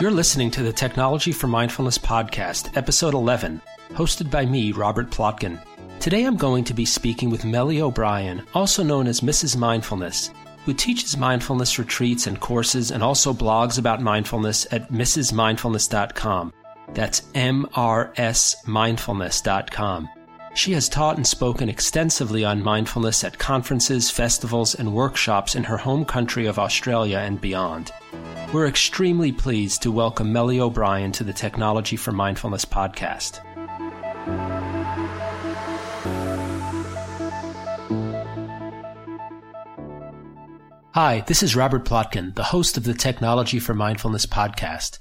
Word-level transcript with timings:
You're 0.00 0.12
listening 0.12 0.52
to 0.52 0.62
the 0.62 0.72
Technology 0.72 1.32
for 1.32 1.48
Mindfulness 1.48 1.98
podcast, 1.98 2.76
episode 2.76 3.14
11, 3.14 3.60
hosted 3.90 4.30
by 4.30 4.46
me, 4.46 4.70
Robert 4.70 5.10
Plotkin. 5.10 5.60
Today 5.98 6.22
I'm 6.24 6.36
going 6.36 6.62
to 6.64 6.74
be 6.74 6.84
speaking 6.84 7.30
with 7.30 7.42
Melli 7.42 7.80
O'Brien, 7.80 8.44
also 8.54 8.84
known 8.84 9.08
as 9.08 9.22
Mrs. 9.22 9.56
Mindfulness, 9.56 10.30
who 10.64 10.72
teaches 10.72 11.16
mindfulness 11.16 11.80
retreats 11.80 12.28
and 12.28 12.38
courses 12.38 12.92
and 12.92 13.02
also 13.02 13.32
blogs 13.32 13.76
about 13.78 14.00
mindfulness 14.00 14.68
at 14.70 14.88
mrsmindfulness.com. 14.92 16.52
That's 16.94 17.22
mrsmindfulness.com. 17.22 20.08
She 20.58 20.72
has 20.72 20.88
taught 20.88 21.16
and 21.16 21.24
spoken 21.24 21.68
extensively 21.68 22.44
on 22.44 22.64
mindfulness 22.64 23.22
at 23.22 23.38
conferences, 23.38 24.10
festivals, 24.10 24.74
and 24.74 24.92
workshops 24.92 25.54
in 25.54 25.62
her 25.62 25.76
home 25.76 26.04
country 26.04 26.46
of 26.46 26.58
Australia 26.58 27.18
and 27.18 27.40
beyond. 27.40 27.92
We're 28.52 28.66
extremely 28.66 29.30
pleased 29.30 29.82
to 29.82 29.92
welcome 29.92 30.34
Melli 30.34 30.58
O'Brien 30.58 31.12
to 31.12 31.22
the 31.22 31.32
Technology 31.32 31.94
for 31.94 32.10
Mindfulness 32.10 32.64
podcast. 32.64 33.38
Hi, 40.94 41.22
this 41.28 41.44
is 41.44 41.54
Robert 41.54 41.84
Plotkin, 41.84 42.34
the 42.34 42.42
host 42.42 42.76
of 42.76 42.82
the 42.82 42.94
Technology 42.94 43.60
for 43.60 43.74
Mindfulness 43.74 44.26
podcast. 44.26 44.98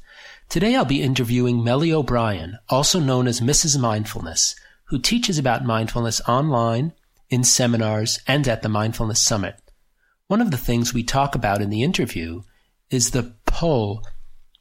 Today 0.49 0.76
I'll 0.76 0.85
be 0.85 1.01
interviewing 1.01 1.62
Melli 1.62 1.91
O'Brien, 1.91 2.59
also 2.70 2.99
known 2.99 3.26
as 3.26 3.41
Mrs. 3.41 3.79
Mindfulness, 3.79 4.55
who 4.88 5.00
teaches 5.00 5.38
about 5.38 5.66
mindfulness 5.66 6.22
online, 6.27 6.94
in 7.30 7.44
seminars, 7.44 8.20
and 8.27 8.48
at 8.48 8.62
the 8.62 8.70
Mindfulness 8.70 9.22
Summit. 9.22 9.60
One 10.27 10.41
of 10.41 10.52
the 10.52 10.57
things 10.57 10.94
we 10.94 11.04
talk 11.04 11.35
about 11.35 11.62
in 11.62 11.70
the 11.70 11.84
interview 11.84 12.44
is 12.90 13.12
the 13.12 13.34
pull 13.46 14.04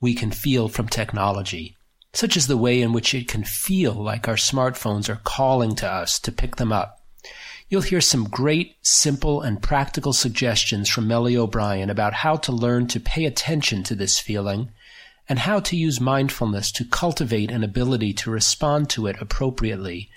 we 0.00 0.14
can 0.14 0.30
feel 0.30 0.68
from 0.68 0.88
technology, 0.88 1.76
such 2.12 2.36
as 2.36 2.46
the 2.46 2.56
way 2.56 2.80
in 2.80 2.92
which 2.92 3.14
it 3.14 3.28
can 3.28 3.44
feel 3.44 3.94
like 3.94 4.26
our 4.26 4.34
smartphones 4.34 5.08
are 5.08 5.20
calling 5.22 5.76
to 5.76 5.88
us 5.88 6.18
to 6.20 6.32
pick 6.32 6.56
them 6.56 6.72
up. 6.72 7.00
You'll 7.68 7.82
hear 7.82 8.00
some 8.00 8.24
great, 8.24 8.76
simple, 8.82 9.42
and 9.42 9.62
practical 9.62 10.12
suggestions 10.12 10.88
from 10.88 11.08
Melli 11.08 11.36
O'Brien 11.36 11.90
about 11.90 12.14
how 12.14 12.36
to 12.36 12.52
learn 12.52 12.86
to 12.88 13.00
pay 13.00 13.24
attention 13.24 13.82
to 13.84 13.94
this 13.94 14.18
feeling 14.18 14.70
and 15.28 15.40
how 15.40 15.60
to 15.60 15.76
use 15.76 16.00
mindfulness 16.00 16.70
to 16.72 16.84
cultivate 16.84 17.50
an 17.50 17.64
ability 17.64 18.12
to 18.12 18.30
respond 18.30 18.88
to 18.90 19.06
it 19.06 19.16
appropriately 19.20 20.10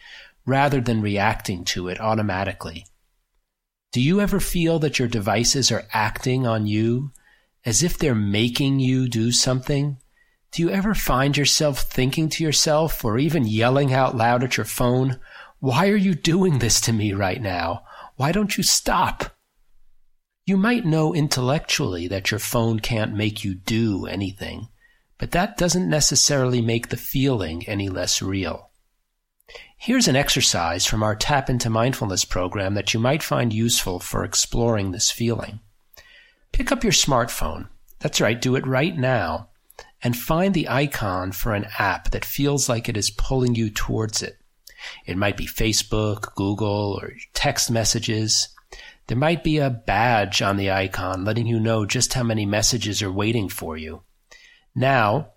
rather 0.45 0.81
than 0.81 1.01
reacting 1.01 1.63
to 1.63 1.87
it 1.87 1.99
automatically. 1.99 2.85
Do 3.91 4.01
you 4.01 4.21
ever 4.21 4.39
feel 4.39 4.77
that 4.79 4.99
your 4.99 5.07
devices 5.07 5.71
are 5.71 5.87
acting 5.93 6.45
on 6.45 6.67
you 6.67 7.11
as 7.65 7.81
if 7.81 7.97
they're 7.97 8.15
making 8.15 8.79
you 8.79 9.09
do 9.09 9.31
something? 9.31 9.97
Do 10.51 10.61
you 10.61 10.69
ever 10.69 10.93
find 10.93 11.35
yourself 11.35 11.81
thinking 11.81 12.29
to 12.29 12.43
yourself 12.43 13.03
or 13.03 13.17
even 13.17 13.47
yelling 13.47 13.93
out 13.93 14.15
loud 14.15 14.43
at 14.43 14.57
your 14.57 14.65
phone, 14.65 15.19
Why 15.59 15.89
are 15.89 15.95
you 15.95 16.15
doing 16.15 16.59
this 16.59 16.79
to 16.81 16.93
me 16.93 17.13
right 17.13 17.41
now? 17.41 17.83
Why 18.15 18.31
don't 18.31 18.57
you 18.57 18.63
stop? 18.63 19.35
You 20.45 20.57
might 20.57 20.85
know 20.85 21.13
intellectually 21.13 22.07
that 22.07 22.31
your 22.31 22.39
phone 22.39 22.79
can't 22.79 23.13
make 23.13 23.43
you 23.43 23.53
do 23.53 24.07
anything, 24.07 24.69
but 25.19 25.31
that 25.31 25.57
doesn't 25.57 25.89
necessarily 25.89 26.61
make 26.61 26.87
the 26.89 26.97
feeling 26.97 27.67
any 27.67 27.89
less 27.89 28.21
real. 28.21 28.69
Here's 29.77 30.07
an 30.07 30.15
exercise 30.15 30.85
from 30.85 31.03
our 31.03 31.15
Tap 31.15 31.49
into 31.49 31.69
Mindfulness 31.69 32.25
program 32.25 32.73
that 32.73 32.93
you 32.93 32.99
might 32.99 33.21
find 33.21 33.53
useful 33.53 33.99
for 33.99 34.23
exploring 34.23 34.91
this 34.91 35.11
feeling. 35.11 35.59
Pick 36.51 36.71
up 36.71 36.83
your 36.83 36.93
smartphone. 36.93 37.67
That's 37.99 38.21
right, 38.21 38.41
do 38.41 38.55
it 38.55 38.65
right 38.65 38.97
now. 38.97 39.49
And 40.01 40.17
find 40.17 40.53
the 40.53 40.69
icon 40.69 41.33
for 41.33 41.53
an 41.53 41.67
app 41.77 42.11
that 42.11 42.25
feels 42.25 42.69
like 42.69 42.87
it 42.87 42.97
is 42.97 43.09
pulling 43.09 43.55
you 43.55 43.69
towards 43.69 44.23
it. 44.23 44.37
It 45.05 45.17
might 45.17 45.35
be 45.35 45.45
Facebook, 45.45 46.33
Google, 46.35 46.97
or 47.01 47.13
text 47.33 47.69
messages. 47.69 48.49
There 49.07 49.17
might 49.17 49.43
be 49.43 49.57
a 49.57 49.69
badge 49.69 50.41
on 50.41 50.55
the 50.55 50.71
icon 50.71 51.25
letting 51.25 51.47
you 51.47 51.59
know 51.59 51.85
just 51.85 52.13
how 52.13 52.23
many 52.23 52.45
messages 52.45 53.01
are 53.01 53.11
waiting 53.11 53.49
for 53.49 53.75
you. 53.75 54.03
Now, 54.75 55.31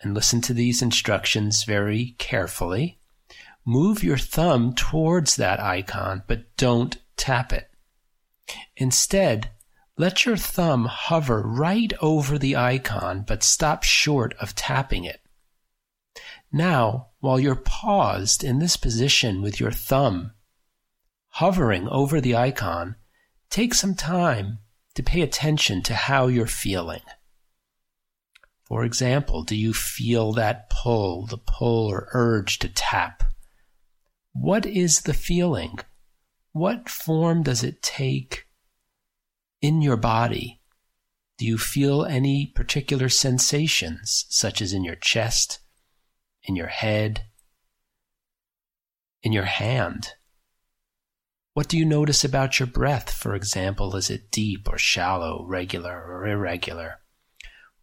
and 0.00 0.14
listen 0.14 0.40
to 0.42 0.54
these 0.54 0.82
instructions 0.82 1.64
very 1.64 2.14
carefully, 2.18 2.98
move 3.64 4.04
your 4.04 4.18
thumb 4.18 4.74
towards 4.74 5.36
that 5.36 5.60
icon, 5.60 6.22
but 6.26 6.56
don't 6.56 6.96
tap 7.16 7.52
it. 7.52 7.70
Instead, 8.76 9.50
let 9.98 10.26
your 10.26 10.36
thumb 10.36 10.84
hover 10.84 11.42
right 11.42 11.92
over 12.00 12.38
the 12.38 12.56
icon, 12.56 13.24
but 13.26 13.42
stop 13.42 13.82
short 13.82 14.34
of 14.40 14.54
tapping 14.54 15.04
it. 15.04 15.20
Now, 16.52 17.08
while 17.20 17.40
you're 17.40 17.56
paused 17.56 18.44
in 18.44 18.58
this 18.58 18.76
position 18.76 19.42
with 19.42 19.58
your 19.58 19.72
thumb 19.72 20.32
hovering 21.28 21.86
over 21.88 22.20
the 22.20 22.34
icon, 22.36 22.96
take 23.50 23.74
some 23.74 23.94
time 23.94 24.58
to 24.94 25.02
pay 25.02 25.20
attention 25.20 25.82
to 25.82 25.94
how 25.94 26.28
you're 26.28 26.46
feeling. 26.46 27.02
For 28.66 28.84
example, 28.84 29.42
do 29.44 29.54
you 29.54 29.72
feel 29.72 30.32
that 30.32 30.70
pull, 30.70 31.26
the 31.26 31.38
pull 31.38 31.86
or 31.86 32.08
urge 32.12 32.58
to 32.60 32.68
tap? 32.68 33.22
What 34.32 34.66
is 34.66 35.02
the 35.02 35.14
feeling? 35.14 35.78
What 36.52 36.88
form 36.88 37.42
does 37.42 37.62
it 37.62 37.82
take 37.82 38.46
in 39.62 39.82
your 39.82 39.96
body, 39.96 40.60
do 41.38 41.44
you 41.44 41.58
feel 41.58 42.04
any 42.04 42.46
particular 42.46 43.08
sensations, 43.08 44.26
such 44.28 44.62
as 44.62 44.72
in 44.72 44.84
your 44.84 44.96
chest, 44.96 45.58
in 46.44 46.56
your 46.56 46.68
head, 46.68 47.26
in 49.22 49.32
your 49.32 49.44
hand? 49.44 50.12
What 51.54 51.68
do 51.68 51.78
you 51.78 51.84
notice 51.84 52.22
about 52.22 52.60
your 52.60 52.66
breath, 52.66 53.10
for 53.10 53.34
example? 53.34 53.96
Is 53.96 54.10
it 54.10 54.30
deep 54.30 54.68
or 54.70 54.78
shallow, 54.78 55.44
regular 55.46 55.96
or 55.96 56.26
irregular? 56.26 57.00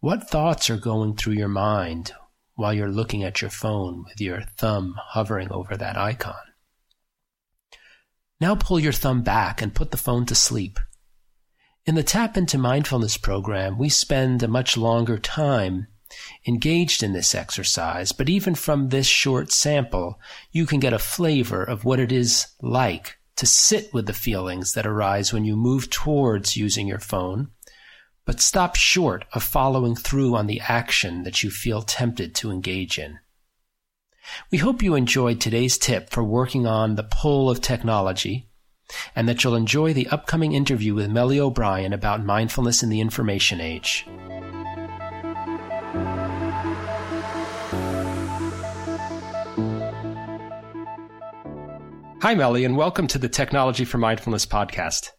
What 0.04 0.28
thoughts 0.28 0.68
are 0.68 0.76
going 0.76 1.16
through 1.16 1.32
your 1.32 1.48
mind 1.48 2.12
while 2.56 2.74
you're 2.74 2.92
looking 2.92 3.22
at 3.24 3.40
your 3.40 3.48
phone 3.48 4.04
with 4.04 4.20
your 4.20 4.42
thumb 4.58 4.96
hovering 4.98 5.50
over 5.50 5.78
that 5.78 5.96
icon? 5.96 6.34
Now 8.38 8.54
pull 8.54 8.78
your 8.78 8.92
thumb 8.92 9.22
back 9.22 9.62
and 9.62 9.74
put 9.74 9.92
the 9.92 9.96
phone 9.96 10.26
to 10.26 10.34
sleep. 10.34 10.78
In 11.86 11.94
the 11.94 12.02
Tap 12.02 12.36
into 12.36 12.58
Mindfulness 12.58 13.16
program, 13.16 13.78
we 13.78 13.88
spend 13.88 14.42
a 14.42 14.46
much 14.46 14.76
longer 14.76 15.16
time 15.16 15.86
engaged 16.46 17.02
in 17.02 17.14
this 17.14 17.34
exercise, 17.34 18.12
but 18.12 18.28
even 18.28 18.54
from 18.54 18.90
this 18.90 19.06
short 19.06 19.52
sample, 19.52 20.20
you 20.52 20.66
can 20.66 20.80
get 20.80 20.92
a 20.92 20.98
flavor 20.98 21.64
of 21.64 21.86
what 21.86 21.98
it 21.98 22.12
is 22.12 22.48
like 22.60 23.16
to 23.36 23.46
sit 23.46 23.88
with 23.94 24.04
the 24.04 24.12
feelings 24.12 24.74
that 24.74 24.86
arise 24.86 25.32
when 25.32 25.46
you 25.46 25.56
move 25.56 25.88
towards 25.88 26.58
using 26.58 26.86
your 26.86 27.00
phone, 27.00 27.52
but 28.26 28.40
stop 28.40 28.74
short 28.76 29.24
of 29.32 29.42
following 29.42 29.94
through 29.94 30.34
on 30.34 30.46
the 30.46 30.60
action 30.60 31.24
that 31.24 31.42
you 31.42 31.50
feel 31.50 31.82
tempted 31.82 32.34
to 32.34 32.50
engage 32.50 32.98
in. 32.98 33.18
We 34.50 34.58
hope 34.58 34.82
you 34.82 34.94
enjoyed 34.94 35.40
today's 35.40 35.76
tip 35.76 36.08
for 36.08 36.24
working 36.24 36.66
on 36.66 36.94
the 36.94 37.02
pull 37.02 37.50
of 37.50 37.60
technology 37.60 38.48
and 39.14 39.28
that 39.28 39.44
you'll 39.44 39.54
enjoy 39.54 39.92
the 39.92 40.06
upcoming 40.08 40.52
interview 40.52 40.94
with 40.94 41.10
Melli 41.10 41.38
O'Brien 41.38 41.92
about 41.92 42.24
mindfulness 42.24 42.82
in 42.82 42.88
the 42.88 43.00
information 43.00 43.60
age. 43.60 44.06
Hi, 52.22 52.34
Melli, 52.34 52.64
and 52.64 52.74
welcome 52.74 53.06
to 53.08 53.18
the 53.18 53.28
Technology 53.28 53.84
for 53.84 53.98
Mindfulness 53.98 54.46
podcast. 54.46 55.10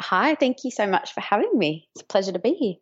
Hi, 0.00 0.34
thank 0.34 0.64
you 0.64 0.70
so 0.70 0.86
much 0.86 1.12
for 1.12 1.20
having 1.20 1.50
me. 1.54 1.88
It's 1.94 2.02
a 2.02 2.06
pleasure 2.06 2.32
to 2.32 2.38
be 2.38 2.52
here. 2.52 2.74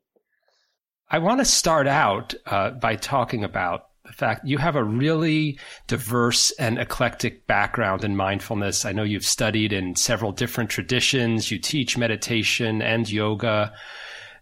I 1.09 1.19
want 1.19 1.41
to 1.41 1.45
start 1.45 1.87
out 1.87 2.35
uh, 2.47 2.71
by 2.71 2.97
talking 2.97 3.45
about 3.45 3.89
the 4.05 4.13
fact 4.13 4.47
you 4.47 4.59
have 4.59 4.77
a 4.77 4.85
really 4.85 5.59
diverse 5.87 6.53
and 6.53 6.79
eclectic 6.79 7.47
background 7.47 8.05
in 8.05 8.17
mindfulness. 8.17 8.85
I 8.85 8.93
know 8.93 9.03
you've 9.03 9.25
studied 9.25 9.73
in 9.73 9.97
several 9.97 10.33
different 10.33 10.71
traditions. 10.71 11.51
You 11.51 11.59
teach 11.59 11.99
meditation 11.99 12.83
and 12.83 13.11
yoga 13.11 13.73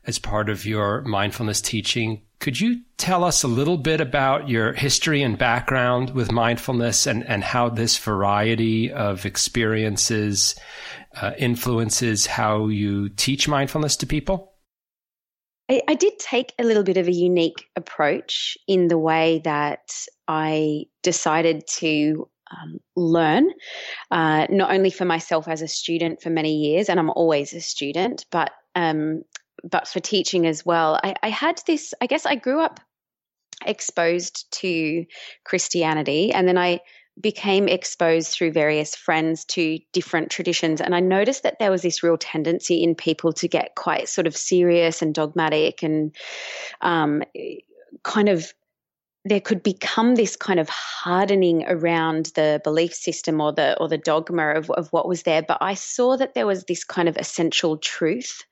as 0.06 0.18
part 0.18 0.50
of 0.50 0.66
your 0.66 1.02
mindfulness 1.02 1.60
teaching. 1.60 2.22
Could 2.40 2.60
you 2.60 2.82
tell 2.98 3.24
us 3.24 3.42
a 3.42 3.48
little 3.48 3.78
bit 3.78 4.02
about 4.02 4.50
your 4.50 4.74
history 4.74 5.22
and 5.22 5.38
background 5.38 6.10
with 6.10 6.30
mindfulness 6.30 7.06
and, 7.06 7.26
and 7.26 7.42
how 7.42 7.70
this 7.70 7.96
variety 7.96 8.92
of 8.92 9.24
experiences 9.24 10.54
uh, 11.20 11.32
influences 11.38 12.26
how 12.26 12.68
you 12.68 13.08
teach 13.10 13.48
mindfulness 13.48 13.96
to 13.96 14.06
people? 14.06 14.54
I, 15.70 15.82
I 15.88 15.94
did 15.94 16.18
take 16.18 16.52
a 16.58 16.64
little 16.64 16.82
bit 16.82 16.96
of 16.96 17.08
a 17.08 17.12
unique 17.12 17.66
approach 17.76 18.58
in 18.68 18.88
the 18.88 18.98
way 18.98 19.40
that 19.44 19.92
I 20.28 20.84
decided 21.02 21.66
to 21.78 22.28
um, 22.50 22.78
learn, 22.96 23.48
uh, 24.10 24.46
not 24.50 24.72
only 24.72 24.90
for 24.90 25.04
myself 25.04 25.48
as 25.48 25.62
a 25.62 25.68
student 25.68 26.20
for 26.22 26.30
many 26.30 26.54
years, 26.54 26.88
and 26.88 27.00
I'm 27.00 27.10
always 27.10 27.52
a 27.52 27.60
student, 27.60 28.26
but 28.30 28.52
um, 28.74 29.22
but 29.70 29.88
for 29.88 30.00
teaching 30.00 30.46
as 30.46 30.66
well. 30.66 31.00
I, 31.02 31.14
I 31.22 31.30
had 31.30 31.62
this. 31.66 31.94
I 32.00 32.06
guess 32.06 32.26
I 32.26 32.34
grew 32.34 32.60
up 32.60 32.80
exposed 33.64 34.46
to 34.60 35.06
Christianity, 35.44 36.32
and 36.32 36.46
then 36.46 36.58
I 36.58 36.80
became 37.20 37.68
exposed 37.68 38.32
through 38.32 38.52
various 38.52 38.94
friends 38.94 39.44
to 39.44 39.78
different 39.92 40.30
traditions. 40.30 40.80
And 40.80 40.94
I 40.94 41.00
noticed 41.00 41.44
that 41.44 41.58
there 41.58 41.70
was 41.70 41.82
this 41.82 42.02
real 42.02 42.18
tendency 42.18 42.82
in 42.82 42.94
people 42.94 43.32
to 43.34 43.48
get 43.48 43.74
quite 43.76 44.08
sort 44.08 44.26
of 44.26 44.36
serious 44.36 45.00
and 45.00 45.14
dogmatic 45.14 45.82
and 45.82 46.14
um, 46.80 47.22
kind 48.02 48.28
of 48.28 48.52
there 49.24 49.40
could 49.40 49.62
become 49.62 50.14
this 50.14 50.36
kind 50.36 50.60
of 50.60 50.68
hardening 50.68 51.64
around 51.66 52.26
the 52.34 52.60
belief 52.62 52.92
system 52.92 53.40
or 53.40 53.52
the 53.52 53.76
or 53.80 53.88
the 53.88 53.98
dogma 53.98 54.54
of, 54.54 54.70
of 54.70 54.88
what 54.90 55.08
was 55.08 55.22
there. 55.22 55.42
But 55.42 55.58
I 55.60 55.74
saw 55.74 56.16
that 56.16 56.34
there 56.34 56.46
was 56.46 56.64
this 56.64 56.84
kind 56.84 57.08
of 57.08 57.16
essential 57.16 57.78
truth 57.78 58.44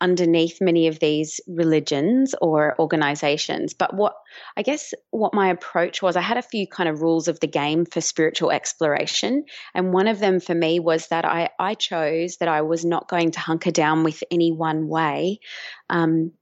underneath 0.00 0.60
many 0.60 0.88
of 0.88 0.98
these 0.98 1.40
religions 1.46 2.34
or 2.40 2.78
organizations. 2.78 3.74
But 3.74 3.94
what 3.94 4.14
I 4.56 4.62
guess 4.62 4.92
what 5.10 5.34
my 5.34 5.48
approach 5.48 6.02
was, 6.02 6.16
I 6.16 6.20
had 6.20 6.36
a 6.36 6.42
few 6.42 6.66
kind 6.66 6.88
of 6.88 7.00
rules 7.02 7.28
of 7.28 7.40
the 7.40 7.46
game 7.46 7.84
for 7.86 8.00
spiritual 8.00 8.50
exploration. 8.50 9.44
And 9.74 9.92
one 9.92 10.08
of 10.08 10.18
them 10.18 10.40
for 10.40 10.54
me 10.54 10.80
was 10.80 11.08
that 11.08 11.24
I, 11.24 11.50
I 11.58 11.74
chose 11.74 12.38
that 12.38 12.48
I 12.48 12.62
was 12.62 12.84
not 12.84 13.08
going 13.08 13.32
to 13.32 13.40
hunker 13.40 13.70
down 13.70 14.02
with 14.02 14.22
any 14.30 14.52
one 14.52 14.88
way. 14.88 15.40
Um, 15.88 16.32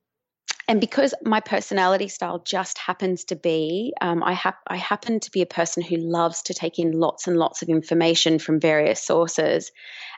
and 0.66 0.80
because 0.80 1.14
my 1.22 1.40
personality 1.40 2.08
style 2.08 2.38
just 2.38 2.78
happens 2.78 3.24
to 3.24 3.36
be, 3.36 3.92
um, 4.00 4.22
I, 4.22 4.32
ha- 4.32 4.58
I 4.66 4.76
happen 4.76 5.20
to 5.20 5.30
be 5.30 5.42
a 5.42 5.46
person 5.46 5.82
who 5.82 5.96
loves 5.96 6.42
to 6.42 6.54
take 6.54 6.78
in 6.78 6.92
lots 6.92 7.26
and 7.26 7.36
lots 7.36 7.60
of 7.60 7.68
information 7.68 8.38
from 8.38 8.60
various 8.60 9.02
sources 9.02 9.72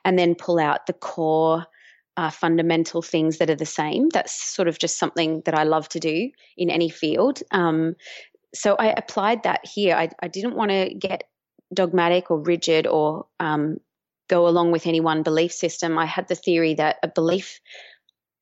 and 0.05 0.19
then 0.19 0.37
pull 0.37 0.61
out 0.61 0.87
the 0.87 0.93
core 0.93 1.67
uh, 2.17 2.31
fundamental 2.31 3.03
things 3.03 3.39
that 3.39 3.51
are 3.51 3.57
the 3.57 3.67
same. 3.67 4.09
That's 4.09 4.33
sort 4.33 4.69
of 4.69 4.79
just 4.79 4.99
something 4.99 5.43
that 5.47 5.55
I 5.55 5.65
love 5.65 5.89
to 5.91 6.01
do 6.01 6.31
in 6.57 6.71
any 6.71 6.91
field. 6.91 7.43
Um, 7.51 7.97
so 8.55 8.77
I 8.79 8.87
applied 8.87 9.43
that 9.43 9.67
here. 9.67 9.97
I, 9.97 10.11
I 10.23 10.29
didn't 10.29 10.55
want 10.55 10.71
to 10.71 10.95
get 10.95 11.25
dogmatic 11.75 12.31
or 12.31 12.39
rigid 12.39 12.87
or 12.87 13.27
um, 13.41 13.79
go 14.29 14.47
along 14.47 14.71
with 14.71 14.87
any 14.87 15.01
one 15.01 15.25
belief 15.25 15.53
system. 15.53 15.99
I 15.99 16.07
had 16.07 16.29
the 16.29 16.37
theory 16.37 16.75
that 16.75 16.97
a 17.03 17.09
belief, 17.09 17.61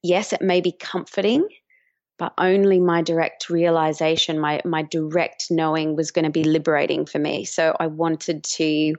yes, 0.02 0.34
it 0.34 0.42
may 0.42 0.60
be 0.60 0.70
comforting 0.70 1.48
but 2.18 2.32
only 2.38 2.80
my 2.80 3.02
direct 3.02 3.50
realization, 3.50 4.38
my 4.38 4.60
my 4.64 4.82
direct 4.82 5.50
knowing 5.50 5.96
was 5.96 6.10
going 6.10 6.24
to 6.24 6.30
be 6.30 6.44
liberating 6.44 7.06
for 7.06 7.18
me. 7.18 7.44
So 7.44 7.76
I 7.78 7.88
wanted 7.88 8.44
to 8.44 8.94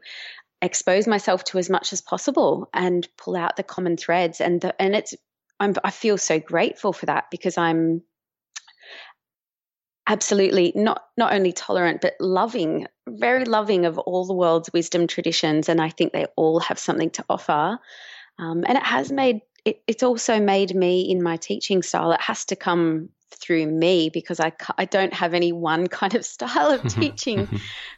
expose 0.62 1.07
myself 1.07 1.44
to 1.45 1.57
as 1.57 1.69
much 1.69 1.94
as 1.94 2.01
possible 2.01 2.69
and 2.73 3.07
pull 3.17 3.35
out 3.35 3.56
the 3.56 3.63
common 3.63 3.97
threads 3.97 4.41
and 4.41 4.62
the, 4.62 4.79
and 4.81 4.95
it's 4.95 5.13
I'm, 5.59 5.75
I 5.83 5.91
feel 5.91 6.17
so 6.17 6.39
grateful 6.39 6.91
for 6.91 7.06
that 7.06 7.25
because 7.31 7.57
I'm 7.57 8.01
absolutely 10.07 10.71
not 10.75 11.03
not 11.17 11.33
only 11.33 11.51
tolerant 11.51 12.01
but 12.01 12.13
loving 12.19 12.85
very 13.07 13.45
loving 13.45 13.85
of 13.85 13.97
all 13.97 14.25
the 14.25 14.33
world's 14.33 14.71
wisdom 14.71 15.07
traditions 15.07 15.67
and 15.67 15.81
I 15.81 15.89
think 15.89 16.13
they 16.13 16.25
all 16.35 16.59
have 16.59 16.77
something 16.77 17.09
to 17.12 17.25
offer 17.29 17.79
um, 18.38 18.63
and 18.67 18.77
it 18.77 18.83
has 18.83 19.12
made 19.12 19.41
it, 19.65 19.81
it's 19.88 20.03
also 20.03 20.39
made 20.39 20.73
me 20.75 21.01
in 21.01 21.21
my 21.21 21.38
teaching 21.38 21.81
style. 21.81 22.12
It 22.12 22.21
has 22.21 22.45
to 22.45 22.56
come 22.56 23.09
through 23.31 23.65
me 23.65 24.09
because 24.09 24.39
I, 24.39 24.53
I 24.77 24.85
don't 24.85 25.13
have 25.13 25.33
any 25.33 25.51
one 25.51 25.88
kind 26.00 26.15
of 26.15 26.23
style 26.25 26.71
of 26.71 26.83
teaching 26.88 27.47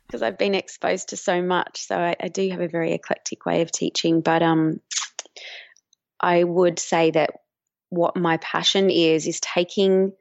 because 0.08 0.24
I've 0.24 0.38
been 0.38 0.56
exposed 0.56 1.10
to 1.10 1.18
so 1.18 1.42
much. 1.42 1.81
So 1.81 1.98
I, 1.98 2.16
I, 2.19 2.30
do 2.30 2.50
have 2.50 2.62
a 2.62 2.68
very 2.68 2.94
eclectic 2.94 3.46
way 3.46 3.62
of 3.62 3.72
teaching. 3.72 4.22
But 4.22 4.42
um, 4.42 4.80
I 6.19 6.44
would 6.44 6.80
say 6.80 7.12
that 7.12 7.31
what 7.90 8.16
my 8.16 8.38
passion 8.38 8.90
is 8.90 9.28
is 9.28 9.40
taking 9.40 10.14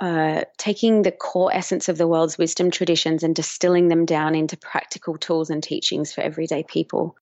uh, 0.00 0.42
taking 0.58 1.02
the 1.02 1.12
core 1.12 1.54
essence 1.54 1.88
of 1.88 1.96
the 1.96 2.08
world's 2.08 2.36
wisdom 2.36 2.72
traditions 2.72 3.22
and 3.22 3.36
distilling 3.36 3.86
them 3.86 4.04
down 4.04 4.34
into 4.34 4.56
practical 4.56 5.16
tools 5.16 5.48
and 5.48 5.62
teachings 5.62 6.12
for 6.12 6.22
everyday 6.22 6.64
people. 6.64 7.14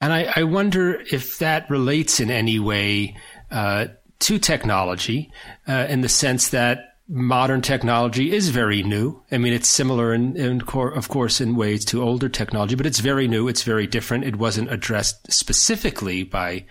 And 0.00 0.12
I, 0.12 0.32
I 0.36 0.42
wonder 0.42 1.02
if 1.10 1.38
that 1.38 1.70
relates 1.70 2.20
in 2.20 2.30
any 2.30 2.58
way 2.58 3.16
uh, 3.50 3.86
to 4.20 4.38
technology, 4.38 5.30
uh, 5.66 5.86
in 5.88 6.00
the 6.02 6.08
sense 6.08 6.50
that 6.50 6.96
modern 7.08 7.62
technology 7.62 8.32
is 8.32 8.48
very 8.48 8.82
new. 8.82 9.22
I 9.30 9.38
mean, 9.38 9.52
it's 9.52 9.68
similar 9.68 10.12
in, 10.12 10.36
in 10.36 10.60
cor- 10.60 10.92
of 10.92 11.08
course, 11.08 11.40
in 11.40 11.54
ways 11.54 11.84
to 11.86 12.02
older 12.02 12.28
technology, 12.28 12.74
but 12.74 12.86
it's 12.86 13.00
very 13.00 13.28
new. 13.28 13.48
It's 13.48 13.62
very 13.62 13.86
different. 13.86 14.24
It 14.24 14.36
wasn't 14.36 14.72
addressed 14.72 15.32
specifically 15.32 16.24
by 16.24 16.66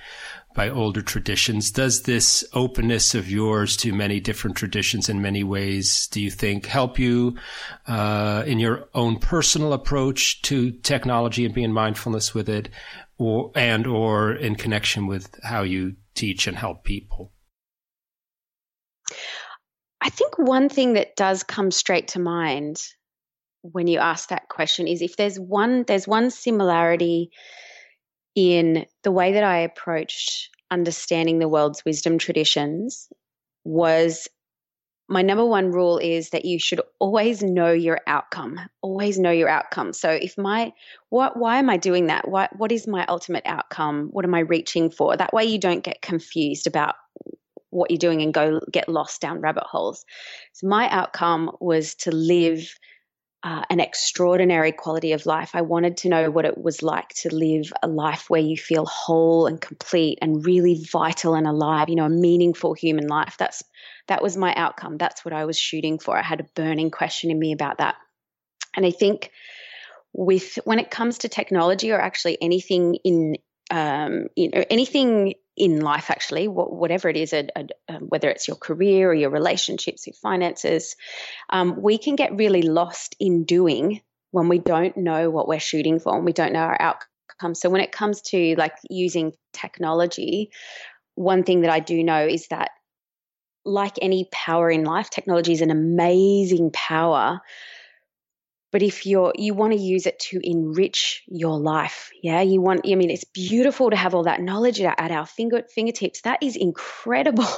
by 0.55 0.69
older 0.69 1.01
traditions. 1.01 1.69
Does 1.69 2.03
this 2.03 2.43
openness 2.53 3.13
of 3.13 3.29
yours 3.29 3.75
to 3.77 3.93
many 3.93 4.21
different 4.21 4.55
traditions 4.55 5.09
in 5.09 5.21
many 5.21 5.43
ways, 5.43 6.07
do 6.07 6.21
you 6.21 6.31
think, 6.31 6.65
help 6.65 6.97
you 6.97 7.35
uh, 7.87 8.43
in 8.47 8.57
your 8.57 8.87
own 8.95 9.19
personal 9.19 9.73
approach 9.73 10.41
to 10.43 10.71
technology 10.71 11.45
and 11.45 11.53
being 11.53 11.73
mindfulness 11.73 12.33
with 12.33 12.47
it, 12.47 12.69
or 13.17 13.51
and 13.55 13.87
or 13.87 14.33
in 14.33 14.55
connection 14.55 15.07
with 15.07 15.39
how 15.43 15.63
you 15.63 15.95
teach 16.13 16.47
and 16.47 16.57
help 16.57 16.83
people? 16.83 17.31
I 20.01 20.09
think 20.09 20.37
one 20.37 20.69
thing 20.69 20.93
that 20.93 21.15
does 21.15 21.43
come 21.43 21.71
straight 21.71 22.09
to 22.09 22.19
mind 22.19 22.81
when 23.61 23.87
you 23.87 23.99
ask 23.99 24.29
that 24.29 24.49
question 24.49 24.87
is 24.87 25.01
if 25.01 25.17
there's 25.17 25.39
one 25.39 25.83
there's 25.87 26.07
one 26.07 26.29
similarity 26.29 27.31
in 28.35 28.85
the 29.03 29.11
way 29.11 29.33
that 29.33 29.43
I 29.43 29.59
approached 29.59 30.49
understanding 30.69 31.39
the 31.39 31.47
world's 31.47 31.83
wisdom 31.85 32.17
traditions 32.17 33.07
was 33.63 34.27
my 35.07 35.21
number 35.21 35.45
one 35.45 35.71
rule 35.71 35.97
is 35.97 36.31
that 36.31 36.45
you 36.45 36.59
should 36.59 36.81
always 36.99 37.43
know 37.43 37.71
your 37.71 37.99
outcome 38.07 38.59
always 38.81 39.17
know 39.19 39.31
your 39.31 39.49
outcome. 39.49 39.93
So 39.93 40.09
if 40.09 40.37
my 40.37 40.71
what 41.09 41.37
why 41.37 41.57
am 41.57 41.69
i 41.69 41.77
doing 41.77 42.07
that? 42.07 42.27
What 42.27 42.55
what 42.57 42.71
is 42.71 42.87
my 42.87 43.05
ultimate 43.07 43.43
outcome? 43.45 44.09
What 44.11 44.25
am 44.25 44.33
i 44.35 44.39
reaching 44.39 44.89
for? 44.89 45.17
That 45.17 45.33
way 45.33 45.45
you 45.45 45.59
don't 45.59 45.83
get 45.83 46.01
confused 46.01 46.67
about 46.67 46.95
what 47.71 47.91
you're 47.91 47.97
doing 47.97 48.21
and 48.21 48.33
go 48.33 48.61
get 48.71 48.87
lost 48.87 49.21
down 49.21 49.41
rabbit 49.41 49.65
holes. 49.65 50.05
So 50.53 50.67
my 50.67 50.87
outcome 50.89 51.51
was 51.59 51.95
to 51.95 52.11
live 52.15 52.73
uh, 53.43 53.63
an 53.69 53.79
extraordinary 53.79 54.71
quality 54.71 55.11
of 55.11 55.25
life. 55.25 55.51
I 55.53 55.61
wanted 55.61 55.97
to 55.97 56.09
know 56.09 56.31
what 56.31 56.45
it 56.45 56.57
was 56.57 56.81
like 56.81 57.09
to 57.21 57.35
live 57.35 57.71
a 57.83 57.87
life 57.87 58.29
where 58.29 58.41
you 58.41 58.57
feel 58.57 58.85
whole 58.85 59.45
and 59.45 59.59
complete 59.59 60.19
and 60.21 60.45
really 60.45 60.83
vital 60.91 61.35
and 61.35 61.45
alive, 61.45 61.89
you 61.89 61.95
know, 61.95 62.05
a 62.05 62.09
meaningful 62.09 62.73
human 62.73 63.07
life. 63.07 63.35
That's 63.37 63.61
that 64.07 64.21
was 64.21 64.37
my 64.37 64.53
outcome. 64.55 64.97
That's 64.97 65.25
what 65.25 65.33
I 65.33 65.45
was 65.45 65.57
shooting 65.57 65.99
for. 65.99 66.17
I 66.17 66.21
had 66.21 66.39
a 66.39 66.47
burning 66.55 66.91
question 66.91 67.31
in 67.31 67.39
me 67.39 67.51
about 67.53 67.79
that. 67.79 67.95
And 68.75 68.85
I 68.85 68.91
think 68.91 69.31
with 70.15 70.57
when 70.63 70.79
it 70.79 70.89
comes 70.89 71.19
to 71.19 71.29
technology 71.29 71.91
or 71.91 71.99
actually 71.99 72.37
anything 72.41 72.95
in 73.03 73.35
um, 73.71 74.27
you 74.35 74.49
know 74.49 74.63
anything 74.69 75.33
in 75.57 75.81
life 75.81 76.09
actually 76.09 76.47
whatever 76.47 77.09
it 77.09 77.17
is 77.17 77.33
a, 77.33 77.47
a, 77.55 77.65
um, 77.89 78.03
whether 78.03 78.29
it's 78.29 78.47
your 78.47 78.57
career 78.57 79.09
or 79.09 79.13
your 79.13 79.29
relationships 79.29 80.05
your 80.05 80.13
finances 80.13 80.95
um, 81.49 81.81
we 81.81 81.97
can 81.97 82.15
get 82.15 82.35
really 82.35 82.61
lost 82.61 83.15
in 83.19 83.43
doing 83.45 84.01
when 84.31 84.49
we 84.49 84.59
don't 84.59 84.97
know 84.97 85.29
what 85.29 85.47
we're 85.47 85.59
shooting 85.59 85.99
for 85.99 86.15
and 86.15 86.25
we 86.25 86.33
don't 86.33 86.53
know 86.53 86.59
our 86.59 86.81
outcome 86.81 87.55
so 87.55 87.69
when 87.69 87.81
it 87.81 87.91
comes 87.91 88.21
to 88.21 88.55
like 88.57 88.75
using 88.89 89.33
technology 89.53 90.51
one 91.15 91.43
thing 91.43 91.61
that 91.61 91.71
i 91.71 91.79
do 91.79 92.03
know 92.03 92.25
is 92.25 92.47
that 92.49 92.71
like 93.65 93.97
any 94.01 94.29
power 94.31 94.69
in 94.69 94.83
life 94.83 95.09
technology 95.09 95.51
is 95.51 95.61
an 95.61 95.71
amazing 95.71 96.71
power. 96.71 97.41
But 98.71 98.83
if 98.83 99.05
you're 99.05 99.33
you 99.35 99.53
want 99.53 99.73
to 99.73 99.79
use 99.79 100.05
it 100.05 100.19
to 100.19 100.39
enrich 100.43 101.23
your 101.27 101.57
life 101.57 102.11
yeah 102.21 102.41
you 102.41 102.59
want 102.59 102.81
i 102.85 102.95
mean 102.95 103.09
it's 103.09 103.23
beautiful 103.23 103.89
to 103.89 103.95
have 103.95 104.13
all 104.13 104.23
that 104.23 104.41
knowledge 104.41 104.81
at 104.81 105.11
our 105.11 105.25
finger, 105.25 105.63
fingertips. 105.73 106.21
That 106.21 106.43
is 106.43 106.55
incredible. 106.55 107.47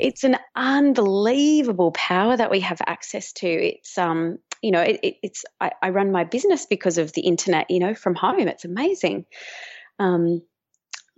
It's 0.00 0.24
an 0.24 0.36
unbelievable 0.56 1.92
power 1.92 2.36
that 2.36 2.50
we 2.50 2.60
have 2.60 2.80
access 2.86 3.32
to. 3.34 3.46
It's 3.46 3.98
um 3.98 4.38
you 4.62 4.70
know 4.70 4.80
it, 4.80 5.00
it, 5.02 5.16
it's 5.22 5.44
I, 5.60 5.72
I, 5.82 5.90
run 5.90 6.12
my 6.12 6.24
business 6.24 6.64
because 6.64 6.96
of 6.96 7.12
the 7.12 7.22
internet 7.22 7.70
you 7.70 7.80
know 7.80 7.94
from 7.94 8.14
home. 8.14 8.48
It's 8.48 8.64
amazing. 8.64 9.26
Um 9.98 10.42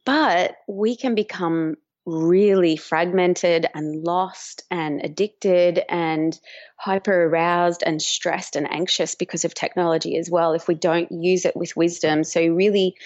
but 0.05 0.57
we 0.67 0.97
can 0.97 1.15
become 1.15 1.77
really 2.07 2.77
fragmented 2.77 3.67
and 3.75 4.05
lost 4.05 4.63
and 4.71 5.01
addicted 5.03 5.83
and 5.89 6.39
hyper 6.77 7.25
aroused 7.25 7.83
and 7.85 8.01
stressed 8.01 8.57
and 8.57 8.71
anxious 8.71 9.15
because 9.15 9.45
of 9.45 9.55
technology 9.55 10.17
as 10.17 10.31
well 10.31 10.53
if 10.53 10.69
we 10.69 10.75
don't 10.75 11.11
use 11.11 11.45
it 11.45 11.57
with 11.57 11.77
wisdom. 11.77 12.25
So 12.25 12.45
really 12.47 12.97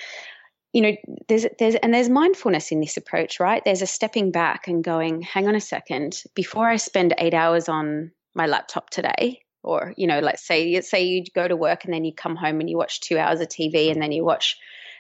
you 0.73 0.83
know 0.83 0.93
there's 1.29 1.47
there's 1.59 1.77
and 1.77 1.95
there's 1.95 2.11
mindfulness 2.11 2.73
in 2.73 2.81
this 2.81 2.97
approach 2.97 3.41
right? 3.41 3.65
There's 3.65 3.83
a 3.83 3.87
stepping 3.87 4.31
back 4.31 4.69
and 4.69 4.85
going 4.85 5.23
hang 5.23 5.49
on 5.49 5.55
a 5.55 5.61
second 5.61 6.23
before 6.35 6.69
i 6.69 6.77
spend 6.77 7.15
8 7.17 7.33
hours 7.35 7.69
on 7.69 8.13
my 8.35 8.47
laptop 8.47 8.91
today 8.91 9.41
or 9.63 9.95
you 9.97 10.07
know 10.07 10.21
let's 10.21 10.47
say 10.47 10.81
say 10.83 11.05
you 11.05 11.25
go 11.35 11.49
to 11.49 11.57
work 11.57 11.85
and 11.85 11.95
then 11.95 12.05
you 12.05 12.13
come 12.13 12.37
home 12.37 12.61
and 12.61 12.69
you 12.69 12.77
watch 12.77 13.01
two 13.01 13.19
hours 13.19 13.41
of 13.41 13.49
tv 13.49 13.91
and 13.91 14.01
then 14.03 14.13
you 14.13 14.25
watch 14.25 14.57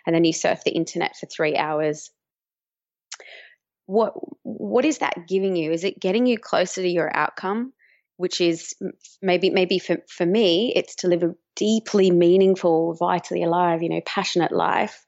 and 0.07 0.15
then 0.15 0.25
you 0.25 0.33
surf 0.33 0.65
the 0.65 0.71
internet 0.71 1.17
for 1.17 1.27
three 1.27 1.57
hours 1.57 2.11
what 3.89 4.13
what 4.43 4.85
is 4.85 4.99
that 4.99 5.27
giving 5.27 5.57
you? 5.57 5.73
Is 5.73 5.83
it 5.83 5.99
getting 5.99 6.27
you 6.27 6.39
closer 6.39 6.83
to 6.83 6.89
your 6.89 7.11
outcome 7.17 7.73
which 8.19 8.41
is 8.41 8.75
maybe 9.23 9.49
maybe 9.49 9.79
for, 9.79 9.99
for 10.09 10.27
me 10.27 10.73
it's 10.77 10.97
to 10.97 11.09
live 11.09 11.23
a 11.23 11.35
deeply 11.55 12.11
meaningful 12.11 12.95
vitally 12.95 13.45
alive 13.45 13.83
you 13.83 13.89
know 13.89 14.03
passionate 14.05 14.53
life? 14.53 15.07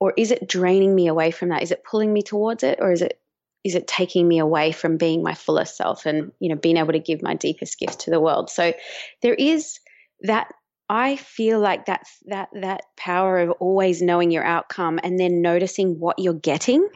Or 0.00 0.14
is 0.16 0.30
it 0.30 0.48
draining 0.48 0.94
me 0.94 1.08
away 1.08 1.30
from 1.30 1.50
that? 1.50 1.62
Is 1.62 1.70
it 1.70 1.84
pulling 1.84 2.12
me 2.12 2.22
towards 2.22 2.62
it? 2.62 2.78
Or 2.80 2.90
is 2.90 3.02
it 3.02 3.20
is 3.64 3.74
it 3.74 3.86
taking 3.86 4.26
me 4.26 4.38
away 4.38 4.72
from 4.72 4.96
being 4.96 5.22
my 5.22 5.34
fullest 5.34 5.76
self 5.76 6.06
and 6.06 6.32
you 6.40 6.48
know 6.48 6.56
being 6.56 6.78
able 6.78 6.92
to 6.92 6.98
give 6.98 7.20
my 7.20 7.34
deepest 7.34 7.78
gift 7.78 8.00
to 8.00 8.10
the 8.10 8.20
world? 8.20 8.48
So 8.48 8.72
there 9.20 9.34
is 9.34 9.78
that 10.22 10.48
i 10.88 11.16
feel 11.16 11.60
like 11.60 11.84
that's 11.84 12.16
that 12.26 12.48
that 12.54 12.80
power 12.96 13.40
of 13.40 13.50
always 13.60 14.00
knowing 14.00 14.30
your 14.30 14.44
outcome 14.44 14.98
and 15.02 15.18
then 15.20 15.42
noticing 15.42 15.98
what 15.98 16.18
you're 16.18 16.32
getting 16.32 16.88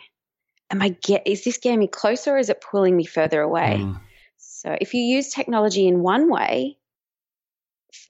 am 0.71 0.83
i 0.83 0.89
get 0.89 1.27
is 1.27 1.45
this 1.45 1.59
getting 1.59 1.81
me 1.81 1.89
closer 1.89 2.35
or 2.35 2.39
is 2.39 2.49
it 2.49 2.61
pulling 2.61 2.97
me 2.97 3.05
further 3.05 3.41
away? 3.41 3.79
Mm. 3.81 4.01
so 4.39 4.77
if 4.81 4.95
you 4.95 5.03
use 5.03 5.31
technology 5.31 5.87
in 5.87 6.01
one 6.01 6.31
way 6.31 6.79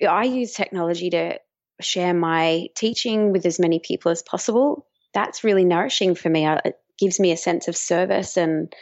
i 0.09 0.25
use 0.25 0.53
technology 0.53 1.11
to 1.11 1.39
share 1.81 2.13
my 2.13 2.69
teaching 2.75 3.33
with 3.33 3.47
as 3.47 3.59
many 3.59 3.79
people 3.79 4.11
as 4.11 4.23
possible 4.23 4.87
that's 5.13 5.45
really 5.45 5.65
nourishing 5.65 6.15
for 6.15 6.29
me. 6.29 6.47
It 6.47 6.79
gives 6.99 7.19
me 7.19 7.33
a 7.33 7.37
sense 7.37 7.69
of 7.69 7.77
service 7.77 8.37
and 8.37 8.73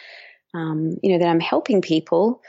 um, 0.54 0.96
you 1.02 1.12
know 1.12 1.18
that 1.18 1.28
I'm 1.28 1.40
helping 1.40 1.82
people 1.82 2.42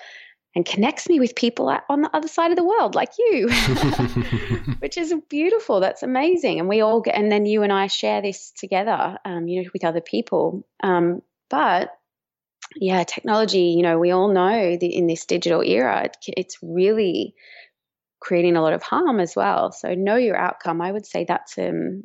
and 0.56 0.66
connects 0.66 1.08
me 1.08 1.20
with 1.20 1.36
people 1.36 1.70
on 1.90 2.02
the 2.02 2.16
other 2.16 2.28
side 2.28 2.52
of 2.52 2.58
the 2.58 2.64
world 2.64 2.96
like 2.96 3.12
you 3.18 3.50
which 4.80 4.98
is 4.98 5.14
beautiful. 5.30 5.80
That's 5.80 6.04
amazing. 6.04 6.60
And 6.60 6.68
we 6.68 6.82
all 6.82 7.02
get 7.02 7.16
and 7.16 7.32
then 7.32 7.46
you 7.46 7.64
and 7.64 7.72
I 7.72 7.88
share 7.88 8.22
this 8.22 8.52
together 8.52 9.18
um, 9.26 9.48
you 9.48 9.62
know 9.62 9.70
with 9.74 9.84
other 9.84 10.02
people. 10.02 10.66
Um, 10.82 11.22
but 11.50 11.92
yeah 12.76 13.04
technology 13.04 13.74
you 13.76 13.82
know 13.82 13.98
we 13.98 14.12
all 14.12 14.32
know 14.32 14.78
that 14.78 14.84
in 14.84 15.08
this 15.08 15.26
digital 15.26 15.62
era 15.62 16.04
it, 16.06 16.18
it's 16.38 16.58
really 16.62 17.34
creating 18.20 18.56
a 18.56 18.62
lot 18.62 18.74
of 18.74 18.84
harm 18.84 19.20
as 19.20 19.36
well. 19.36 19.72
So 19.72 19.94
know 19.94 20.16
your 20.16 20.38
outcome. 20.38 20.82
I 20.82 20.92
would 20.92 21.06
say 21.06 21.26
that's 21.28 21.58
um, 21.58 22.04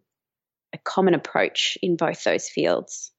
a 0.73 0.79
common 0.79 1.15
approach 1.15 1.77
in 1.83 1.97
both 1.97 2.23
those 2.25 2.49
fields 2.49 3.13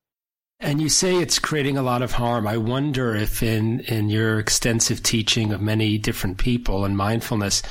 and 0.60 0.82
you 0.82 0.90
say 0.90 1.16
it's 1.16 1.40
creating 1.40 1.78
a 1.78 1.84
lot 1.84 2.02
of 2.02 2.14
harm. 2.14 2.48
I 2.48 2.58
wonder 2.58 3.16
if 3.16 3.44
in, 3.44 3.82
in 3.82 4.10
your 4.10 4.40
extensive 4.40 5.04
teaching 5.04 5.52
of 5.52 5.62
many 5.62 5.98
different 5.98 6.38
people 6.38 6.86
and 6.86 6.96
mindfulness, 6.96 7.62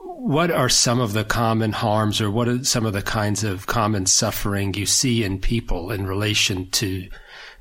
what 0.00 0.50
are 0.50 0.68
some 0.68 1.00
of 1.00 1.12
the 1.12 1.24
common 1.24 1.72
harms 1.72 2.20
or 2.20 2.30
what 2.30 2.48
are 2.48 2.64
some 2.64 2.86
of 2.86 2.92
the 2.92 3.02
kinds 3.02 3.44
of 3.44 3.66
common 3.66 4.06
suffering 4.06 4.74
you 4.74 4.86
see 4.86 5.24
in 5.24 5.40
people 5.40 5.90
in 5.90 6.06
relation 6.06 6.70
to 6.70 7.08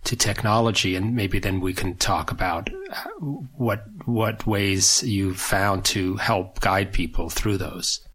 to 0.04 0.16
technology 0.16 0.96
and 0.96 1.16
maybe 1.16 1.38
then 1.38 1.60
we 1.60 1.74
can 1.74 1.96
talk 1.98 2.32
about 2.32 2.70
uh, 2.92 3.10
what 3.58 3.84
what 4.06 4.48
ways 4.48 5.04
you've 5.04 5.40
found 5.40 5.84
to 5.84 6.16
help 6.16 6.62
guide 6.62 6.94
people 6.94 7.30
through 7.30 7.58
those 7.58 8.07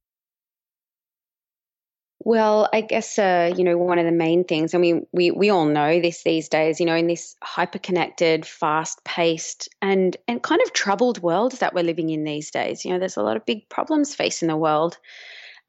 well, 2.25 2.69
I 2.73 2.83
guess 2.83 3.19
uh, 3.19 3.53
you 3.57 3.65
know 3.65 3.77
one 3.77 3.99
of 3.99 4.05
the 4.05 4.13
main 4.13 4.45
things. 4.45 4.75
I 4.75 4.79
mean, 4.79 5.07
we 5.13 5.31
we 5.31 5.51
all 5.51 5.65
know 5.65 6.01
this 6.01 6.23
these 6.23 6.49
days. 6.49 6.79
You 6.79 6.87
know, 6.87 6.95
in 6.95 7.07
this 7.07 7.37
hyper-connected, 7.43 8.47
fast-paced, 8.47 9.69
and 9.81 10.17
and 10.29 10.43
kind 10.43 10.63
of 10.63 10.73
troubled 10.73 11.21
world 11.23 11.53
that 11.59 11.75
we're 11.75 11.85
living 11.85 12.11
in 12.11 12.25
these 12.25 12.51
days. 12.51 12.85
You 12.85 12.93
know, 12.93 12.99
there's 12.99 13.17
a 13.17 13.23
lot 13.23 13.37
of 13.37 13.47
big 13.47 13.69
problems 13.69 14.15
facing 14.15 14.49
the 14.49 14.57
world. 14.57 14.99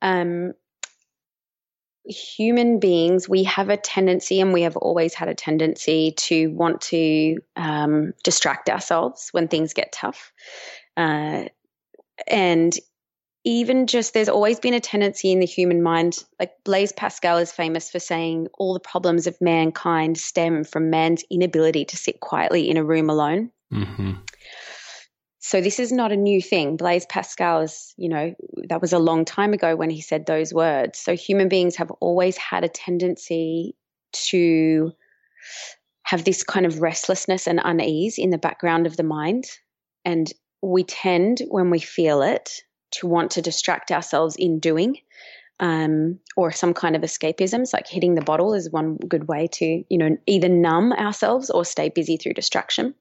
Um, 0.02 0.54
human 2.06 2.80
beings, 2.80 3.28
we 3.28 3.44
have 3.46 3.70
a 3.70 3.78
tendency, 3.78 4.40
and 4.40 4.54
we 4.54 4.64
have 4.64 4.78
always 4.78 5.14
had 5.14 5.30
a 5.30 5.36
tendency 5.36 6.14
to 6.18 6.48
want 6.52 6.82
to 6.82 7.38
um, 7.56 8.14
distract 8.24 8.70
ourselves 8.70 9.30
when 9.32 9.48
things 9.48 9.74
get 9.74 9.92
tough. 9.92 10.32
Uh, 10.96 11.46
and 12.28 12.78
even 13.44 13.88
just 13.88 14.14
there's 14.14 14.30
always 14.30 14.60
been 14.60 14.74
a 14.74 14.80
tendency 14.80 15.32
in 15.32 15.40
the 15.40 15.46
human 15.46 15.82
mind 15.82 16.24
like 16.40 16.52
blaise 16.64 16.92
pascal 16.92 17.38
is 17.38 17.52
famous 17.52 17.92
for 17.92 18.00
saying 18.00 18.48
all 18.58 18.74
the 18.74 18.80
problems 18.80 19.28
of 19.28 19.40
mankind 19.42 20.18
stem 20.18 20.64
from 20.64 20.90
man's 20.90 21.24
inability 21.30 21.86
to 21.86 21.98
sit 21.98 22.20
quietly 22.20 22.70
in 22.70 22.78
a 22.78 22.84
room 22.84 23.10
alone. 23.10 23.52
Mm-hmm. 23.72 24.14
so 25.40 25.60
this 25.60 25.80
is 25.80 25.92
not 25.92 26.12
a 26.12 26.16
new 26.16 26.42
thing. 26.42 26.78
Blaise 26.78 27.08
pascal 27.08 27.62
is 27.62 27.94
you 27.98 28.10
know 28.10 28.34
that 28.70 28.82
was 28.82 28.94
a 28.94 29.00
long 29.00 29.26
time 29.26 29.54
ago 29.54 29.76
when 29.76 29.90
he 29.90 30.02
said 30.02 30.26
those 30.26 30.54
words. 30.54 31.00
So 31.00 31.16
human 31.16 31.50
beings 31.50 31.76
have 31.78 31.92
always 32.00 32.38
had 32.38 32.64
a 32.64 32.70
tendency 32.70 33.76
to 34.30 34.92
have 36.04 36.24
this 36.24 36.44
kind 36.44 36.66
of 36.66 36.82
restlessness 36.82 37.48
and 37.48 37.60
unease 37.64 38.18
in 38.18 38.30
the 38.30 38.38
background 38.38 38.86
of 38.86 38.98
the 38.98 39.04
mind. 39.04 39.46
And 40.06 40.32
we 40.62 40.84
tend 40.84 41.42
when 41.50 41.70
we 41.70 41.80
feel 41.80 42.22
it 42.22 42.62
to 42.94 43.08
want 43.08 43.32
to 43.32 43.42
distract 43.42 43.92
ourselves 43.92 44.36
in 44.36 44.60
doing 44.60 44.98
um, 45.60 46.20
or 46.36 46.52
some 46.52 46.74
kind 46.74 46.96
of 46.96 47.04
escapisms 47.04 47.74
like 47.74 47.88
hitting 47.88 48.16
the 48.16 48.22
bottle 48.22 48.54
is 48.54 48.70
one 48.70 48.98
good 48.98 49.28
way 49.28 49.48
to 49.54 49.84
you 49.90 49.98
know 49.98 50.18
either 50.26 50.50
numb 50.50 50.92
ourselves 50.94 51.50
or 51.50 51.64
stay 51.64 51.90
busy 51.90 52.18
through 52.18 52.34
distraction. 52.34 52.96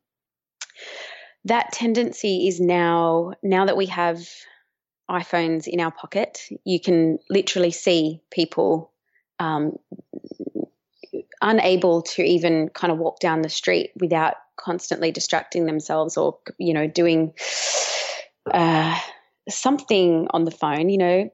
That 1.47 1.73
tendency 1.73 2.47
is 2.49 2.61
now 2.61 3.33
now 3.43 3.67
that 3.67 3.77
we 3.77 3.87
have 3.87 4.29
iPhones 5.11 5.67
in 5.67 5.81
our 5.81 5.91
pocket, 5.91 6.39
you 6.65 6.81
can 6.81 7.19
literally 7.29 7.73
see 7.73 8.21
people 8.31 8.93
um, 9.41 9.77
unable 11.41 12.03
to 12.03 12.23
even 12.23 12.69
kind 12.69 12.93
of 12.93 12.99
walk 12.99 13.19
down 13.19 13.43
the 13.43 13.49
street 13.49 13.91
without 13.99 14.35
constantly 14.57 15.11
distracting 15.11 15.67
themselves 15.67 16.17
or 16.17 16.39
you 16.59 16.75
know 16.75 16.87
doing 16.87 17.33
uh, 18.53 18.99
something 19.49 20.27
on 20.31 20.45
the 20.45 20.51
phone, 20.51 20.89
you 20.89 20.99
know, 20.99 21.31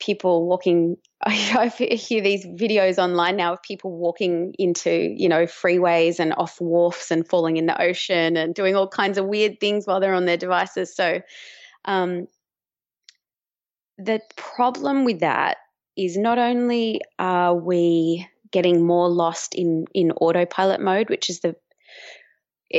people 0.00 0.46
walking. 0.46 0.96
I, 1.24 1.68
hear 1.68 2.20
these 2.20 2.44
videos 2.44 2.98
online 2.98 3.36
now 3.36 3.52
of 3.52 3.62
people 3.62 3.96
walking 3.96 4.54
into, 4.58 4.90
you 5.16 5.28
know, 5.28 5.44
freeways 5.44 6.18
and 6.18 6.34
off 6.34 6.60
wharfs 6.60 7.10
and 7.10 7.26
falling 7.26 7.56
in 7.56 7.66
the 7.66 7.80
ocean 7.80 8.36
and 8.36 8.54
doing 8.54 8.74
all 8.74 8.88
kinds 8.88 9.18
of 9.18 9.26
weird 9.26 9.60
things 9.60 9.86
while 9.86 10.00
they're 10.00 10.14
on 10.14 10.26
their 10.26 10.36
devices. 10.36 10.94
So, 10.94 11.20
um, 11.84 12.26
the 13.98 14.20
problem 14.36 15.04
with 15.04 15.20
that 15.20 15.58
is 15.96 16.16
not 16.16 16.38
only 16.38 17.00
are 17.18 17.54
we 17.54 18.26
getting 18.50 18.84
more 18.84 19.08
lost 19.08 19.54
in 19.54 19.86
in 19.94 20.10
autopilot 20.12 20.80
mode, 20.80 21.08
which 21.08 21.30
is 21.30 21.40
the 21.40 21.54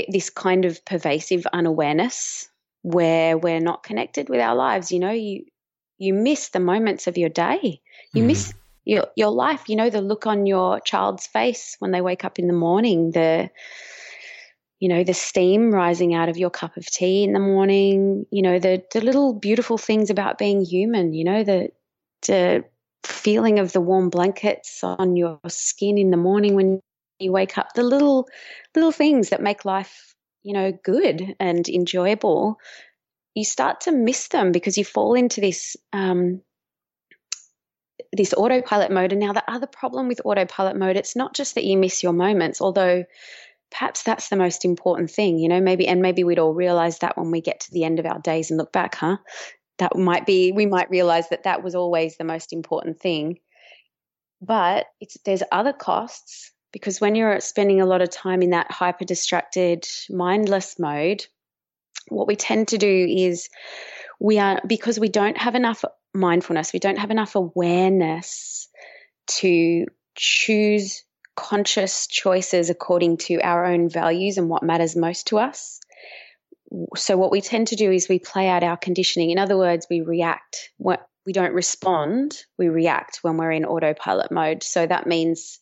this 0.09 0.29
kind 0.29 0.65
of 0.65 0.83
pervasive 0.85 1.45
unawareness 1.53 2.49
where 2.83 3.37
we're 3.37 3.59
not 3.59 3.83
connected 3.83 4.29
with 4.29 4.39
our 4.39 4.55
lives. 4.55 4.91
You 4.91 4.99
know, 4.99 5.11
you 5.11 5.45
you 5.97 6.13
miss 6.13 6.49
the 6.49 6.59
moments 6.59 7.07
of 7.07 7.17
your 7.17 7.29
day. 7.29 7.81
You 8.13 8.23
mm. 8.23 8.27
miss 8.27 8.53
your 8.85 9.07
your 9.15 9.31
life. 9.31 9.67
You 9.67 9.75
know, 9.75 9.89
the 9.89 10.01
look 10.01 10.27
on 10.27 10.45
your 10.45 10.79
child's 10.81 11.25
face 11.25 11.75
when 11.79 11.91
they 11.91 12.01
wake 12.01 12.23
up 12.23 12.37
in 12.37 12.47
the 12.47 12.53
morning, 12.53 13.11
the 13.11 13.49
you 14.79 14.89
know, 14.89 15.03
the 15.03 15.13
steam 15.13 15.71
rising 15.71 16.13
out 16.13 16.27
of 16.27 16.35
your 16.35 16.49
cup 16.49 16.75
of 16.75 16.85
tea 16.85 17.23
in 17.23 17.31
the 17.31 17.39
morning, 17.39 18.25
you 18.31 18.41
know, 18.41 18.59
the 18.59 18.83
the 18.93 19.01
little 19.01 19.33
beautiful 19.33 19.77
things 19.77 20.09
about 20.09 20.37
being 20.37 20.63
human, 20.63 21.13
you 21.13 21.23
know, 21.23 21.43
the 21.43 21.69
the 22.27 22.65
feeling 23.03 23.59
of 23.59 23.71
the 23.71 23.81
warm 23.81 24.09
blankets 24.09 24.83
on 24.83 25.15
your 25.15 25.39
skin 25.47 25.97
in 25.97 26.11
the 26.11 26.17
morning 26.17 26.55
when 26.55 26.81
you 27.19 27.31
wake 27.31 27.57
up, 27.57 27.73
the 27.75 27.83
little 27.83 28.27
little 28.75 28.91
things 28.91 29.29
that 29.29 29.41
make 29.41 29.63
life 29.63 30.13
you 30.43 30.53
know, 30.53 30.71
good 30.83 31.35
and 31.39 31.67
enjoyable, 31.67 32.59
you 33.33 33.43
start 33.43 33.81
to 33.81 33.91
miss 33.91 34.27
them 34.27 34.51
because 34.51 34.77
you 34.77 34.85
fall 34.85 35.15
into 35.15 35.41
this 35.41 35.75
um, 35.91 36.41
this 38.11 38.33
autopilot 38.33 38.91
mode. 38.91 39.11
And 39.11 39.21
now 39.21 39.33
the 39.33 39.49
other 39.49 39.67
problem 39.67 40.07
with 40.07 40.21
autopilot 40.23 40.75
mode, 40.75 40.97
it's 40.97 41.15
not 41.15 41.33
just 41.33 41.55
that 41.55 41.63
you 41.63 41.77
miss 41.77 42.03
your 42.03 42.13
moments, 42.13 42.61
although 42.61 43.05
perhaps 43.71 44.03
that's 44.03 44.29
the 44.29 44.35
most 44.35 44.65
important 44.65 45.09
thing, 45.09 45.39
you 45.39 45.49
know, 45.49 45.59
maybe 45.59 45.87
and 45.87 46.01
maybe 46.01 46.23
we'd 46.23 46.39
all 46.39 46.53
realize 46.53 46.99
that 46.99 47.17
when 47.17 47.31
we 47.31 47.41
get 47.41 47.61
to 47.61 47.71
the 47.71 47.83
end 47.83 47.99
of 47.99 48.05
our 48.05 48.19
days 48.19 48.51
and 48.51 48.57
look 48.57 48.71
back, 48.71 48.95
huh? 48.95 49.17
That 49.79 49.97
might 49.97 50.27
be 50.27 50.51
we 50.51 50.67
might 50.67 50.91
realize 50.91 51.29
that 51.29 51.43
that 51.43 51.63
was 51.63 51.73
always 51.73 52.15
the 52.15 52.23
most 52.23 52.53
important 52.53 52.99
thing. 52.99 53.39
But 54.39 54.85
it's 55.01 55.17
there's 55.25 55.41
other 55.51 55.73
costs 55.73 56.52
because 56.73 56.99
when 56.99 57.15
you're 57.15 57.39
spending 57.39 57.79
a 57.79 57.85
lot 57.85 58.01
of 58.01 58.09
time 58.09 58.41
in 58.41 58.49
that 58.49 58.69
hyper 58.69 59.05
distracted, 59.05 59.87
mindless 60.09 60.77
mode, 60.77 61.25
what 62.09 62.27
we 62.27 62.35
tend 62.35 62.69
to 62.69 62.77
do 62.77 63.07
is 63.09 63.47
we 64.19 64.39
are, 64.39 64.59
because 64.67 64.99
we 64.99 65.07
don't 65.07 65.37
have 65.37 65.55
enough 65.55 65.85
mindfulness, 66.13 66.73
we 66.73 66.79
don't 66.79 66.97
have 66.97 67.11
enough 67.11 67.35
awareness 67.35 68.67
to 69.27 69.85
choose 70.15 71.03
conscious 71.35 72.07
choices 72.07 72.69
according 72.69 73.17
to 73.17 73.39
our 73.41 73.65
own 73.65 73.87
values 73.87 74.37
and 74.37 74.49
what 74.49 74.63
matters 74.63 74.95
most 74.95 75.27
to 75.27 75.39
us. 75.39 75.79
so 76.95 77.17
what 77.17 77.31
we 77.31 77.41
tend 77.41 77.67
to 77.67 77.75
do 77.75 77.91
is 77.91 78.09
we 78.09 78.19
play 78.19 78.49
out 78.49 78.63
our 78.63 78.77
conditioning. 78.77 79.29
In 79.29 79.37
other 79.37 79.57
words, 79.57 79.85
we 79.89 80.01
react. 80.01 80.71
We 80.79 81.31
don't 81.31 81.53
respond, 81.53 82.35
we 82.57 82.67
react 82.67 83.19
when 83.21 83.37
we're 83.37 83.51
in 83.51 83.63
autopilot 83.63 84.31
mode. 84.31 84.61
So 84.63 84.85
that 84.85 85.07
means 85.07 85.59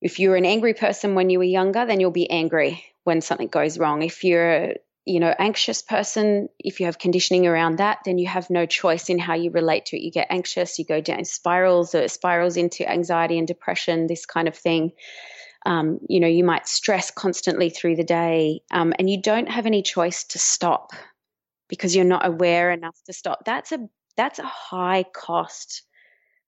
if 0.00 0.18
you're 0.18 0.36
an 0.36 0.44
angry 0.44 0.74
person 0.74 1.14
when 1.14 1.30
you 1.30 1.38
were 1.38 1.44
younger, 1.44 1.84
then 1.86 2.00
you'll 2.00 2.10
be 2.10 2.30
angry 2.30 2.84
when 3.04 3.20
something 3.20 3.48
goes 3.48 3.78
wrong. 3.78 4.02
If 4.02 4.24
you're 4.24 4.74
you 5.04 5.20
know 5.20 5.34
anxious 5.38 5.80
person 5.80 6.50
if 6.58 6.80
you 6.80 6.86
have 6.86 6.98
conditioning 6.98 7.46
around 7.46 7.78
that 7.78 8.00
then 8.04 8.18
you 8.18 8.26
have 8.26 8.50
no 8.50 8.66
choice 8.66 9.08
in 9.08 9.18
how 9.18 9.34
you 9.34 9.50
relate 9.50 9.86
to 9.86 9.96
it. 9.96 10.02
You 10.02 10.10
get 10.10 10.26
anxious 10.28 10.78
you 10.78 10.84
go 10.84 11.00
down 11.00 11.24
spirals 11.24 11.94
or 11.94 12.06
spirals 12.08 12.58
into 12.58 12.86
anxiety 12.88 13.38
and 13.38 13.48
depression 13.48 14.06
this 14.06 14.26
kind 14.26 14.48
of 14.48 14.54
thing. 14.54 14.92
Um, 15.64 16.00
you 16.08 16.20
know 16.20 16.28
you 16.28 16.44
might 16.44 16.68
stress 16.68 17.10
constantly 17.10 17.70
through 17.70 17.96
the 17.96 18.04
day 18.04 18.60
um, 18.70 18.92
and 18.98 19.08
you 19.08 19.20
don't 19.20 19.48
have 19.48 19.64
any 19.64 19.82
choice 19.82 20.24
to 20.24 20.38
stop 20.38 20.92
because 21.68 21.96
you're 21.96 22.04
not 22.04 22.26
aware 22.26 22.70
enough 22.70 22.96
to 23.06 23.12
stop. 23.12 23.44
That's 23.46 23.72
a 23.72 23.88
that's 24.16 24.38
a 24.38 24.46
high 24.46 25.04
cost 25.04 25.84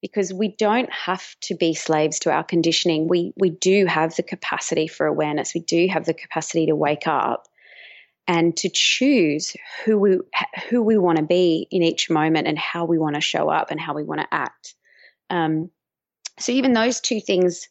because 0.01 0.33
we 0.33 0.49
don't 0.49 0.91
have 0.93 1.25
to 1.41 1.55
be 1.55 1.75
slaves 1.75 2.21
to 2.21 2.33
our 2.33 2.45
conditioning 2.45 3.09
we 3.09 3.33
we 3.37 3.51
do 3.51 3.87
have 3.87 4.15
the 4.17 4.23
capacity 4.23 4.87
for 4.87 5.07
awareness 5.07 5.55
we 5.55 5.61
do 5.61 5.89
have 5.89 6.05
the 6.05 6.15
capacity 6.15 6.67
to 6.67 6.77
wake 6.77 7.07
up 7.07 7.47
and 8.31 8.57
to 8.57 8.71
choose 8.73 9.57
who 9.85 9.99
we 9.99 10.19
who 10.69 10.83
we 10.83 10.97
want 10.97 11.19
to 11.19 11.25
be 11.25 11.67
in 11.69 11.83
each 11.83 12.09
moment 12.09 12.47
and 12.47 12.57
how 12.57 12.85
we 12.85 12.97
want 12.97 13.17
to 13.17 13.21
show 13.21 13.49
up 13.49 13.73
and 13.73 13.81
how 13.81 13.93
we 13.93 14.05
want 14.05 14.21
to 14.21 14.29
act. 14.31 14.77
Um, 15.31 15.71
so 16.39 16.53
even 16.53 16.73
those 16.73 17.01
two 17.01 17.21
things, 17.21 17.69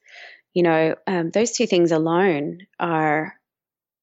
you 0.53 0.63
know, 0.63 0.95
um, 1.07 1.29
those 1.29 1.51
two 1.51 1.65
things 1.65 1.93
alone 1.93 2.67
are 2.77 3.35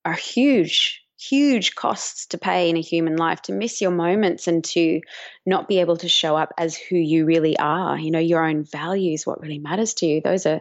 are 0.06 0.14
huge, 0.14 1.02
huge 1.18 1.74
costs 1.74 2.26
to 2.26 2.38
pay 2.38 2.68
in 2.68 2.76
a 2.76 2.82
human 2.82 3.16
life. 3.16 3.42
To 3.42 3.52
miss 3.52 3.80
your 3.80 3.90
moments 3.90 4.48
and 4.48 4.64
to 4.64 5.00
not 5.44 5.68
be 5.68 5.80
able 5.80 5.96
to 5.98 6.08
show 6.08 6.36
up 6.36 6.52
as 6.58 6.76
who 6.76 6.96
you 6.96 7.24
really 7.24 7.58
are, 7.58 7.98
you 7.98 8.10
know, 8.10 8.18
your 8.18 8.44
own 8.44 8.64
values, 8.64 9.26
what 9.26 9.40
really 9.40 9.58
matters 9.58 9.94
to 9.94 10.06
you. 10.06 10.20
Those 10.20 10.46
are 10.46 10.60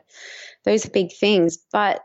those 0.63 0.85
are 0.85 0.89
big 0.89 1.13
things, 1.13 1.57
but 1.71 2.01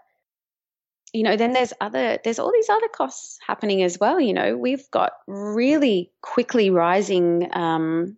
you 1.13 1.25
know, 1.25 1.37
then 1.37 1.53
there's 1.53 1.73
other 1.81 2.19
there's 2.23 2.39
all 2.39 2.53
these 2.53 2.69
other 2.69 2.89
costs 2.89 3.39
happening 3.47 3.83
as 3.83 3.99
well. 3.99 4.21
You 4.21 4.33
know, 4.33 4.57
we've 4.57 4.89
got 4.91 5.13
really 5.27 6.13
quickly 6.23 6.71
rising 6.71 7.49
um, 7.53 8.17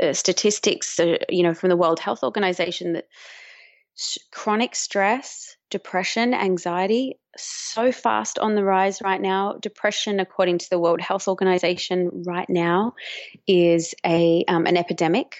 uh, 0.00 0.12
statistics, 0.12 0.98
uh, 0.98 1.18
you 1.28 1.42
know, 1.42 1.54
from 1.54 1.68
the 1.68 1.76
World 1.76 2.00
Health 2.00 2.22
Organization 2.22 2.94
that 2.94 3.06
chronic 4.32 4.74
stress, 4.74 5.56
depression, 5.70 6.34
anxiety, 6.34 7.18
so 7.36 7.92
fast 7.92 8.38
on 8.38 8.54
the 8.54 8.64
rise 8.64 9.00
right 9.02 9.20
now. 9.20 9.54
Depression, 9.60 10.20
according 10.20 10.58
to 10.58 10.70
the 10.70 10.78
World 10.78 11.00
Health 11.00 11.28
Organization, 11.28 12.24
right 12.26 12.48
now 12.48 12.94
is 13.46 13.94
a 14.04 14.44
um, 14.48 14.66
an 14.66 14.76
epidemic 14.76 15.38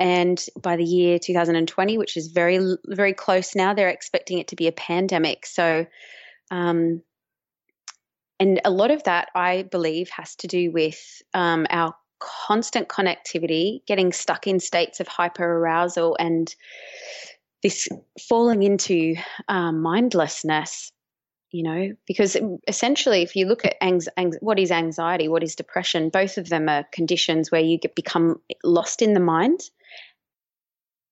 and 0.00 0.44
by 0.60 0.76
the 0.76 0.84
year 0.84 1.18
2020, 1.18 1.98
which 1.98 2.16
is 2.16 2.28
very, 2.28 2.76
very 2.86 3.12
close 3.12 3.54
now, 3.54 3.74
they're 3.74 3.88
expecting 3.88 4.38
it 4.38 4.48
to 4.48 4.56
be 4.56 4.68
a 4.68 4.72
pandemic. 4.72 5.44
So, 5.44 5.86
um, 6.50 7.02
and 8.38 8.60
a 8.64 8.70
lot 8.70 8.92
of 8.92 9.02
that, 9.04 9.28
I 9.34 9.64
believe, 9.64 10.08
has 10.10 10.36
to 10.36 10.46
do 10.46 10.70
with 10.70 11.00
um, 11.34 11.66
our 11.70 11.94
constant 12.20 12.88
connectivity, 12.88 13.84
getting 13.86 14.12
stuck 14.12 14.46
in 14.46 14.60
states 14.60 15.00
of 15.00 15.08
hyper 15.08 15.44
arousal, 15.44 16.16
and 16.20 16.54
this 17.62 17.88
falling 18.28 18.62
into 18.62 19.16
um, 19.48 19.80
mindlessness. 19.80 20.92
You 21.50 21.62
know, 21.62 21.92
because 22.06 22.36
essentially, 22.66 23.22
if 23.22 23.34
you 23.34 23.46
look 23.46 23.64
at 23.64 23.76
ang- 23.80 24.02
ang- 24.18 24.34
what 24.40 24.58
is 24.58 24.70
anxiety, 24.70 25.28
what 25.28 25.42
is 25.42 25.56
depression, 25.56 26.10
both 26.10 26.36
of 26.36 26.50
them 26.50 26.68
are 26.68 26.84
conditions 26.92 27.50
where 27.50 27.62
you 27.62 27.78
get 27.78 27.94
become 27.94 28.42
lost 28.62 29.00
in 29.00 29.14
the 29.14 29.20
mind 29.20 29.60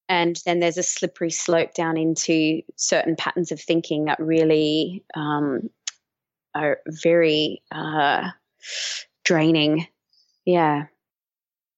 and 0.08 0.40
then 0.44 0.60
there's 0.60 0.78
a 0.78 0.82
slippery 0.82 1.30
slope 1.30 1.74
down 1.74 1.96
into 1.96 2.62
certain 2.76 3.16
patterns 3.16 3.50
of 3.50 3.60
thinking 3.60 4.04
that 4.04 4.20
really 4.20 5.04
um, 5.14 5.68
are 6.54 6.78
very 6.86 7.62
uh, 7.72 8.30
draining. 9.24 9.86
Yeah. 10.44 10.86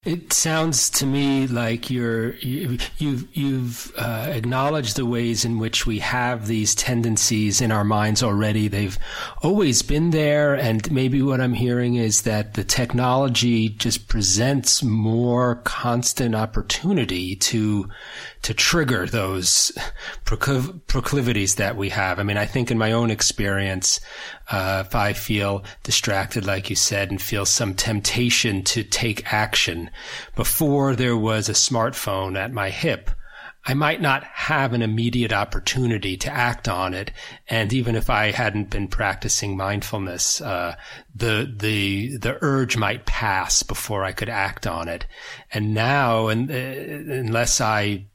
It 0.05 0.31
sounds 0.31 0.89
to 0.91 1.05
me 1.05 1.45
like 1.45 1.89
you're 1.89 2.35
you, 2.35 2.77
you've 2.99 3.27
you've 3.35 3.91
uh, 3.97 4.27
acknowledged 4.29 4.95
the 4.95 5.05
ways 5.05 5.43
in 5.43 5.59
which 5.59 5.85
we 5.85 5.99
have 5.99 6.47
these 6.47 6.73
tendencies 6.73 7.59
in 7.59 7.69
our 7.69 7.83
minds 7.83 8.23
already. 8.23 8.69
They've 8.69 8.97
always 9.43 9.81
been 9.81 10.11
there, 10.11 10.55
and 10.55 10.89
maybe 10.89 11.21
what 11.21 11.41
I'm 11.41 11.51
hearing 11.51 11.95
is 11.95 12.21
that 12.21 12.53
the 12.53 12.63
technology 12.63 13.67
just 13.67 14.07
presents 14.07 14.81
more 14.81 15.55
constant 15.65 16.33
opportunity 16.33 17.35
to 17.35 17.89
to 18.41 18.53
trigger 18.53 19.05
those 19.05 19.71
proclivities 20.25 21.55
that 21.55 21.75
we 21.75 21.89
have. 21.89 22.19
I 22.19 22.23
mean, 22.23 22.37
I 22.37 22.45
think 22.45 22.71
in 22.71 22.77
my 22.77 22.93
own 22.93 23.11
experience, 23.11 23.99
uh, 24.49 24.83
if 24.85 24.95
I 24.95 25.13
feel 25.13 25.63
distracted, 25.83 26.45
like 26.45 26.69
you 26.69 26.75
said, 26.75 27.11
and 27.11 27.21
feel 27.21 27.45
some 27.45 27.73
temptation 27.73 28.63
to 28.63 28.83
take 28.83 29.31
action 29.33 29.89
before 30.35 30.95
there 30.95 31.17
was 31.17 31.49
a 31.49 31.53
smartphone 31.53 32.37
at 32.37 32.53
my 32.53 32.69
hip, 32.69 33.11
I 33.65 33.73
might 33.73 34.01
not 34.01 34.23
have 34.23 34.71
an 34.73 34.81
immediate 34.81 35.33
opportunity 35.33 36.15
to 36.17 36.31
act 36.31 36.69
on 36.69 36.93
it. 36.93 37.11
And 37.49 37.73
even 37.73 37.95
if 37.95 38.09
I 38.09 38.31
hadn't 38.31 38.69
been 38.69 38.87
practicing 38.87 39.57
mindfulness, 39.57 40.39
uh, 40.39 40.75
the, 41.13 41.53
the, 41.57 42.17
the 42.17 42.37
urge 42.41 42.77
might 42.77 43.05
pass 43.05 43.63
before 43.63 44.05
I 44.05 44.13
could 44.13 44.29
act 44.29 44.65
on 44.65 44.87
it. 44.87 45.05
And 45.51 45.73
now, 45.73 46.29
and, 46.29 46.49
uh, 46.49 46.53
unless 46.53 47.59
I 47.59 48.05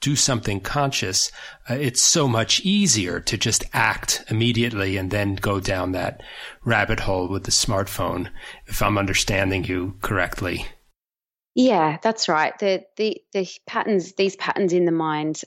do 0.00 0.16
something 0.16 0.60
conscious, 0.60 1.30
uh, 1.68 1.74
it's 1.74 2.00
so 2.00 2.26
much 2.26 2.60
easier 2.60 3.20
to 3.20 3.36
just 3.36 3.64
act 3.72 4.24
immediately 4.28 4.96
and 4.96 5.10
then 5.10 5.34
go 5.34 5.60
down 5.60 5.92
that 5.92 6.22
rabbit 6.64 7.00
hole 7.00 7.28
with 7.28 7.44
the 7.44 7.50
smartphone, 7.50 8.30
if 8.66 8.82
I'm 8.82 8.98
understanding 8.98 9.64
you 9.64 9.96
correctly. 10.00 10.66
Yeah, 11.54 11.98
that's 12.02 12.28
right. 12.28 12.58
The 12.58 12.84
the 12.96 13.20
the 13.32 13.48
patterns, 13.66 14.14
these 14.14 14.36
patterns 14.36 14.72
in 14.72 14.84
the 14.84 14.92
mind 14.92 15.42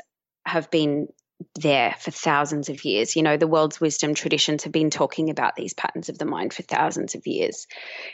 have 0.46 0.70
been 0.70 1.08
there 1.56 1.96
for 2.00 2.12
thousands 2.12 2.70
of 2.70 2.84
years. 2.86 3.16
You 3.16 3.24
know, 3.24 3.38
the 3.38 3.48
world's 3.48 3.80
wisdom 3.80 4.14
traditions 4.14 4.64
have 4.64 4.72
been 4.72 4.90
talking 4.90 5.30
about 5.30 5.56
these 5.56 5.74
patterns 5.74 6.10
of 6.10 6.18
the 6.18 6.26
mind 6.26 6.54
for 6.54 6.64
thousands 6.64 7.16
of 7.16 7.26
years. 7.28 7.68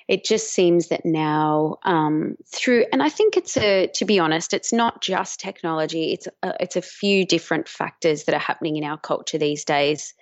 It 0.07 0.23
just 0.25 0.51
seems 0.51 0.89
that 0.89 1.05
now, 1.05 1.77
um, 1.83 2.35
through, 2.45 2.85
and 2.91 3.01
I 3.01 3.09
think 3.09 3.37
it's 3.37 3.57
a, 3.57 3.87
to 3.95 4.05
be 4.05 4.19
honest, 4.19 4.53
it's 4.53 4.73
not 4.73 5.01
just 5.01 5.39
technology. 5.39 6.13
It's 6.13 6.27
a, 6.43 6.53
it's 6.59 6.75
a 6.75 6.81
few 6.81 7.25
different 7.25 7.67
factors 7.67 8.25
that 8.25 8.35
are 8.35 8.39
happening 8.39 8.77
in 8.77 8.83
our 8.83 8.97
culture 8.97 9.37
these 9.37 9.65
days. 9.65 10.13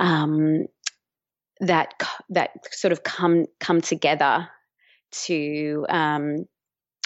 Um, 0.00 0.66
that 1.60 1.94
that 2.30 2.50
sort 2.72 2.92
of 2.92 3.02
come 3.02 3.46
come 3.60 3.80
together 3.80 4.48
to 5.12 5.86
um, 5.88 6.46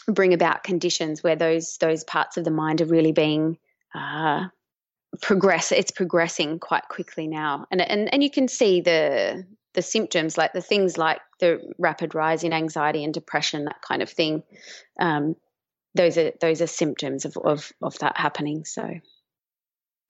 bring 0.07 0.33
about 0.33 0.65
conditions 0.65 1.23
where 1.23 1.37
those 1.37 1.77
those 1.79 2.05
parts 2.05 2.37
of 2.37 2.45
the 2.45 2.51
mind 2.51 2.81
are 2.81 2.87
really 2.87 3.13
being 3.13 3.59
uh, 3.95 4.47
progress 5.21 5.73
it's 5.73 5.91
progressing 5.91 6.59
quite 6.59 6.89
quickly 6.89 7.27
now. 7.27 7.67
And 7.71 7.81
and 7.81 8.13
and 8.13 8.23
you 8.23 8.31
can 8.31 8.49
see 8.49 8.81
the 8.81 9.47
the 9.75 9.83
symptoms 9.83 10.37
like 10.37 10.53
the 10.53 10.61
things 10.61 10.99
like 10.99 11.21
the 11.41 11.61
rapid 11.79 12.15
rise 12.15 12.45
in 12.45 12.53
anxiety 12.53 13.05
and 13.05 13.15
depression 13.15 13.65
that 13.65 13.83
kind 13.87 14.03
of 14.03 14.11
thing. 14.11 14.43
Um, 14.99 15.37
those 15.95 16.19
are 16.19 16.33
those 16.41 16.63
are 16.63 16.67
symptoms 16.67 17.25
of, 17.25 17.37
of 17.37 17.73
of 17.83 17.99
that 17.99 18.17
happening 18.17 18.65
so. 18.65 19.01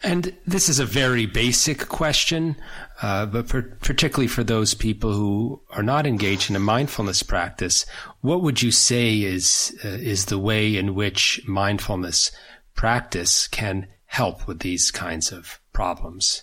And 0.01 0.37
this 0.47 0.69
is 0.69 0.79
a 0.79 0.85
very 0.85 1.27
basic 1.27 1.89
question, 1.89 2.55
uh, 3.03 3.27
but 3.27 3.49
for, 3.49 3.63
particularly 3.63 4.29
for 4.29 4.45
those 4.45 4.73
people 4.73 5.13
who 5.13 5.61
are 5.71 5.83
not 5.83 6.07
engaged 6.07 6.51
in 6.51 6.55
a 6.57 6.61
mindfulness 6.61 7.25
practice, 7.25 7.85
what 8.21 8.41
would 8.43 8.63
you 8.63 8.71
say 8.71 9.21
is 9.21 9.77
uh, 9.85 9.89
is 9.89 10.27
the 10.27 10.39
way 10.39 10.77
in 10.77 10.95
which 10.95 11.41
mindfulness 11.49 12.31
practice 12.77 13.49
can 13.49 13.89
help 14.09 14.49
with 14.49 14.61
these 14.61 14.91
kinds 14.91 15.31
of 15.31 15.61
problems? 15.73 16.43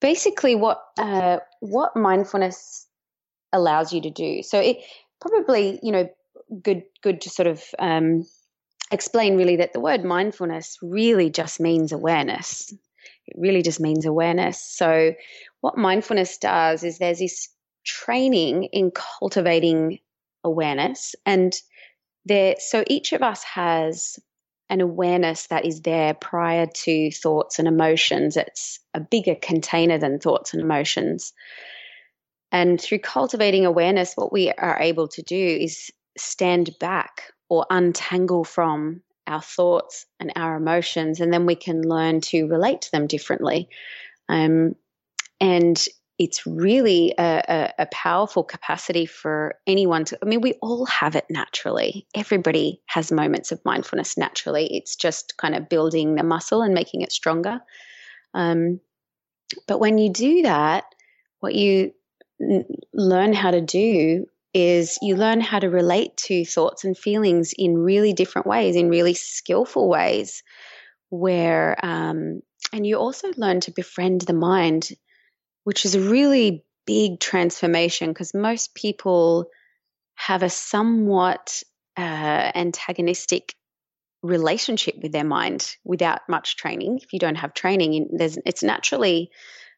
Basically, 0.00 0.54
what 0.54 0.82
uh, 0.98 1.38
what 1.60 1.94
mindfulness 1.94 2.86
allows 3.52 3.92
you 3.92 4.00
to 4.02 4.10
do. 4.10 4.42
So 4.42 4.58
it 4.58 4.78
probably 5.20 5.78
you 5.82 5.92
know 5.92 6.08
good 6.62 6.84
good 7.02 7.20
to 7.22 7.30
sort 7.30 7.48
of 7.48 7.62
um, 7.78 8.24
explain 8.90 9.36
really 9.36 9.56
that 9.56 9.72
the 9.72 9.80
word 9.80 10.04
mindfulness 10.04 10.78
really 10.82 11.30
just 11.30 11.60
means 11.60 11.92
awareness. 11.92 12.72
It 13.26 13.36
really 13.38 13.62
just 13.62 13.80
means 13.80 14.06
awareness. 14.06 14.60
So 14.62 15.14
what 15.60 15.76
mindfulness 15.76 16.38
does 16.38 16.82
is 16.82 16.98
there's 16.98 17.18
this 17.18 17.48
training 17.84 18.64
in 18.72 18.90
cultivating 18.90 19.98
awareness 20.44 21.14
and 21.26 21.54
there 22.24 22.54
so 22.58 22.84
each 22.86 23.12
of 23.12 23.22
us 23.22 23.42
has 23.42 24.18
an 24.70 24.80
awareness 24.80 25.48
that 25.48 25.66
is 25.66 25.82
there 25.82 26.14
prior 26.14 26.66
to 26.66 27.10
thoughts 27.10 27.58
and 27.58 27.68
emotions. 27.68 28.36
It's 28.36 28.78
a 28.94 29.00
bigger 29.00 29.34
container 29.34 29.98
than 29.98 30.20
thoughts 30.20 30.54
and 30.54 30.62
emotions. 30.62 31.32
And 32.52 32.80
through 32.80 33.00
cultivating 33.00 33.66
awareness, 33.66 34.14
what 34.14 34.32
we 34.32 34.50
are 34.50 34.78
able 34.80 35.08
to 35.08 35.22
do 35.22 35.36
is 35.36 35.90
stand 36.16 36.70
back 36.78 37.32
or 37.48 37.66
untangle 37.68 38.44
from 38.44 39.02
our 39.26 39.42
thoughts 39.42 40.06
and 40.18 40.32
our 40.36 40.56
emotions, 40.56 41.20
and 41.20 41.32
then 41.32 41.46
we 41.46 41.54
can 41.54 41.82
learn 41.82 42.20
to 42.20 42.46
relate 42.46 42.82
to 42.82 42.90
them 42.90 43.06
differently. 43.06 43.68
Um, 44.28 44.74
and 45.40 45.84
it's 46.20 46.46
really 46.46 47.14
a, 47.16 47.42
a, 47.48 47.72
a, 47.78 47.86
powerful 47.86 48.44
capacity 48.44 49.06
for 49.06 49.54
anyone 49.66 50.04
to. 50.04 50.18
I 50.22 50.26
mean, 50.26 50.42
we 50.42 50.52
all 50.60 50.84
have 50.84 51.16
it 51.16 51.24
naturally. 51.30 52.06
Everybody 52.14 52.82
has 52.84 53.10
moments 53.10 53.52
of 53.52 53.64
mindfulness 53.64 54.18
naturally. 54.18 54.66
It's 54.66 54.96
just 54.96 55.38
kind 55.38 55.54
of 55.54 55.70
building 55.70 56.16
the 56.16 56.22
muscle 56.22 56.60
and 56.60 56.74
making 56.74 57.00
it 57.00 57.10
stronger. 57.10 57.60
Um, 58.34 58.80
but 59.66 59.80
when 59.80 59.96
you 59.96 60.12
do 60.12 60.42
that, 60.42 60.84
what 61.38 61.54
you 61.54 61.94
n- 62.38 62.66
learn 62.92 63.32
how 63.32 63.52
to 63.52 63.62
do 63.62 64.26
is 64.52 64.98
you 65.00 65.16
learn 65.16 65.40
how 65.40 65.58
to 65.58 65.70
relate 65.70 66.18
to 66.18 66.44
thoughts 66.44 66.84
and 66.84 66.98
feelings 66.98 67.54
in 67.56 67.78
really 67.78 68.12
different 68.12 68.46
ways, 68.46 68.76
in 68.76 68.90
really 68.90 69.14
skillful 69.14 69.88
ways, 69.88 70.42
where, 71.08 71.82
um, 71.82 72.42
and 72.74 72.86
you 72.86 72.98
also 72.98 73.32
learn 73.38 73.60
to 73.60 73.70
befriend 73.70 74.20
the 74.20 74.34
mind 74.34 74.90
which 75.64 75.84
is 75.84 75.94
a 75.94 76.00
really 76.00 76.64
big 76.86 77.20
transformation 77.20 78.08
because 78.08 78.34
most 78.34 78.74
people 78.74 79.46
have 80.14 80.42
a 80.42 80.50
somewhat 80.50 81.62
uh, 81.96 82.52
antagonistic 82.54 83.54
relationship 84.22 84.96
with 85.02 85.12
their 85.12 85.24
mind 85.24 85.76
without 85.84 86.20
much 86.28 86.56
training. 86.56 86.98
If 87.02 87.12
you 87.12 87.18
don't 87.18 87.36
have 87.36 87.54
training, 87.54 88.08
there's, 88.12 88.38
it's 88.44 88.62
naturally, 88.62 89.30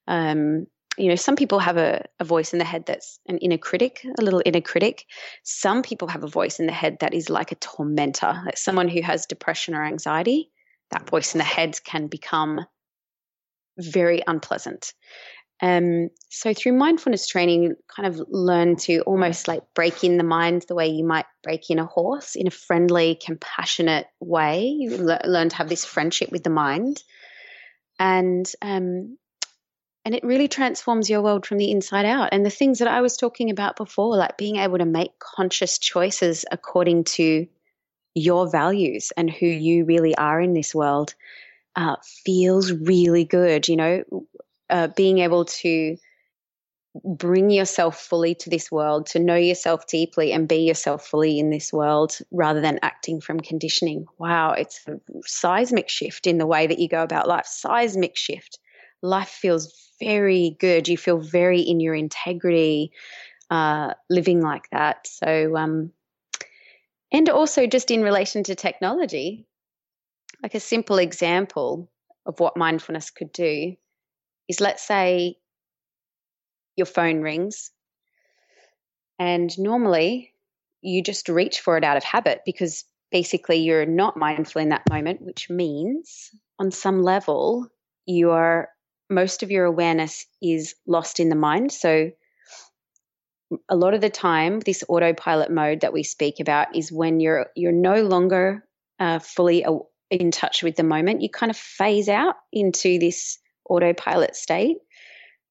um, 0.09 0.67
you 0.99 1.09
know, 1.09 1.15
some 1.15 1.37
people 1.37 1.59
have 1.61 1.77
a, 1.77 2.05
a 2.19 2.25
voice 2.25 2.53
in 2.53 2.59
the 2.59 2.65
head 2.65 2.85
that's 2.87 3.19
an 3.27 3.39
inner 3.39 3.57
critic, 3.57 4.05
a 4.19 4.23
little 4.23 4.43
inner 4.45 4.61
critic. 4.61 5.07
Some 5.43 5.83
people 5.83 6.09
have 6.09 6.25
a 6.25 6.29
voice 6.29 6.61
in 6.61 6.67
the 6.67 6.73
head 6.73 6.99
that 7.01 7.15
is 7.15 7.31
like 7.31 7.53
a 7.53 7.57
tormentor, 7.57 8.43
like 8.45 8.59
someone 8.59 8.89
who 8.89 9.01
has 9.01 9.27
depression 9.27 9.75
or 9.75 9.85
anxiety. 9.85 10.51
That 10.91 11.09
voice 11.09 11.35
in 11.35 11.39
the 11.39 11.45
head 11.45 11.79
can 11.85 12.09
become 12.09 12.67
very 13.79 14.23
unpleasant. 14.27 14.93
Um, 15.63 16.09
so 16.29 16.53
through 16.53 16.73
mindfulness 16.73 17.29
training, 17.29 17.63
you 17.63 17.77
kind 17.87 18.09
of 18.09 18.21
learn 18.29 18.75
to 18.77 19.03
almost 19.03 19.47
like 19.47 19.63
break 19.75 20.03
in 20.03 20.17
the 20.17 20.25
mind 20.25 20.65
the 20.67 20.75
way 20.75 20.89
you 20.89 21.05
might 21.05 21.27
break 21.45 21.71
in 21.71 21.79
a 21.79 21.87
horse 21.87 22.35
in 22.35 22.49
a 22.49 22.51
friendly, 22.51 23.17
compassionate 23.25 24.09
way. 24.19 24.65
You 24.65 24.97
le- 24.97 25.21
learn 25.25 25.51
to 25.51 25.57
have 25.57 25.69
this 25.69 25.85
friendship 25.85 26.33
with 26.33 26.43
the 26.43 26.51
mind, 26.51 27.01
and 28.01 28.51
um, 28.61 29.17
and 30.05 30.17
it 30.17 30.25
really 30.25 30.49
transforms 30.49 31.09
your 31.09 31.23
world 31.23 31.47
from 31.47 31.59
the 31.59 31.71
inside 31.71 32.07
out. 32.07 32.31
And 32.33 32.45
the 32.45 32.51
things 32.51 32.81
that 32.81 32.89
I 32.89 33.01
was 33.01 33.17
talking 33.17 33.51
about 33.51 33.77
before, 33.77 34.17
like 34.17 34.37
being 34.37 34.57
able 34.57 34.79
to 34.79 34.85
make 34.85 35.17
conscious 35.21 35.79
choices 35.79 36.45
according 36.51 37.05
to 37.05 37.47
your 38.15 38.51
values 38.51 39.13
and 39.17 39.31
who 39.31 39.47
you 39.47 39.85
really 39.85 40.17
are 40.17 40.41
in 40.41 40.55
this 40.55 40.75
world. 40.75 41.15
Uh, 41.75 41.97
feels 42.27 42.71
really 42.73 43.25
good. 43.25 43.69
You 43.69 43.77
know, 43.77 44.03
uh, 44.73 44.89
being 44.89 45.19
able 45.19 45.45
to 45.45 45.97
bring 47.05 47.51
yourself 47.51 47.99
fully 48.01 48.35
to 48.35 48.51
this 48.51 48.71
world, 48.71 49.07
to 49.07 49.19
know 49.19 49.37
yourself 49.37 49.87
deeply 49.87 50.33
and 50.33 50.49
be 50.49 50.57
yourself 50.57 51.07
fully 51.07 51.39
in 51.39 51.51
this 51.51 51.73
world 51.73 52.19
rather 52.31 52.61
than 52.61 52.79
acting 52.83 53.21
from 53.21 53.41
conditioning. 53.41 54.07
Wow, 54.19 54.53
it's 54.53 54.81
a 54.89 55.01
seismic 55.25 55.89
shift 55.89 56.27
in 56.27 56.39
the 56.39 56.47
way 56.47 56.67
that 56.67 56.79
you 56.79 56.89
go 56.89 57.03
about 57.03 57.29
life. 57.29 57.47
Seismic 57.47 58.17
shift. 58.17 58.59
Life 59.03 59.29
feels 59.29 59.93
very 60.01 60.57
good. 60.59 60.89
You 60.89 60.99
feel 60.99 61.19
very 61.19 61.61
in 61.61 61.81
your 61.81 61.95
integrity 61.95 62.93
uh, 63.51 63.95
living 64.11 64.41
like 64.41 64.69
that. 64.71 65.07
So, 65.07 65.57
um, 65.57 65.93
and 67.11 67.29
also 67.29 67.67
just 67.67 67.91
in 67.91 68.03
relation 68.03 68.45
to 68.45 68.55
technology, 68.55 69.47
like 70.43 70.55
a 70.55 70.61
simple 70.61 70.99
example 70.99 71.91
of 72.27 72.39
what 72.39 72.57
mindfulness 72.57 73.11
could 73.11 73.33
do 73.33 73.77
is 74.49 74.61
let's 74.61 74.87
say 74.87 75.37
your 76.77 76.87
phone 76.87 77.21
rings 77.21 77.71
and 79.19 79.57
normally 79.59 80.33
you 80.81 81.03
just 81.03 81.29
reach 81.29 81.61
for 81.61 81.77
it 81.77 81.85
out 81.85 81.97
of 81.97 82.05
habit 82.05 82.41
because 82.45 82.85
basically 83.13 83.59
you're 83.59 83.87
not 83.87 84.17
mindful 84.17 84.61
in 84.61 84.71
that 84.71 84.83
moment, 84.91 85.21
which 85.23 85.49
means 85.49 86.31
on 86.59 86.71
some 86.71 87.03
level 87.03 87.69
you 88.07 88.31
are 88.31 88.69
most 89.09 89.43
of 89.43 89.51
your 89.51 89.65
awareness 89.65 90.27
is 90.43 90.75
lost 90.87 91.21
in 91.21 91.29
the 91.29 91.37
mind. 91.37 91.71
So 91.71 92.11
a 93.69 93.77
lot 93.77 93.95
of 93.95 94.01
the 94.01 94.11
time, 94.11 94.61
this 94.61 94.83
autopilot 94.89 95.51
mode 95.51 95.83
that 95.83 95.93
we 95.93 96.03
speak 96.03 96.41
about 96.41 96.75
is 96.75 96.91
when 96.91 97.21
you're 97.21 97.47
you're 97.55 97.71
no 97.71 98.03
longer 98.03 98.67
uh, 98.99 99.19
fully 99.19 99.65
in 100.11 100.31
touch 100.31 100.63
with 100.63 100.77
the 100.77 100.83
moment. 100.83 101.21
You 101.21 101.29
kind 101.29 101.51
of 101.51 101.57
phase 101.57 102.09
out 102.09 102.37
into 102.53 102.99
this 102.99 103.39
autopilot 103.69 104.37
state. 104.37 104.79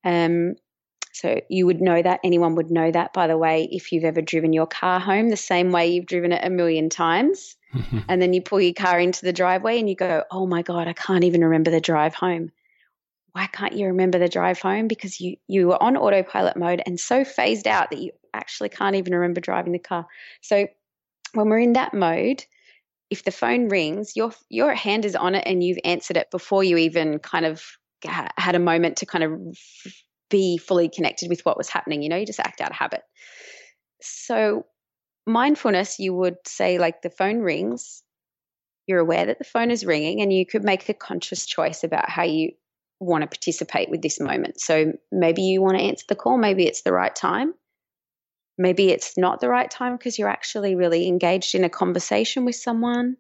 Um, 0.04 0.56
so 1.14 1.42
you 1.50 1.66
would 1.66 1.82
know 1.82 2.02
that. 2.02 2.20
Anyone 2.24 2.56
would 2.56 2.72
know 2.72 2.90
that, 2.92 3.14
by 3.14 3.28
the 3.28 3.38
way, 3.38 3.68
if 3.72 3.92
you've 3.92 4.06
ever 4.06 4.22
driven 4.22 4.54
your 4.54 4.68
car 4.68 5.00
home 5.00 5.30
the 5.30 5.38
same 5.38 5.72
way 5.72 5.90
you've 5.90 6.06
driven 6.06 6.32
it 6.32 6.44
a 6.44 6.50
million 6.50 6.90
times. 6.90 7.56
and 8.10 8.22
then 8.22 8.34
you 8.34 8.42
pull 8.42 8.62
your 8.62 8.74
car 8.74 9.00
into 9.00 9.24
the 9.24 9.34
driveway 9.34 9.80
and 9.80 9.90
you 9.90 9.96
go, 9.96 10.24
oh 10.32 10.46
my 10.46 10.62
God, 10.62 10.88
I 10.88 10.94
can't 10.94 11.24
even 11.24 11.44
remember 11.44 11.72
the 11.72 11.82
drive 11.82 12.16
home. 12.16 12.52
Why 13.34 13.48
can't 13.48 13.74
you 13.74 13.88
remember 13.88 14.20
the 14.20 14.28
drive 14.28 14.60
home? 14.60 14.88
Because 14.88 15.22
you, 15.22 15.38
you 15.48 15.68
were 15.68 15.82
on 15.82 15.96
autopilot 15.96 16.58
mode 16.58 16.82
and 16.86 17.00
so 17.00 17.24
phased 17.24 17.68
out 17.68 17.90
that 17.92 18.00
you 18.00 18.12
actually 18.34 18.70
can't 18.70 18.96
even 18.96 19.14
remember 19.14 19.40
driving 19.40 19.72
the 19.72 19.80
car. 19.80 20.06
So 20.42 20.68
when 21.34 21.50
we're 21.50 21.60
in 21.60 21.74
that 21.74 21.94
mode, 21.94 22.44
if 23.10 23.24
the 23.24 23.32
phone 23.32 23.68
rings, 23.68 24.16
your 24.16 24.32
your 24.50 24.74
hand 24.74 25.06
is 25.06 25.16
on 25.16 25.36
it 25.36 25.44
and 25.46 25.64
you've 25.64 25.80
answered 25.84 26.18
it 26.18 26.32
before 26.32 26.64
you 26.64 26.78
even 26.78 27.20
kind 27.20 27.46
of 27.46 27.78
had 28.04 28.56
a 28.56 28.60
moment 28.60 28.98
to 28.98 29.06
kind 29.06 29.24
of 29.24 29.58
be 30.30 30.58
fully 30.58 30.90
connected 30.90 31.30
with 31.30 31.42
what 31.42 31.58
was 31.58 31.70
happening. 31.70 32.02
You 32.02 32.10
know, 32.10 32.18
you 32.18 32.26
just 32.26 32.40
act 32.40 32.62
out 32.62 32.72
of 32.72 32.76
habit. 32.76 33.02
So, 34.02 34.66
mindfulness, 35.28 36.00
you 36.00 36.14
would 36.16 36.38
say, 36.46 36.80
like 36.80 37.02
the 37.02 37.10
phone 37.10 37.40
rings, 37.40 38.02
you're 38.88 39.00
aware 39.00 39.28
that 39.28 39.38
the 39.38 39.44
phone 39.44 39.70
is 39.70 39.86
ringing, 39.86 40.22
and 40.22 40.34
you 40.34 40.46
could 40.46 40.64
make 40.64 40.88
a 40.90 40.94
conscious 40.94 41.46
choice 41.46 41.84
about 41.84 42.10
how 42.10 42.24
you 42.24 42.52
want 43.00 43.22
to 43.22 43.28
participate 43.28 43.90
with 43.90 44.02
this 44.02 44.20
moment. 44.20 44.60
So, 44.60 44.94
maybe 45.12 45.44
you 45.44 45.62
want 45.62 45.78
to 45.78 45.84
answer 45.84 46.06
the 46.08 46.16
call, 46.16 46.38
maybe 46.38 46.66
it's 46.66 46.82
the 46.82 46.94
right 46.94 47.16
time. 47.16 47.54
Maybe 48.58 48.90
it's 48.90 49.18
not 49.18 49.40
the 49.40 49.50
right 49.50 49.70
time 49.70 49.98
because 49.98 50.20
you're 50.20 50.30
actually 50.30 50.76
really 50.76 51.08
engaged 51.08 51.56
in 51.56 51.64
a 51.64 51.70
conversation 51.70 52.46
with 52.46 52.56
someone 52.56 53.18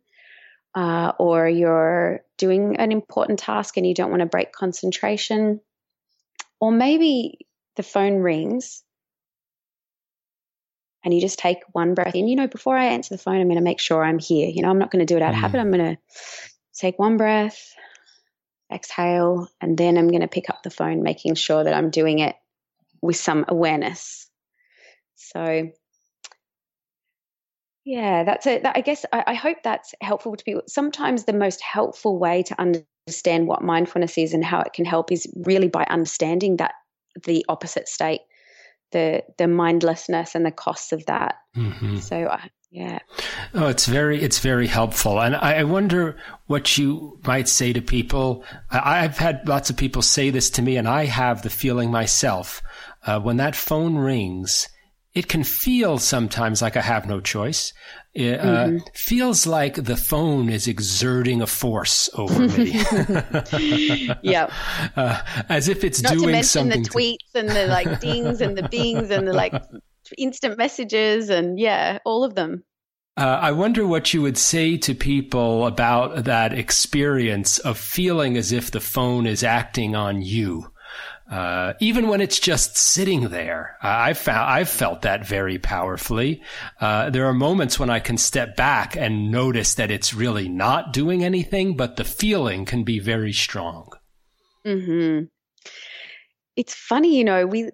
uh, 0.75 1.12
or 1.19 1.47
you're 1.47 2.21
doing 2.38 2.77
an 2.77 2.91
important 2.91 3.39
task 3.39 3.77
and 3.77 3.86
you 3.86 3.93
don't 3.93 4.10
want 4.10 4.21
to 4.21 4.25
break 4.25 4.51
concentration, 4.51 5.62
or 6.60 6.71
maybe 6.71 7.39
the 7.75 7.84
phone 7.84 8.17
rings 8.17 8.84
and 11.03 11.13
you 11.13 11.21
just 11.21 11.39
take 11.39 11.60
one 11.71 11.93
breath 11.93 12.15
in. 12.15 12.27
You 12.27 12.36
know, 12.36 12.47
before 12.47 12.77
I 12.77 12.86
answer 12.86 13.13
the 13.13 13.21
phone, 13.21 13.39
I'm 13.39 13.47
going 13.47 13.57
to 13.57 13.63
make 13.63 13.79
sure 13.79 14.03
I'm 14.03 14.19
here. 14.19 14.49
You 14.49 14.62
know, 14.62 14.69
I'm 14.69 14.79
not 14.79 14.91
going 14.91 15.05
to 15.05 15.12
do 15.12 15.17
it 15.17 15.23
out 15.23 15.31
of 15.31 15.36
mm. 15.36 15.41
habit. 15.41 15.60
I'm 15.60 15.71
going 15.71 15.95
to 15.95 16.01
take 16.73 16.99
one 16.99 17.17
breath, 17.17 17.73
exhale, 18.71 19.47
and 19.60 19.77
then 19.77 19.97
I'm 19.97 20.10
going 20.10 20.21
to 20.21 20.27
pick 20.27 20.49
up 20.49 20.63
the 20.63 20.69
phone, 20.69 21.03
making 21.03 21.36
sure 21.36 21.63
that 21.63 21.73
I'm 21.73 21.89
doing 21.89 22.19
it 22.19 22.36
with 23.01 23.15
some 23.15 23.45
awareness. 23.47 24.29
So 25.15 25.71
yeah, 27.84 28.24
that's 28.24 28.46
it. 28.46 28.63
I 28.65 28.82
guess 28.82 29.06
I, 29.12 29.24
I, 29.28 29.34
hope 29.34 29.58
that's 29.63 29.96
helpful 30.02 30.36
to 30.36 30.44
people. 30.44 30.62
Sometimes 30.67 31.24
the 31.24 31.34
most 31.34 31.62
helpful 31.62 32.20
way 32.20 32.44
to 32.44 32.62
understand 32.62 33.48
what 33.48 33.63
mindfulness 33.63 34.17
is 34.17 34.34
and 34.34 34.46
how 34.46 34.62
it 34.62 34.74
can 34.74 34.86
help 34.86 35.12
is 35.12 35.28
really 35.46 35.67
by 35.67 35.84
understanding 35.86 36.58
that 36.58 36.74
the 37.26 37.44
opposite 37.50 37.88
state, 37.88 38.22
the 38.91 39.24
the 39.38 39.48
mindlessness 39.48 40.36
and 40.36 40.46
the 40.46 40.52
costs 40.52 40.91
of 40.91 41.06
that. 41.08 41.36
Mm-hmm. 41.58 41.98
So 41.98 42.26
uh, 42.26 42.39
yeah. 42.70 43.00
Oh, 43.56 43.67
it's 43.67 43.88
very 43.88 44.22
it's 44.22 44.39
very 44.39 44.67
helpful, 44.67 45.20
and 45.20 45.36
I, 45.36 45.56
I 45.56 45.63
wonder 45.63 46.17
what 46.46 46.78
you 46.78 47.20
might 47.26 47.50
say 47.50 47.74
to 47.74 47.82
people. 47.82 48.46
I, 48.70 49.04
I've 49.04 49.17
had 49.17 49.48
lots 49.48 49.72
of 49.72 49.78
people 49.78 50.04
say 50.04 50.30
this 50.30 50.52
to 50.52 50.62
me, 50.62 50.78
and 50.78 50.88
I 50.88 51.06
have 51.06 51.41
the 51.41 51.50
feeling 51.50 51.89
myself 51.89 52.62
uh, 53.08 53.20
when 53.20 53.38
that 53.38 53.56
phone 53.56 53.98
rings 53.98 54.70
it 55.13 55.28
can 55.28 55.43
feel 55.43 55.97
sometimes 55.97 56.62
like 56.62 56.78
I 56.78 56.82
have 56.82 57.06
no 57.06 57.19
choice. 57.19 57.74
It 58.13 58.39
uh, 58.39 58.65
mm-hmm. 58.65 58.78
feels 58.93 59.45
like 59.45 59.76
the 59.76 59.97
phone 59.97 60.50
is 60.50 60.67
exerting 60.67 61.41
a 61.41 61.47
force 61.47 62.10
over 62.13 62.47
me. 62.47 62.71
yeah. 64.21 64.52
Uh, 64.95 65.21
as 65.47 65.67
if 65.67 65.84
it's 65.84 66.02
Not 66.02 66.13
doing 66.13 66.26
to 66.26 66.32
mention 66.32 66.71
something. 66.71 66.84
the 66.84 66.89
tweets 66.89 67.36
and 67.36 67.50
the 67.50 67.67
like 67.67 68.00
dings 68.00 68.41
and 68.41 68.58
the 68.58 68.67
bings 68.67 69.10
and 69.10 69.28
the 69.28 69.34
like 69.34 69.54
instant 70.17 70.58
messages 70.58 71.30
and 71.30 71.60
yeah, 71.60 72.00
all 72.04 72.24
of 72.24 72.36
them. 72.36 72.63
Uh, 73.17 73.39
I 73.41 73.52
wonder 73.52 73.86
what 73.86 74.13
you 74.13 74.21
would 74.21 74.38
say 74.38 74.78
to 74.78 74.95
people 74.95 75.67
about 75.67 76.26
that 76.26 76.54
experience 76.54 77.60
of 77.60 77.78
feeling 77.78 78.38
as 78.38 78.52
if 78.52 78.71
the 78.71 78.80
phone 78.80 79.28
is 79.28 79.43
acting 79.43 79.95
on 79.95 80.21
you. 80.21 80.70
Uh, 81.32 81.74
even 81.80 82.10
when 82.10 82.20
it's 82.20 82.39
just 82.39 82.76
sitting 82.76 83.30
there, 83.30 83.78
uh, 83.82 83.88
I've 83.88 84.17
found 84.17 84.52
I've 84.52 84.67
felt 84.67 85.04
that 85.04 85.26
very 85.26 85.58
powerfully. 85.58 86.44
Uh, 86.80 87.10
there 87.10 87.26
are 87.26 87.34
moments 87.34 87.80
when 87.80 87.89
I 87.89 88.02
can 88.02 88.17
step 88.17 88.58
back 88.58 88.98
and 88.98 89.32
notice 89.32 89.76
that 89.76 89.91
it's 89.91 90.13
really 90.13 90.50
not 90.50 90.91
doing 90.91 91.24
anything, 91.24 91.78
but 91.78 91.96
the 91.96 92.04
feeling 92.04 92.65
can 92.65 92.84
be 92.84 93.00
very 93.00 93.32
strong. 93.32 93.94
Hmm. 94.65 95.22
It's 96.58 96.76
funny, 96.76 97.17
you 97.17 97.24
know, 97.24 97.48
we 97.48 97.72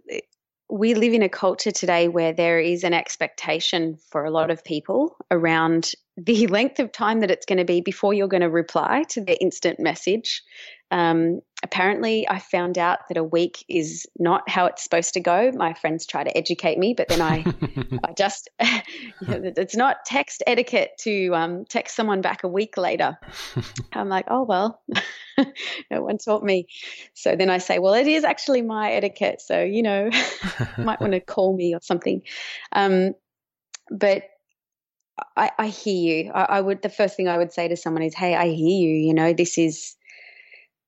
we 0.69 0.93
live 0.93 1.13
in 1.13 1.23
a 1.23 1.29
culture 1.29 1.71
today 1.71 2.09
where 2.09 2.33
there 2.33 2.59
is 2.59 2.83
an 2.83 2.93
expectation 2.93 3.97
for 4.11 4.25
a 4.25 4.31
lot 4.31 4.51
of 4.51 4.63
people 4.63 5.15
around 5.31 5.93
the 6.17 6.47
length 6.47 6.79
of 6.79 6.91
time 6.91 7.21
that 7.21 7.31
it's 7.31 7.45
going 7.45 7.57
to 7.57 7.65
be 7.65 7.81
before 7.81 8.13
you're 8.13 8.27
going 8.27 8.41
to 8.41 8.49
reply 8.49 9.03
to 9.09 9.21
their 9.21 9.37
instant 9.39 9.79
message. 9.79 10.43
Um, 10.89 11.41
apparently, 11.63 12.27
I 12.29 12.39
found 12.39 12.77
out 12.77 12.99
that 13.09 13.17
a 13.17 13.23
week 13.23 13.65
is 13.67 14.05
not 14.17 14.49
how 14.49 14.67
it's 14.67 14.83
supposed 14.83 15.13
to 15.15 15.19
go. 15.19 15.51
My 15.53 15.73
friends 15.73 16.05
try 16.05 16.23
to 16.23 16.37
educate 16.37 16.77
me, 16.77 16.93
but 16.95 17.09
then 17.09 17.21
I, 17.21 17.43
I 18.03 18.13
just, 18.13 18.49
it's 18.59 19.75
not 19.75 19.97
text 20.05 20.43
etiquette 20.47 20.91
to 20.99 21.35
um, 21.35 21.65
text 21.65 21.95
someone 21.95 22.21
back 22.21 22.43
a 22.43 22.47
week 22.47 22.77
later. 22.77 23.17
I'm 23.93 24.09
like, 24.09 24.25
oh, 24.29 24.43
well, 24.43 24.81
no 25.91 26.03
one 26.03 26.17
taught 26.17 26.43
me. 26.43 26.67
So 27.13 27.35
then 27.35 27.49
I 27.49 27.57
say, 27.57 27.79
well, 27.79 27.93
it 27.93 28.07
is 28.07 28.23
actually 28.23 28.61
my 28.61 28.93
etiquette. 28.93 29.41
So, 29.41 29.61
you 29.63 29.83
know, 29.83 30.09
might 30.77 31.01
want 31.01 31.13
to 31.13 31.19
call 31.19 31.55
me 31.55 31.73
or 31.73 31.81
something. 31.81 32.21
Um, 32.71 33.13
but 33.89 34.23
I, 35.35 35.51
I, 35.57 35.67
hear 35.67 36.23
you. 36.25 36.31
I, 36.31 36.43
I 36.43 36.61
would, 36.61 36.81
the 36.81 36.89
first 36.89 37.17
thing 37.17 37.27
I 37.27 37.37
would 37.37 37.51
say 37.51 37.67
to 37.67 37.75
someone 37.75 38.03
is, 38.03 38.13
hey, 38.13 38.35
I 38.35 38.47
hear 38.49 38.79
you. 38.79 38.95
You 38.95 39.13
know, 39.13 39.33
this 39.33 39.57
is, 39.57 39.96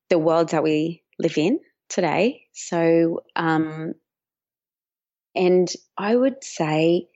the 0.10 0.19
world 0.19 0.50
that 0.50 0.63
we 0.63 1.04
live 1.17 1.38
in 1.38 1.60
today. 1.89 2.43
So, 2.54 3.24
um, 3.36 3.93
and 5.36 5.72
I 5.98 6.15
would 6.15 6.43
say, 6.43 7.08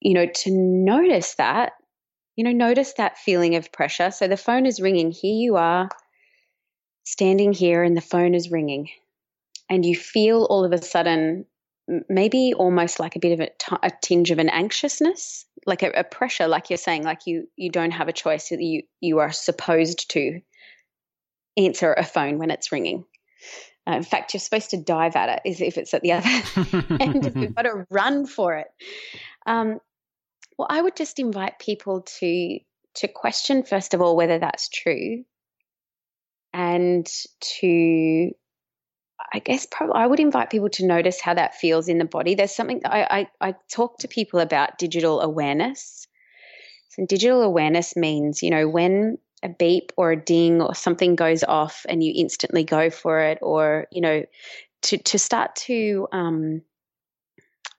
you 0.00 0.14
know, 0.14 0.26
to 0.26 0.50
notice 0.50 1.34
that, 1.34 1.72
you 2.36 2.44
know, 2.44 2.52
notice 2.52 2.94
that 2.94 3.18
feeling 3.18 3.56
of 3.56 3.72
pressure. 3.72 4.10
So 4.10 4.28
the 4.28 4.36
phone 4.36 4.66
is 4.66 4.80
ringing. 4.80 5.10
Here 5.10 5.34
you 5.34 5.56
are 5.56 5.88
standing 7.04 7.52
here, 7.52 7.82
and 7.82 7.96
the 7.96 8.00
phone 8.00 8.34
is 8.34 8.50
ringing. 8.50 8.88
And 9.68 9.84
you 9.84 9.96
feel 9.96 10.44
all 10.44 10.64
of 10.64 10.72
a 10.72 10.82
sudden, 10.82 11.44
maybe 12.08 12.54
almost 12.54 13.00
like 13.00 13.16
a 13.16 13.20
bit 13.20 13.32
of 13.32 13.40
a, 13.40 13.50
t- 13.58 13.76
a 13.82 13.90
tinge 14.02 14.30
of 14.30 14.38
an 14.38 14.48
anxiousness, 14.48 15.44
like 15.66 15.82
a, 15.82 15.90
a 15.90 16.04
pressure, 16.04 16.46
like 16.46 16.70
you're 16.70 16.76
saying, 16.76 17.02
like 17.02 17.26
you 17.26 17.48
you 17.56 17.70
don't 17.70 17.90
have 17.90 18.08
a 18.08 18.12
choice. 18.12 18.50
You 18.50 18.82
you 19.00 19.18
are 19.18 19.32
supposed 19.32 20.10
to 20.12 20.40
answer 21.66 21.92
a 21.92 22.04
phone 22.04 22.38
when 22.38 22.50
it's 22.50 22.72
ringing. 22.72 23.04
Uh, 23.86 23.92
in 23.92 24.02
fact, 24.02 24.34
you're 24.34 24.40
supposed 24.40 24.70
to 24.70 24.76
dive 24.76 25.16
at 25.16 25.40
it 25.44 25.60
if 25.60 25.78
it's 25.78 25.94
at 25.94 26.02
the 26.02 26.12
other 26.12 26.28
end. 27.00 27.32
You've 27.34 27.54
got 27.54 27.62
to 27.62 27.86
run 27.90 28.26
for 28.26 28.56
it. 28.56 28.68
Um, 29.46 29.80
well, 30.58 30.68
I 30.70 30.80
would 30.82 30.96
just 30.96 31.18
invite 31.18 31.58
people 31.58 32.02
to 32.18 32.58
to 32.96 33.08
question 33.08 33.62
first 33.62 33.94
of 33.94 34.02
all 34.02 34.16
whether 34.16 34.38
that's 34.38 34.68
true, 34.68 35.24
and 36.52 37.08
to 37.60 38.30
I 39.32 39.38
guess 39.38 39.66
probably 39.70 39.94
I 39.94 40.06
would 40.06 40.20
invite 40.20 40.50
people 40.50 40.70
to 40.70 40.86
notice 40.86 41.20
how 41.20 41.34
that 41.34 41.54
feels 41.54 41.88
in 41.88 41.98
the 41.98 42.04
body. 42.04 42.34
There's 42.34 42.54
something 42.54 42.82
I, 42.84 43.26
I, 43.40 43.48
I 43.48 43.54
talk 43.70 43.98
to 43.98 44.08
people 44.08 44.40
about 44.40 44.78
digital 44.78 45.20
awareness. 45.20 46.06
So 46.90 47.06
digital 47.06 47.42
awareness 47.42 47.94
means, 47.96 48.42
you 48.42 48.50
know, 48.50 48.68
when 48.68 49.18
a 49.42 49.48
beep 49.48 49.92
or 49.96 50.12
a 50.12 50.22
ding 50.22 50.60
or 50.60 50.74
something 50.74 51.16
goes 51.16 51.42
off 51.44 51.86
and 51.88 52.02
you 52.04 52.12
instantly 52.14 52.64
go 52.64 52.90
for 52.90 53.20
it 53.20 53.38
or 53.40 53.86
you 53.90 54.00
know 54.00 54.24
to 54.82 54.98
to 54.98 55.18
start 55.18 55.56
to 55.56 56.06
um, 56.12 56.62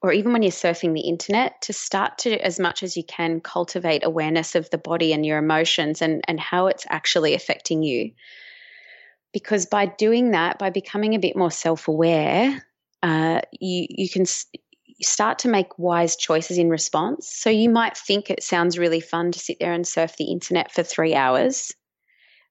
or 0.01 0.11
even 0.11 0.33
when 0.33 0.41
you're 0.41 0.51
surfing 0.51 0.93
the 0.93 1.01
internet 1.01 1.61
to 1.61 1.73
start 1.73 2.17
to 2.19 2.33
as 2.43 2.59
much 2.59 2.81
as 2.81 2.97
you 2.97 3.03
can 3.03 3.39
cultivate 3.39 4.03
awareness 4.03 4.55
of 4.55 4.69
the 4.71 4.77
body 4.77 5.13
and 5.13 5.25
your 5.25 5.37
emotions 5.37 6.01
and 6.01 6.23
and 6.27 6.39
how 6.39 6.67
it's 6.67 6.85
actually 6.89 7.33
affecting 7.33 7.83
you. 7.83 8.11
Because 9.31 9.65
by 9.65 9.85
doing 9.85 10.31
that 10.31 10.57
by 10.57 10.71
becoming 10.71 11.13
a 11.13 11.19
bit 11.19 11.35
more 11.35 11.51
self-aware 11.51 12.63
uh, 13.03 13.41
you 13.51 13.87
you 13.89 14.09
can 14.09 14.25
start 15.03 15.39
to 15.39 15.49
make 15.49 15.77
wise 15.77 16.15
choices 16.15 16.57
in 16.57 16.69
response. 16.69 17.29
So 17.31 17.49
you 17.49 17.69
might 17.69 17.97
think 17.97 18.29
it 18.29 18.43
sounds 18.43 18.77
really 18.77 18.99
fun 18.99 19.31
to 19.31 19.39
sit 19.39 19.57
there 19.59 19.73
and 19.73 19.87
surf 19.87 20.15
the 20.17 20.31
internet 20.31 20.71
for 20.71 20.83
three 20.83 21.15
hours. 21.15 21.73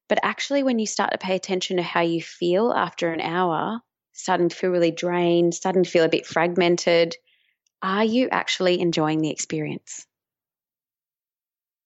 But 0.09 0.19
actually, 0.23 0.63
when 0.63 0.79
you 0.79 0.87
start 0.87 1.13
to 1.13 1.19
pay 1.19 1.37
attention 1.37 1.77
to 1.77 1.83
how 1.83 2.01
you 2.01 2.21
feel 2.21 2.73
after 2.73 3.13
an 3.13 3.21
hour, 3.21 3.81
starting 4.13 4.49
to 4.49 4.57
feel 4.57 4.71
really 4.71 4.91
drained, 4.91 5.55
starting 5.55 5.85
to 5.85 5.91
feel 5.91 6.05
a 6.05 6.09
bit 6.09 6.27
fragmented, 6.27 7.17
are 7.83 8.05
you 8.05 8.29
actually 8.31 8.81
enjoying 8.81 9.21
the 9.21 9.31
experience? 9.31 10.07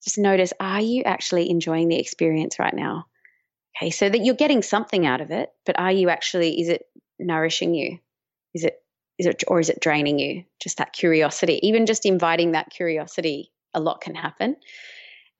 Just 0.04 0.18
notice, 0.18 0.52
are 0.60 0.80
you 0.80 1.02
actually 1.04 1.50
enjoying 1.50 1.88
the 1.88 1.98
experience 1.98 2.58
right 2.58 2.74
now? 2.74 3.06
Okay, 3.76 3.90
so 3.90 4.08
that 4.08 4.24
you're 4.24 4.34
getting 4.34 4.62
something 4.62 5.06
out 5.06 5.20
of 5.20 5.30
it, 5.30 5.50
but 5.66 5.78
are 5.78 5.92
you 5.92 6.08
actually, 6.08 6.60
is 6.60 6.68
it 6.68 6.82
nourishing 7.18 7.74
you? 7.74 7.98
Is 8.54 8.64
it 8.64 8.83
is 9.18 9.26
it 9.26 9.44
or 9.46 9.60
is 9.60 9.68
it 9.68 9.80
draining 9.80 10.18
you? 10.18 10.44
Just 10.60 10.78
that 10.78 10.92
curiosity. 10.92 11.60
Even 11.62 11.86
just 11.86 12.06
inviting 12.06 12.52
that 12.52 12.70
curiosity 12.70 13.52
a 13.72 13.80
lot 13.80 14.00
can 14.00 14.14
happen. 14.14 14.56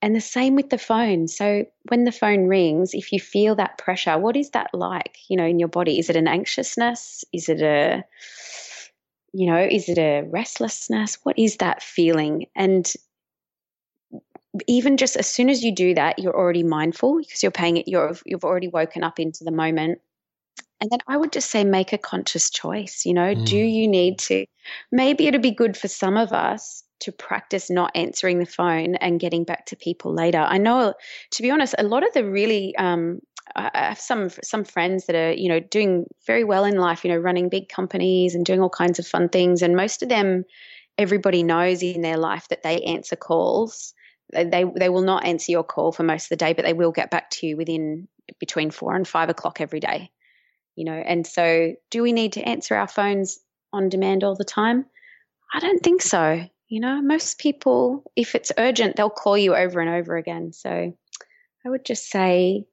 And 0.01 0.15
the 0.15 0.21
same 0.21 0.55
with 0.55 0.69
the 0.69 0.77
phone. 0.77 1.27
So 1.27 1.65
when 1.89 2.03
the 2.03 2.11
phone 2.11 2.47
rings 2.47 2.93
if 2.93 3.11
you 3.11 3.19
feel 3.19 3.55
that 3.55 3.77
pressure 3.77 4.17
what 4.17 4.35
is 4.35 4.51
that 4.51 4.69
like 4.73 5.17
you 5.29 5.37
know 5.37 5.45
in 5.45 5.59
your 5.59 5.69
body? 5.69 5.99
Is 5.99 6.09
it 6.09 6.15
an 6.15 6.27
anxiousness? 6.27 7.23
Is 7.33 7.49
it 7.49 7.61
a 7.61 8.03
you 9.33 9.47
know 9.47 9.67
is 9.69 9.89
it 9.89 9.97
a 9.97 10.21
restlessness? 10.29 11.17
What 11.23 11.37
is 11.37 11.57
that 11.57 11.81
feeling? 11.81 12.47
And 12.55 12.91
even 14.67 14.97
just 14.97 15.17
as 15.17 15.27
soon 15.27 15.49
as 15.49 15.63
you 15.63 15.73
do 15.73 15.93
that 15.93 16.17
you're 16.19 16.35
already 16.35 16.63
mindful 16.63 17.17
because 17.17 17.43
you're 17.43 17.51
paying 17.51 17.75
it 17.77 17.87
you're 17.87 18.15
you've 18.25 18.45
already 18.45 18.69
woken 18.69 19.03
up 19.03 19.19
into 19.19 19.43
the 19.43 19.51
moment 19.51 19.99
and 20.81 20.89
then 20.89 20.99
I 21.07 21.17
would 21.17 21.31
just 21.31 21.49
say, 21.49 21.63
make 21.63 21.93
a 21.93 21.97
conscious 21.97 22.49
choice. 22.49 23.05
You 23.05 23.13
know, 23.13 23.33
mm. 23.33 23.45
do 23.45 23.57
you 23.57 23.87
need 23.87 24.19
to? 24.19 24.45
Maybe 24.91 25.27
it'd 25.27 25.41
be 25.41 25.51
good 25.51 25.77
for 25.77 25.87
some 25.87 26.17
of 26.17 26.33
us 26.33 26.83
to 27.01 27.11
practice 27.11 27.69
not 27.69 27.91
answering 27.95 28.39
the 28.39 28.45
phone 28.45 28.95
and 28.95 29.19
getting 29.19 29.43
back 29.43 29.65
to 29.67 29.75
people 29.75 30.13
later. 30.13 30.39
I 30.39 30.57
know, 30.57 30.93
to 31.31 31.41
be 31.41 31.51
honest, 31.51 31.75
a 31.77 31.83
lot 31.83 32.05
of 32.05 32.13
the 32.13 32.25
really, 32.25 32.75
um, 32.77 33.19
I 33.55 33.69
have 33.73 33.99
some 33.99 34.29
some 34.43 34.63
friends 34.63 35.05
that 35.05 35.15
are 35.15 35.31
you 35.31 35.47
know 35.47 35.59
doing 35.59 36.05
very 36.27 36.43
well 36.43 36.65
in 36.65 36.77
life. 36.77 37.05
You 37.05 37.11
know, 37.11 37.17
running 37.17 37.47
big 37.47 37.69
companies 37.69 38.35
and 38.35 38.45
doing 38.45 38.59
all 38.59 38.69
kinds 38.69 38.99
of 38.99 39.07
fun 39.07 39.29
things, 39.29 39.61
and 39.61 39.75
most 39.75 40.03
of 40.03 40.09
them, 40.09 40.43
everybody 40.97 41.43
knows 41.43 41.81
in 41.83 42.01
their 42.01 42.17
life 42.17 42.47
that 42.49 42.63
they 42.63 42.81
answer 42.81 43.15
calls. 43.15 43.93
They 44.33 44.65
they 44.75 44.89
will 44.89 45.03
not 45.03 45.25
answer 45.25 45.51
your 45.51 45.63
call 45.63 45.93
for 45.93 46.03
most 46.03 46.25
of 46.25 46.29
the 46.29 46.43
day, 46.43 46.53
but 46.53 46.65
they 46.65 46.73
will 46.73 46.91
get 46.91 47.11
back 47.11 47.29
to 47.31 47.47
you 47.47 47.55
within 47.55 48.07
between 48.39 48.71
four 48.71 48.95
and 48.95 49.07
five 49.07 49.29
o'clock 49.29 49.61
every 49.61 49.79
day 49.79 50.09
you 50.75 50.85
know 50.85 50.93
and 50.93 51.25
so 51.25 51.73
do 51.91 52.01
we 52.01 52.13
need 52.13 52.33
to 52.33 52.41
answer 52.41 52.75
our 52.75 52.87
phones 52.87 53.39
on 53.73 53.89
demand 53.89 54.23
all 54.23 54.35
the 54.35 54.45
time? 54.45 54.85
I 55.53 55.59
don't 55.59 55.81
think 55.83 56.01
so 56.01 56.45
you 56.67 56.79
know? 56.79 57.01
Most 57.01 57.39
people 57.39 58.03
if 58.15 58.35
it's 58.35 58.51
urgent 58.57 58.95
they'll 58.95 59.09
call 59.09 59.37
you 59.37 59.55
over 59.55 59.79
and 59.79 59.89
over 59.89 60.17
again. 60.17 60.53
So 60.53 60.69
i 61.65 61.69
would 61.69 61.85
just 61.85 62.09
say 62.09 62.65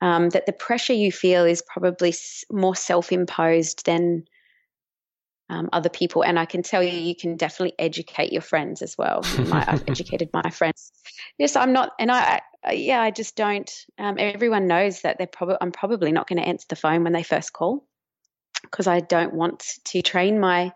um, 0.00 0.30
that 0.30 0.46
the 0.46 0.52
pressure 0.52 0.92
you 0.92 1.12
feel 1.12 1.44
is 1.44 1.62
probably 1.62 2.12
more 2.50 2.74
self-imposed 2.74 3.86
than 3.86 4.24
um, 5.48 5.68
other 5.72 5.88
people. 5.88 6.24
And 6.24 6.38
I 6.38 6.46
can 6.46 6.62
tell 6.62 6.82
you, 6.82 6.92
you 6.92 7.14
can 7.14 7.36
definitely 7.36 7.74
educate 7.78 8.32
your 8.32 8.42
friends 8.42 8.82
as 8.82 8.96
well. 8.96 9.22
My, 9.46 9.64
I've 9.66 9.84
educated 9.88 10.30
my 10.32 10.50
friends. 10.50 10.92
Yes, 11.38 11.56
I'm 11.56 11.72
not, 11.72 11.92
and 11.98 12.10
I, 12.10 12.40
I 12.64 12.72
yeah, 12.72 13.00
I 13.00 13.10
just 13.10 13.36
don't. 13.36 13.70
Um, 13.98 14.16
everyone 14.18 14.66
knows 14.66 15.02
that 15.02 15.18
they're 15.18 15.26
probably, 15.26 15.56
I'm 15.60 15.72
probably 15.72 16.12
not 16.12 16.28
going 16.28 16.40
to 16.40 16.46
answer 16.46 16.66
the 16.68 16.76
phone 16.76 17.04
when 17.04 17.12
they 17.12 17.22
first 17.22 17.52
call 17.52 17.86
because 18.62 18.86
I 18.86 19.00
don't 19.00 19.34
want 19.34 19.64
to 19.86 20.02
train 20.02 20.38
my 20.40 20.72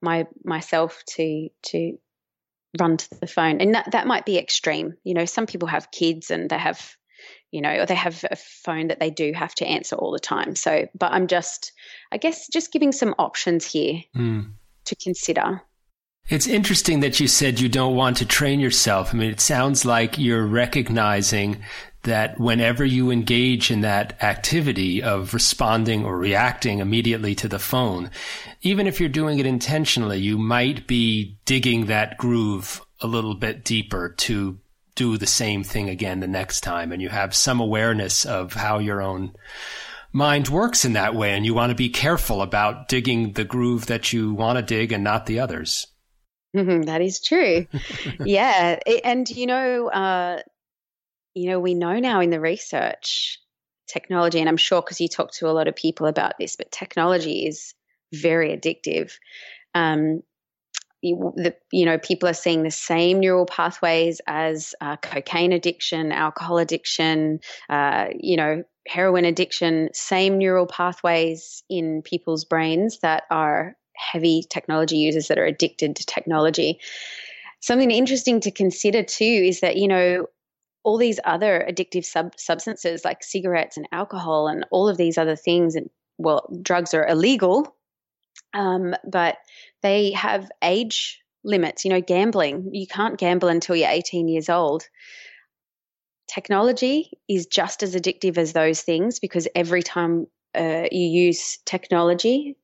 my 0.00 0.26
myself 0.44 1.02
to 1.16 1.48
to 1.64 1.98
run 2.78 2.96
to 2.96 3.20
the 3.20 3.26
phone 3.26 3.60
and 3.60 3.74
that, 3.74 3.92
that 3.92 4.06
might 4.06 4.26
be 4.26 4.36
extreme 4.36 4.94
you 5.04 5.14
know 5.14 5.24
some 5.24 5.46
people 5.46 5.68
have 5.68 5.90
kids 5.90 6.30
and 6.30 6.50
they 6.50 6.58
have 6.58 6.96
you 7.54 7.60
know, 7.60 7.82
or 7.82 7.86
they 7.86 7.94
have 7.94 8.24
a 8.32 8.36
phone 8.36 8.88
that 8.88 8.98
they 8.98 9.10
do 9.10 9.32
have 9.32 9.54
to 9.54 9.64
answer 9.64 9.94
all 9.94 10.10
the 10.10 10.18
time. 10.18 10.56
So, 10.56 10.88
but 10.98 11.12
I'm 11.12 11.28
just, 11.28 11.70
I 12.10 12.16
guess, 12.16 12.48
just 12.48 12.72
giving 12.72 12.90
some 12.90 13.14
options 13.16 13.64
here 13.64 14.02
mm. 14.16 14.50
to 14.86 14.96
consider. 14.96 15.62
It's 16.28 16.48
interesting 16.48 16.98
that 17.00 17.20
you 17.20 17.28
said 17.28 17.60
you 17.60 17.68
don't 17.68 17.94
want 17.94 18.16
to 18.16 18.26
train 18.26 18.58
yourself. 18.58 19.14
I 19.14 19.18
mean, 19.18 19.30
it 19.30 19.40
sounds 19.40 19.84
like 19.84 20.18
you're 20.18 20.44
recognizing 20.44 21.62
that 22.02 22.40
whenever 22.40 22.84
you 22.84 23.12
engage 23.12 23.70
in 23.70 23.82
that 23.82 24.20
activity 24.20 25.00
of 25.00 25.32
responding 25.32 26.04
or 26.04 26.18
reacting 26.18 26.80
immediately 26.80 27.36
to 27.36 27.46
the 27.46 27.60
phone, 27.60 28.10
even 28.62 28.88
if 28.88 28.98
you're 28.98 29.08
doing 29.08 29.38
it 29.38 29.46
intentionally, 29.46 30.18
you 30.18 30.38
might 30.38 30.88
be 30.88 31.38
digging 31.44 31.86
that 31.86 32.18
groove 32.18 32.84
a 33.00 33.06
little 33.06 33.34
bit 33.34 33.64
deeper 33.64 34.08
to 34.08 34.58
do 34.94 35.16
the 35.16 35.26
same 35.26 35.64
thing 35.64 35.88
again 35.88 36.20
the 36.20 36.26
next 36.26 36.60
time. 36.62 36.92
And 36.92 37.02
you 37.02 37.08
have 37.08 37.34
some 37.34 37.60
awareness 37.60 38.24
of 38.24 38.52
how 38.52 38.78
your 38.78 39.02
own 39.02 39.34
mind 40.12 40.48
works 40.48 40.84
in 40.84 40.92
that 40.94 41.14
way. 41.14 41.32
And 41.32 41.44
you 41.44 41.54
want 41.54 41.70
to 41.70 41.76
be 41.76 41.88
careful 41.88 42.42
about 42.42 42.88
digging 42.88 43.32
the 43.32 43.44
groove 43.44 43.86
that 43.86 44.12
you 44.12 44.34
want 44.34 44.58
to 44.58 44.62
dig 44.62 44.92
and 44.92 45.04
not 45.04 45.26
the 45.26 45.40
others. 45.40 45.86
That 46.52 47.00
is 47.00 47.20
true. 47.20 47.66
Yeah. 48.24 48.78
And 49.04 49.28
you 49.28 49.46
know 49.46 49.88
uh, 49.88 50.40
you 51.34 51.50
know 51.50 51.58
we 51.58 51.74
know 51.74 51.98
now 51.98 52.20
in 52.20 52.30
the 52.30 52.40
research 52.40 53.40
technology 53.86 54.40
and 54.40 54.48
i'm 54.48 54.56
sure 54.56 54.80
because 54.80 54.98
you 54.98 55.08
talk 55.08 55.30
to 55.30 55.46
a 55.46 55.52
lot 55.52 55.68
of 55.68 55.76
people 55.76 56.06
about 56.06 56.38
this 56.38 56.56
but 56.56 56.72
technology 56.72 57.46
is 57.46 57.74
very 58.14 58.56
addictive. 58.56 59.12
Um, 59.74 60.22
the, 61.12 61.54
you 61.70 61.84
know, 61.84 61.98
people 61.98 62.28
are 62.28 62.34
seeing 62.34 62.62
the 62.62 62.70
same 62.70 63.20
neural 63.20 63.46
pathways 63.46 64.20
as 64.26 64.74
uh, 64.80 64.96
cocaine 64.96 65.52
addiction, 65.52 66.12
alcohol 66.12 66.58
addiction, 66.58 67.40
uh, 67.68 68.06
you 68.18 68.36
know, 68.36 68.64
heroin 68.86 69.24
addiction, 69.24 69.88
same 69.92 70.38
neural 70.38 70.66
pathways 70.66 71.62
in 71.68 72.02
people's 72.02 72.44
brains 72.44 72.98
that 73.00 73.24
are 73.30 73.76
heavy 73.96 74.44
technology 74.48 74.96
users 74.96 75.28
that 75.28 75.38
are 75.38 75.46
addicted 75.46 75.96
to 75.96 76.06
technology. 76.06 76.80
Something 77.60 77.90
interesting 77.90 78.40
to 78.40 78.50
consider 78.50 79.02
too 79.02 79.24
is 79.24 79.60
that, 79.60 79.76
you 79.76 79.88
know, 79.88 80.26
all 80.82 80.98
these 80.98 81.18
other 81.24 81.66
addictive 81.66 82.04
sub- 82.04 82.38
substances 82.38 83.04
like 83.04 83.24
cigarettes 83.24 83.76
and 83.76 83.88
alcohol 83.90 84.48
and 84.48 84.66
all 84.70 84.88
of 84.88 84.98
these 84.98 85.16
other 85.16 85.36
things, 85.36 85.74
and 85.74 85.88
well, 86.18 86.46
drugs 86.60 86.92
are 86.92 87.06
illegal, 87.06 87.74
um, 88.52 88.94
but 89.10 89.38
they 89.84 90.12
have 90.12 90.50
age 90.62 91.20
limits. 91.44 91.84
You 91.84 91.90
know, 91.90 92.00
gambling, 92.00 92.70
you 92.72 92.86
can't 92.86 93.18
gamble 93.18 93.48
until 93.48 93.76
you're 93.76 93.90
18 93.90 94.26
years 94.28 94.48
old. 94.48 94.88
Technology 96.26 97.10
is 97.28 97.46
just 97.46 97.82
as 97.82 97.94
addictive 97.94 98.38
as 98.38 98.54
those 98.54 98.80
things 98.80 99.20
because 99.20 99.46
every 99.54 99.82
time 99.82 100.26
uh, 100.56 100.84
you 100.90 101.26
use 101.26 101.58
technology, 101.66 102.56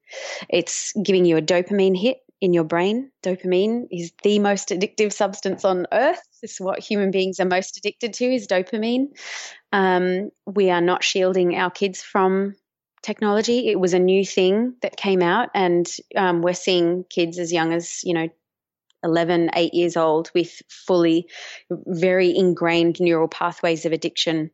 it's 0.49 0.93
giving 1.05 1.27
you 1.27 1.37
a 1.37 1.43
dopamine 1.43 1.97
hit 1.97 2.17
in 2.41 2.55
your 2.55 2.65
brain. 2.65 3.11
Dopamine 3.23 3.87
is 3.91 4.13
the 4.23 4.39
most 4.39 4.71
addictive 4.71 5.13
substance 5.13 5.63
on 5.65 5.87
earth. 5.93 6.23
Is 6.43 6.57
what 6.59 6.79
human 6.79 7.11
beings 7.11 7.39
are 7.39 7.45
most 7.45 7.77
addicted 7.77 8.15
to 8.15 8.25
is 8.25 8.47
dopamine. 8.47 9.09
Um, 9.73 10.31
we 10.47 10.71
are 10.71 10.81
not 10.81 11.05
shielding 11.05 11.55
our 11.55 11.71
kids 11.71 12.01
from 12.01 12.55
technology. 13.03 13.69
It 13.69 13.79
was 13.79 13.95
a 13.95 13.99
new 13.99 14.25
thing 14.25 14.75
that 14.83 14.97
came 14.97 15.23
out, 15.23 15.51
and 15.55 15.87
um, 16.17 16.43
we're 16.43 16.55
seeing 16.55 17.05
kids 17.09 17.39
as 17.39 17.53
young 17.53 17.73
as, 17.73 18.03
you 18.05 18.15
know, 18.15 18.29
11, 19.03 19.51
8 19.55 19.75
years 19.75 19.97
old 19.97 20.31
with 20.35 20.63
fully 20.69 21.27
very 21.71 22.37
ingrained 22.37 23.01
neural 23.01 23.29
pathways 23.29 23.87
of 23.87 23.93
addiction, 23.93 24.51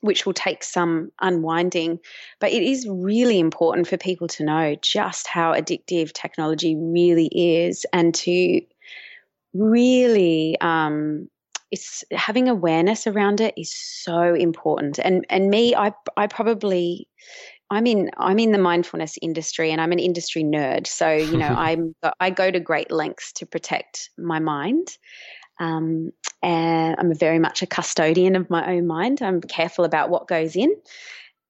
which 0.00 0.26
will 0.26 0.34
take 0.34 0.62
some 0.62 1.10
unwinding. 1.20 1.98
But 2.38 2.52
it 2.52 2.62
is 2.62 2.86
really 2.88 3.38
important 3.38 3.88
for 3.88 3.96
people 3.96 4.28
to 4.28 4.44
know 4.44 4.76
just 4.82 5.26
how 5.26 5.54
addictive 5.54 6.12
technology 6.12 6.76
really 6.76 7.28
is 7.32 7.86
and 7.92 8.14
to 8.16 8.60
really 9.54 10.56
um, 10.60 11.28
it's 11.70 12.04
having 12.12 12.48
awareness 12.48 13.06
around 13.06 13.40
it 13.40 13.54
is 13.56 13.74
so 13.74 14.34
important 14.34 14.98
and 14.98 15.26
and 15.28 15.50
me 15.50 15.74
i 15.74 15.92
i 16.16 16.26
probably 16.26 17.08
I'm 17.70 17.86
in 17.86 18.10
I'm 18.16 18.38
in 18.38 18.52
the 18.52 18.58
mindfulness 18.58 19.18
industry 19.20 19.70
and 19.72 19.80
I'm 19.80 19.92
an 19.92 19.98
industry 19.98 20.42
nerd. 20.42 20.86
So 20.86 21.10
you 21.12 21.38
know 21.38 21.46
I'm 21.56 21.94
I 22.20 22.30
go 22.30 22.50
to 22.50 22.60
great 22.60 22.90
lengths 22.90 23.32
to 23.34 23.46
protect 23.46 24.10
my 24.16 24.38
mind. 24.38 24.88
Um, 25.60 26.12
and 26.40 26.96
I'm 26.98 27.14
very 27.14 27.40
much 27.40 27.62
a 27.62 27.66
custodian 27.66 28.36
of 28.36 28.48
my 28.48 28.74
own 28.74 28.86
mind. 28.86 29.22
I'm 29.22 29.40
careful 29.40 29.84
about 29.84 30.08
what 30.08 30.28
goes 30.28 30.54
in, 30.54 30.74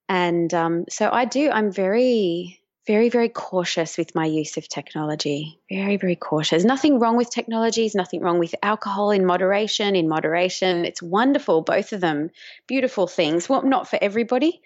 and 0.09 0.53
um, 0.55 0.85
so 0.89 1.11
I 1.13 1.27
do. 1.27 1.51
I'm 1.51 1.71
very 1.71 2.63
very 2.87 3.11
very 3.11 3.29
cautious 3.29 3.99
with 3.99 4.15
my 4.15 4.25
use 4.25 4.57
of 4.57 4.67
technology. 4.67 5.61
Very 5.71 5.99
very 5.99 6.17
cautious. 6.17 6.65
Nothing 6.65 6.99
wrong 6.99 7.19
with 7.19 7.31
technologies. 7.31 7.95
Nothing 7.95 8.23
wrong 8.23 8.39
with 8.39 8.55
alcohol 8.63 9.11
in 9.11 9.27
moderation. 9.27 9.95
In 9.95 10.09
moderation, 10.09 10.87
it's 10.87 11.03
wonderful. 11.03 11.61
Both 11.61 11.93
of 11.93 12.01
them, 12.01 12.31
beautiful 12.67 13.07
things. 13.07 13.47
Well, 13.47 13.63
not 13.63 13.89
for 13.89 13.99
everybody. 14.01 14.63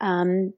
Um, 0.00 0.54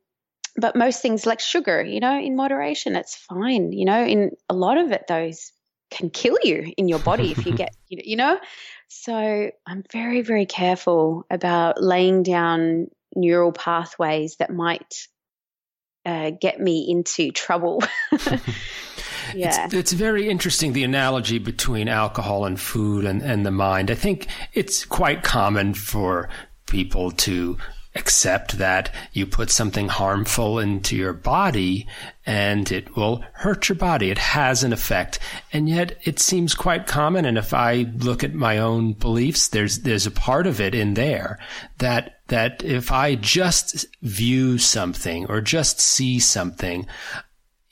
but 0.56 0.76
most 0.76 1.02
things 1.02 1.26
like 1.26 1.40
sugar, 1.40 1.82
you 1.82 2.00
know, 2.00 2.18
in 2.18 2.36
moderation, 2.36 2.96
it's 2.96 3.14
fine. 3.14 3.72
You 3.72 3.84
know, 3.84 4.04
in 4.04 4.32
a 4.48 4.54
lot 4.54 4.78
of 4.78 4.92
it, 4.92 5.06
those 5.06 5.52
can 5.90 6.10
kill 6.10 6.38
you 6.42 6.72
in 6.76 6.88
your 6.88 6.98
body 7.00 7.32
if 7.32 7.46
you 7.46 7.52
get, 7.56 7.74
you 7.88 8.16
know. 8.16 8.38
So 8.88 9.50
I'm 9.66 9.84
very, 9.92 10.22
very 10.22 10.46
careful 10.46 11.24
about 11.30 11.82
laying 11.82 12.22
down 12.22 12.88
neural 13.14 13.52
pathways 13.52 14.36
that 14.36 14.52
might 14.52 15.06
uh, 16.04 16.30
get 16.30 16.60
me 16.60 16.90
into 16.90 17.30
trouble. 17.30 17.82
yeah. 19.34 19.66
It's, 19.66 19.74
it's, 19.74 19.92
very 19.92 20.28
interesting 20.28 20.72
the 20.72 20.84
analogy 20.84 21.38
between 21.38 21.88
alcohol 21.88 22.44
and 22.44 22.58
food 22.58 23.04
and, 23.04 23.22
and 23.22 23.44
the 23.44 23.50
mind. 23.50 23.90
I 23.90 23.94
think 23.94 24.26
it's 24.52 24.84
quite 24.84 25.22
common 25.22 25.74
for 25.74 26.28
people 26.66 27.10
to 27.10 27.58
accept 27.94 28.58
that 28.58 28.92
you 29.12 29.26
put 29.26 29.50
something 29.50 29.88
harmful 29.88 30.60
into 30.60 30.96
your 30.96 31.12
body 31.12 31.88
and 32.24 32.70
it 32.70 32.94
will 32.96 33.24
hurt 33.32 33.68
your 33.68 33.76
body. 33.76 34.10
It 34.10 34.18
has 34.18 34.62
an 34.62 34.72
effect. 34.72 35.18
And 35.52 35.68
yet 35.68 35.98
it 36.04 36.20
seems 36.20 36.54
quite 36.54 36.86
common. 36.86 37.24
And 37.24 37.36
if 37.36 37.52
I 37.52 37.86
look 37.98 38.22
at 38.22 38.32
my 38.32 38.58
own 38.58 38.92
beliefs, 38.92 39.48
there's, 39.48 39.80
there's 39.80 40.06
a 40.06 40.12
part 40.12 40.46
of 40.46 40.60
it 40.60 40.74
in 40.74 40.94
there 40.94 41.40
that, 41.78 42.20
that 42.28 42.62
if 42.62 42.92
I 42.92 43.16
just 43.16 43.86
view 44.02 44.58
something 44.58 45.26
or 45.26 45.40
just 45.40 45.80
see 45.80 46.20
something, 46.20 46.86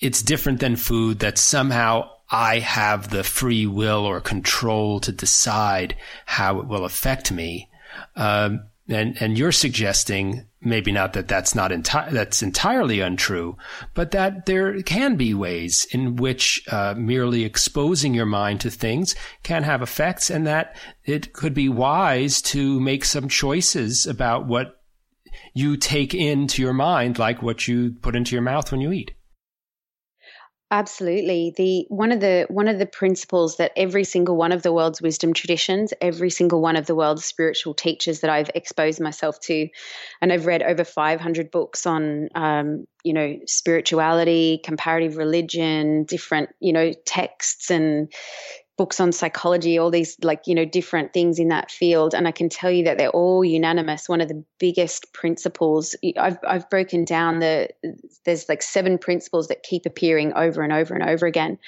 it's 0.01 0.23
different 0.23 0.59
than 0.59 0.75
food 0.75 1.21
that 1.21 1.39
somehow 1.39 2.11
I 2.31 2.59
have 2.59 3.11
the 3.11 3.23
free 3.23 3.67
will 3.67 4.05
or 4.05 4.21
control 4.21 4.99
to 5.01 5.13
decide 5.13 5.97
how 6.27 6.59
it 6.59 6.67
will 6.67 6.85
affect 6.85 7.31
me. 7.31 7.69
Um, 8.17 8.65
and 8.89 9.21
and 9.21 9.39
you're 9.39 9.53
suggesting 9.53 10.47
maybe 10.61 10.91
not 10.91 11.13
that 11.13 11.29
that's 11.29 11.55
not 11.55 11.71
enti- 11.71 12.11
that's 12.11 12.43
entirely 12.43 13.01
untrue, 13.01 13.57
but 13.95 14.11
that 14.13 14.47
there 14.47 14.83
can 14.83 15.17
be 15.17 15.35
ways 15.35 15.87
in 15.93 16.17
which 16.17 16.63
uh, 16.71 16.95
merely 16.97 17.45
exposing 17.45 18.15
your 18.15 18.27
mind 18.27 18.61
to 18.61 18.71
things 18.71 19.15
can 19.43 19.63
have 19.63 19.83
effects, 19.83 20.31
and 20.31 20.47
that 20.47 20.77
it 21.05 21.33
could 21.33 21.55
be 21.55 21.69
wise 21.69 22.43
to 22.43 22.81
make 22.81 23.05
some 23.05 23.29
choices 23.29 24.07
about 24.07 24.47
what 24.47 24.81
you 25.55 25.77
take 25.77 26.15
into 26.15 26.63
your 26.63 26.73
mind, 26.73 27.19
like 27.19 27.43
what 27.43 27.69
you 27.69 27.93
put 28.01 28.17
into 28.17 28.35
your 28.35 28.43
mouth 28.43 28.71
when 28.73 28.81
you 28.81 28.93
eat. 28.93 29.13
Absolutely. 30.71 31.55
The 31.57 31.87
one 31.89 32.13
of 32.13 32.21
the 32.21 32.45
one 32.51 32.69
of 32.69 32.79
the 32.79 32.85
principles 32.85 33.57
that 33.57 33.73
every 33.75 34.05
single 34.05 34.37
one 34.37 34.53
of 34.53 34.63
the 34.63 34.71
world's 34.73 35.01
wisdom 35.01 35.33
traditions, 35.33 35.95
every 36.03 36.29
single 36.29 36.61
one 36.61 36.77
of 36.77 36.85
the 36.85 36.95
world's 36.95 37.25
spiritual 37.25 37.73
teachers 37.73 38.21
that 38.21 38.29
I've 38.29 38.51
exposed 38.55 39.01
myself 39.01 39.41
to, 39.41 39.67
and 40.21 40.31
I've 40.31 40.45
read 40.45 40.63
over 40.63 40.85
500 40.85 41.51
books 41.51 41.87
on, 41.87 42.29
um, 42.35 42.87
you 43.03 43.15
know, 43.15 43.39
spirituality, 43.47 44.61
comparative 44.63 45.17
religion, 45.17 46.05
different, 46.05 46.51
you 46.61 46.75
know, 46.75 46.93
texts 47.07 47.71
and 47.71 48.13
books 48.79 49.01
on 49.01 49.13
psychology, 49.13 49.77
all 49.77 49.91
these 49.91 50.17
like, 50.23 50.47
you 50.47 50.55
know, 50.55 50.65
different 50.65 51.13
things 51.13 51.39
in 51.39 51.49
that 51.49 51.71
field. 51.71 52.15
And 52.15 52.27
I 52.27 52.31
can 52.31 52.49
tell 52.49 52.71
you 52.71 52.85
that 52.85 52.97
they're 52.97 53.11
all 53.11 53.45
unanimous. 53.45 54.09
One 54.09 54.23
of 54.23 54.29
the 54.29 54.43
biggest 54.59 55.13
principles 55.13 55.95
I've, 56.17 56.39
I've 56.47 56.71
broken 56.71 57.05
down 57.05 57.41
the, 57.41 57.69
there's 58.25 58.49
like 58.49 58.63
seven 58.63 58.97
principles 58.97 59.49
that 59.49 59.65
keep 59.65 59.85
appearing 59.85 60.33
over 60.35 60.63
and 60.63 60.73
over 60.73 60.95
and 60.95 61.03
over 61.03 61.27
again. 61.27 61.59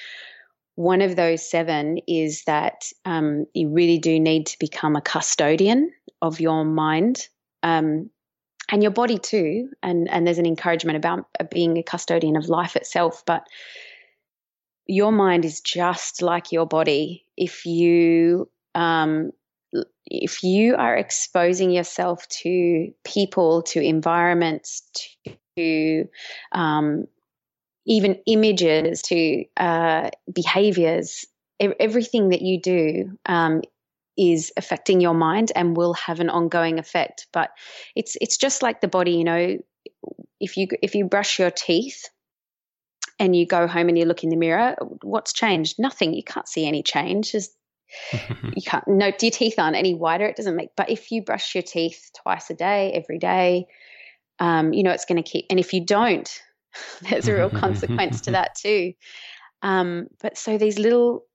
One 0.75 1.01
of 1.01 1.15
those 1.15 1.47
seven 1.47 1.99
is 2.07 2.45
that 2.45 2.85
um, 3.05 3.45
you 3.53 3.69
really 3.69 3.99
do 3.99 4.19
need 4.19 4.47
to 4.47 4.57
become 4.57 4.95
a 4.95 5.01
custodian 5.01 5.91
of 6.21 6.39
your 6.39 6.65
mind. 6.65 7.27
Um, 7.61 8.09
and 8.71 8.81
your 8.81 8.91
body 8.91 9.17
too, 9.17 9.69
and 9.83 10.09
and 10.09 10.25
there's 10.25 10.37
an 10.37 10.45
encouragement 10.45 10.95
about 10.95 11.25
being 11.49 11.77
a 11.77 11.83
custodian 11.83 12.37
of 12.37 12.47
life 12.47 12.77
itself. 12.77 13.21
But 13.25 13.45
your 14.87 15.11
mind 15.11 15.45
is 15.45 15.61
just 15.61 16.21
like 16.21 16.51
your 16.51 16.65
body. 16.65 17.25
If 17.37 17.65
you 17.65 18.49
um, 18.75 19.31
if 20.05 20.43
you 20.43 20.75
are 20.75 20.95
exposing 20.95 21.71
yourself 21.71 22.27
to 22.27 22.91
people, 23.05 23.61
to 23.63 23.81
environments, 23.81 24.83
to 25.57 26.07
um, 26.51 27.07
even 27.85 28.19
images, 28.25 29.01
to 29.03 29.45
uh, 29.57 30.09
behaviors, 30.31 31.25
everything 31.59 32.29
that 32.29 32.41
you 32.41 32.59
do 32.59 33.17
um, 33.25 33.61
is 34.17 34.51
affecting 34.57 34.99
your 34.99 35.13
mind 35.13 35.51
and 35.55 35.77
will 35.77 35.93
have 35.93 36.19
an 36.19 36.29
ongoing 36.29 36.79
effect. 36.79 37.27
But 37.31 37.51
it's 37.95 38.17
it's 38.19 38.37
just 38.37 38.61
like 38.61 38.81
the 38.81 38.87
body, 38.87 39.11
you 39.11 39.23
know. 39.23 39.57
If 40.39 40.57
you 40.57 40.67
if 40.81 40.95
you 40.95 41.05
brush 41.05 41.39
your 41.39 41.51
teeth, 41.51 42.09
and 43.21 43.35
you 43.35 43.45
go 43.45 43.67
home 43.67 43.87
and 43.87 43.97
you 43.97 44.05
look 44.05 44.23
in 44.23 44.31
the 44.31 44.35
mirror, 44.35 44.75
what's 45.03 45.31
changed? 45.31 45.77
Nothing. 45.77 46.15
You 46.15 46.23
can't 46.23 46.47
see 46.47 46.67
any 46.67 46.81
change. 46.81 47.31
Just 47.31 47.55
you 48.55 48.61
can't 48.65 48.87
no 48.87 49.11
your 49.21 49.31
teeth 49.31 49.55
aren't 49.57 49.75
any 49.75 49.93
whiter 49.93 50.25
it 50.25 50.37
doesn't 50.37 50.55
make 50.55 50.69
but 50.77 50.89
if 50.89 51.11
you 51.11 51.21
brush 51.21 51.53
your 51.53 51.61
teeth 51.61 52.09
twice 52.23 52.49
a 52.49 52.53
day 52.53 52.93
every 52.93 53.17
day 53.17 53.65
um, 54.39 54.71
you 54.71 54.81
know 54.81 54.91
it's 54.91 55.03
going 55.03 55.21
to 55.21 55.29
keep 55.29 55.45
and 55.49 55.59
if 55.59 55.73
you 55.73 55.85
don't 55.85 56.41
there's 57.09 57.27
a 57.27 57.35
real 57.35 57.49
consequence 57.49 58.21
to 58.21 58.31
that 58.31 58.55
too 58.61 58.93
um, 59.61 60.07
but 60.21 60.37
so 60.37 60.57
these 60.57 60.79
little 60.79 61.25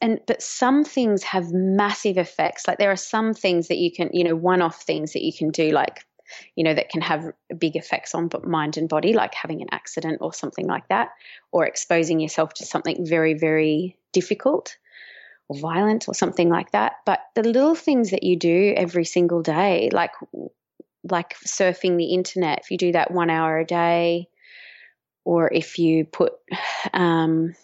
and 0.00 0.20
but 0.26 0.40
some 0.40 0.84
things 0.84 1.22
have 1.22 1.52
massive 1.52 2.16
effects 2.16 2.66
like 2.66 2.78
there 2.78 2.90
are 2.90 2.96
some 2.96 3.34
things 3.34 3.68
that 3.68 3.76
you 3.76 3.92
can 3.92 4.08
you 4.14 4.24
know 4.24 4.34
one 4.34 4.62
off 4.62 4.80
things 4.80 5.12
that 5.12 5.22
you 5.22 5.34
can 5.34 5.50
do 5.50 5.70
like 5.70 6.06
you 6.56 6.64
know 6.64 6.74
that 6.74 6.88
can 6.88 7.00
have 7.00 7.32
big 7.58 7.76
effects 7.76 8.14
on 8.14 8.30
mind 8.44 8.76
and 8.76 8.88
body 8.88 9.12
like 9.12 9.34
having 9.34 9.62
an 9.62 9.68
accident 9.70 10.18
or 10.20 10.32
something 10.32 10.66
like 10.66 10.86
that 10.88 11.10
or 11.52 11.66
exposing 11.66 12.20
yourself 12.20 12.54
to 12.54 12.66
something 12.66 13.06
very 13.06 13.34
very 13.34 13.96
difficult 14.12 14.76
or 15.48 15.58
violent 15.58 16.08
or 16.08 16.14
something 16.14 16.48
like 16.48 16.70
that. 16.72 16.94
But 17.04 17.20
the 17.34 17.42
little 17.42 17.74
things 17.74 18.10
that 18.10 18.22
you 18.22 18.36
do 18.36 18.74
every 18.76 19.04
single 19.04 19.42
day 19.42 19.90
like 19.92 20.12
like 21.04 21.34
surfing 21.46 21.96
the 21.96 22.12
internet 22.14 22.60
if 22.62 22.70
you 22.70 22.76
do 22.76 22.92
that 22.92 23.10
1 23.10 23.30
hour 23.30 23.58
a 23.58 23.64
day 23.64 24.28
or 25.24 25.52
if 25.52 25.78
you 25.78 26.04
put 26.04 26.34
um, 26.92 27.54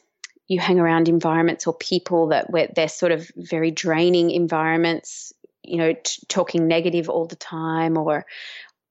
you 0.48 0.60
hang 0.60 0.78
around 0.78 1.08
environments 1.08 1.66
or 1.66 1.74
people 1.74 2.28
that 2.28 2.50
where 2.50 2.68
they're 2.74 2.88
sort 2.88 3.12
of 3.12 3.30
very 3.36 3.70
draining 3.70 4.30
environments 4.30 5.32
you 5.66 5.78
know 5.78 5.92
t- 5.92 6.22
talking 6.28 6.66
negative 6.66 7.08
all 7.08 7.26
the 7.26 7.36
time 7.36 7.96
or 7.96 8.26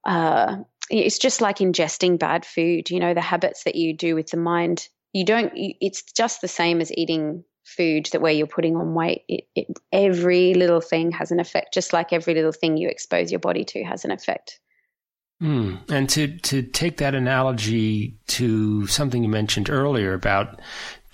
uh, 0.05 0.57
it's 0.89 1.17
just 1.17 1.41
like 1.41 1.57
ingesting 1.57 2.19
bad 2.19 2.45
food 2.45 2.89
you 2.89 2.99
know 2.99 3.13
the 3.13 3.21
habits 3.21 3.63
that 3.63 3.75
you 3.75 3.95
do 3.95 4.15
with 4.15 4.27
the 4.27 4.37
mind. 4.37 4.87
You 5.13 5.25
don't 5.25 5.51
it's 5.55 6.03
just 6.03 6.41
the 6.41 6.47
same 6.47 6.81
as 6.81 6.91
eating 6.93 7.43
food 7.63 8.07
that 8.11 8.21
where 8.21 8.33
you're 8.33 8.47
putting 8.47 8.75
on 8.75 8.93
weight. 8.93 9.23
It, 9.27 9.45
it, 9.55 9.67
every 9.91 10.53
little 10.53 10.81
thing 10.81 11.11
has 11.11 11.31
an 11.31 11.39
effect 11.39 11.73
just 11.73 11.93
like 11.93 12.13
every 12.13 12.33
little 12.33 12.51
thing 12.51 12.77
you 12.77 12.89
expose 12.89 13.31
your 13.31 13.39
body 13.39 13.63
to 13.65 13.83
has 13.83 14.05
an 14.05 14.11
effect. 14.11 14.59
Mm. 15.41 15.89
And 15.91 16.09
to, 16.11 16.37
to 16.39 16.61
take 16.61 16.97
that 16.97 17.13
analogy 17.13 18.17
to 18.27 18.87
something 18.87 19.21
you 19.21 19.29
mentioned 19.29 19.69
earlier 19.69 20.13
about 20.13 20.61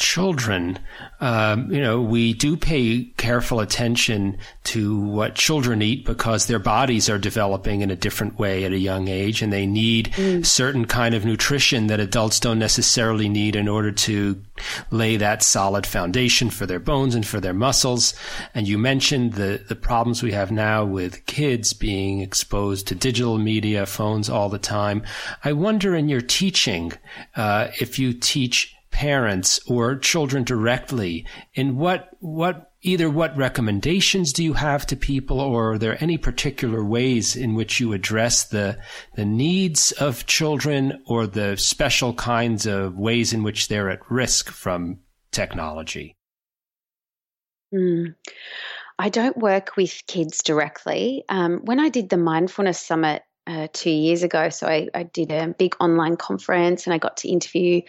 children, 0.02 0.80
um, 1.20 1.72
you 1.72 1.80
know, 1.80 2.02
we 2.02 2.34
do 2.34 2.58
pay 2.58 3.04
careful 3.18 3.60
attention 3.60 4.36
to 4.64 5.00
what 5.00 5.36
children 5.36 5.84
eat 5.84 6.06
because 6.06 6.48
their 6.48 6.60
bodies 6.60 7.08
are 7.08 7.20
developing 7.20 7.82
in 7.82 7.92
a 7.92 7.96
different 7.96 8.40
way 8.40 8.64
at 8.64 8.72
a 8.72 8.80
young 8.80 9.08
age, 9.08 9.44
and 9.44 9.54
they 9.54 9.68
need 9.68 10.12
mm. 10.14 10.44
certain 10.44 10.86
kind 10.86 11.14
of 11.14 11.24
nutrition 11.24 11.86
that 11.86 12.00
adults 12.00 12.40
don't 12.40 12.58
necessarily 12.58 13.30
need 13.30 13.56
in 13.56 13.68
order 13.68 13.92
to 13.92 14.42
lay 14.90 15.18
that 15.18 15.44
solid 15.44 15.86
foundation 15.86 16.50
for 16.50 16.66
their 16.66 16.80
bones 16.80 17.14
and 17.14 17.28
for 17.28 17.40
their 17.40 17.54
muscles. 17.54 18.16
And 18.56 18.68
you 18.68 18.80
mentioned 18.80 19.34
the 19.34 19.64
the 19.70 19.76
problems 19.76 20.24
we 20.24 20.32
have 20.32 20.52
now 20.52 20.84
with 20.84 21.28
kids 21.28 21.74
being 21.74 22.22
exposed 22.22 22.88
to 22.88 22.96
digital 22.96 23.38
media, 23.38 23.86
phones 23.86 24.32
all 24.32 24.50
the 24.50 24.58
time. 24.58 25.04
I 25.44 25.54
wonder 25.54 25.96
in 25.96 26.10
your 26.10 26.22
teaching 26.22 26.94
uh, 27.36 27.68
if 27.80 28.00
you 28.00 28.14
teach 28.14 28.76
parents 28.92 29.60
or 29.68 29.96
children 29.96 30.44
directly 30.44 31.26
in 31.54 31.78
what 31.78 32.10
what 32.20 32.72
either 32.82 33.10
what 33.10 33.36
recommendations 33.38 34.34
do 34.34 34.44
you 34.44 34.54
have 34.54 34.86
to 34.86 34.96
people 34.96 35.40
or 35.40 35.74
are 35.74 35.78
there 35.78 36.02
any 36.04 36.18
particular 36.18 36.84
ways 36.84 37.36
in 37.36 37.56
which 37.56 37.80
you 37.80 37.94
address 37.94 38.46
the 38.46 38.78
the 39.16 39.26
needs 39.26 39.92
of 39.94 40.26
children 40.26 41.02
or 41.08 41.26
the 41.26 41.56
special 41.58 42.14
kinds 42.14 42.66
of 42.66 42.98
ways 42.98 43.34
in 43.34 43.44
which 43.44 43.68
they're 43.68 43.90
at 43.90 44.00
risk 44.10 44.50
from 44.50 45.00
technology 45.32 46.16
mm. 47.74 48.14
I 49.02 49.10
don't 49.10 49.36
work 49.36 49.78
with 49.78 50.04
kids 50.06 50.44
directly. 50.44 51.24
Um, 51.28 51.62
when 51.64 51.80
I 51.80 51.90
did 51.90 52.10
the 52.10 52.18
mindfulness 52.18 52.80
summit 52.80 53.24
uh, 53.48 53.68
two 53.74 53.90
years 53.90 54.22
ago, 54.22 54.50
so 54.50 54.68
I, 54.68 54.90
I 54.94 55.02
did 55.02 55.32
a 55.32 55.48
big 55.58 55.76
online 55.80 56.18
conference 56.18 56.86
and 56.86 56.94
I 56.94 57.00
got 57.00 57.18
to 57.18 57.28
interview 57.28 57.82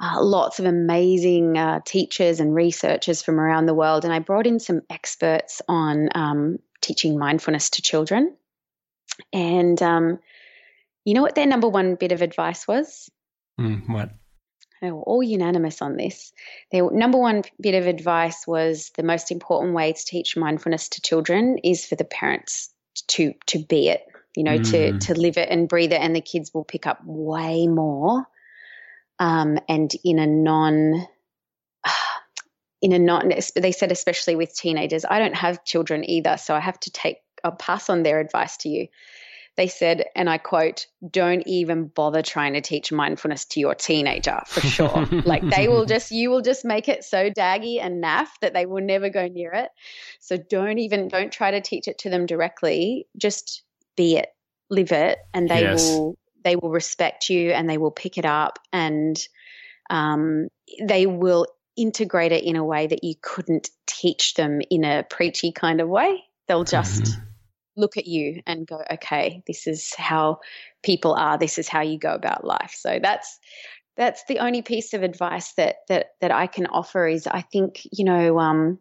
uh, 0.00 0.22
lots 0.22 0.58
of 0.58 0.66
amazing 0.66 1.56
uh, 1.56 1.80
teachers 1.84 2.40
and 2.40 2.54
researchers 2.54 3.22
from 3.22 3.40
around 3.40 3.66
the 3.66 3.74
world. 3.74 4.04
And 4.04 4.12
I 4.12 4.18
brought 4.18 4.46
in 4.46 4.58
some 4.58 4.82
experts 4.90 5.62
on 5.68 6.08
um, 6.14 6.58
teaching 6.80 7.18
mindfulness 7.18 7.70
to 7.70 7.82
children. 7.82 8.36
And 9.32 9.80
um, 9.82 10.18
you 11.04 11.14
know 11.14 11.22
what 11.22 11.34
their 11.34 11.46
number 11.46 11.68
one 11.68 11.94
bit 11.94 12.12
of 12.12 12.22
advice 12.22 12.66
was? 12.66 13.10
Mm, 13.60 13.88
what? 13.88 14.10
They 14.82 14.90
were 14.90 15.02
all 15.02 15.22
unanimous 15.22 15.80
on 15.80 15.96
this. 15.96 16.32
Their 16.72 16.90
number 16.90 17.18
one 17.18 17.42
bit 17.60 17.74
of 17.74 17.86
advice 17.86 18.46
was 18.46 18.90
the 18.96 19.02
most 19.02 19.30
important 19.30 19.74
way 19.74 19.92
to 19.92 20.04
teach 20.04 20.36
mindfulness 20.36 20.88
to 20.90 21.00
children 21.00 21.58
is 21.62 21.86
for 21.86 21.94
the 21.94 22.04
parents 22.04 22.70
to 23.08 23.32
to 23.46 23.58
be 23.58 23.88
it, 23.88 24.02
you 24.36 24.42
know, 24.42 24.58
mm. 24.58 24.70
to 24.70 24.98
to 24.98 25.18
live 25.18 25.38
it 25.38 25.48
and 25.50 25.68
breathe 25.68 25.92
it, 25.92 26.00
and 26.00 26.14
the 26.14 26.20
kids 26.20 26.52
will 26.52 26.64
pick 26.64 26.86
up 26.86 27.00
way 27.04 27.66
more 27.66 28.26
um, 29.18 29.58
and 29.68 29.92
in 30.04 30.18
a 30.18 30.26
non 30.26 31.06
in 32.82 32.92
a 32.92 32.98
non 32.98 33.32
they 33.56 33.72
said 33.72 33.90
especially 33.90 34.36
with 34.36 34.54
teenagers 34.54 35.04
i 35.08 35.18
don't 35.18 35.34
have 35.34 35.64
children 35.64 36.08
either 36.08 36.36
so 36.36 36.54
i 36.54 36.60
have 36.60 36.78
to 36.78 36.90
take 36.90 37.18
i'll 37.42 37.52
pass 37.52 37.88
on 37.88 38.02
their 38.02 38.20
advice 38.20 38.56
to 38.58 38.68
you. 38.68 38.88
They 39.56 39.68
said 39.68 40.06
and 40.16 40.28
i 40.28 40.38
quote 40.38 40.88
don't 41.08 41.46
even 41.46 41.86
bother 41.86 42.22
trying 42.22 42.54
to 42.54 42.60
teach 42.60 42.90
mindfulness 42.90 43.44
to 43.46 43.60
your 43.60 43.76
teenager 43.76 44.40
for 44.46 44.60
sure. 44.60 45.06
Like 45.24 45.48
they 45.48 45.68
will 45.68 45.84
just 45.84 46.10
you 46.10 46.28
will 46.28 46.40
just 46.42 46.64
make 46.64 46.88
it 46.88 47.04
so 47.04 47.30
daggy 47.30 47.80
and 47.80 48.02
naff 48.02 48.26
that 48.40 48.52
they 48.52 48.66
will 48.66 48.82
never 48.82 49.10
go 49.10 49.28
near 49.28 49.52
it. 49.52 49.70
So 50.18 50.36
don't 50.36 50.78
even 50.78 51.06
don't 51.06 51.32
try 51.32 51.52
to 51.52 51.60
teach 51.60 51.86
it 51.86 51.98
to 51.98 52.10
them 52.10 52.26
directly. 52.26 53.06
Just 53.16 53.62
be 53.96 54.16
it 54.16 54.30
live 54.70 54.90
it 54.90 55.18
and 55.32 55.48
they 55.48 55.60
yes. 55.60 55.84
will 55.84 56.18
they 56.44 56.56
will 56.56 56.70
respect 56.70 57.28
you 57.28 57.50
and 57.50 57.68
they 57.68 57.78
will 57.78 57.90
pick 57.90 58.18
it 58.18 58.24
up 58.24 58.58
and 58.72 59.18
um, 59.90 60.48
they 60.82 61.06
will 61.06 61.46
integrate 61.76 62.32
it 62.32 62.44
in 62.44 62.56
a 62.56 62.64
way 62.64 62.86
that 62.86 63.02
you 63.02 63.14
couldn't 63.20 63.70
teach 63.86 64.34
them 64.34 64.60
in 64.70 64.84
a 64.84 65.04
preachy 65.08 65.52
kind 65.52 65.80
of 65.80 65.88
way. 65.88 66.22
They'll 66.46 66.64
just 66.64 67.02
mm-hmm. 67.02 67.22
look 67.76 67.96
at 67.96 68.06
you 68.06 68.42
and 68.46 68.66
go, 68.66 68.82
okay, 68.92 69.42
this 69.46 69.66
is 69.66 69.94
how 69.96 70.40
people 70.82 71.14
are. 71.14 71.38
This 71.38 71.58
is 71.58 71.68
how 71.68 71.80
you 71.80 71.98
go 71.98 72.14
about 72.14 72.44
life. 72.44 72.74
So 72.76 72.98
that's 73.02 73.38
that's 73.96 74.24
the 74.24 74.40
only 74.40 74.62
piece 74.62 74.92
of 74.92 75.02
advice 75.02 75.52
that 75.54 75.76
that 75.88 76.10
that 76.20 76.30
I 76.30 76.46
can 76.46 76.66
offer. 76.66 77.06
Is 77.06 77.26
I 77.26 77.40
think 77.40 77.80
you 77.90 78.04
know. 78.04 78.38
Um, 78.38 78.78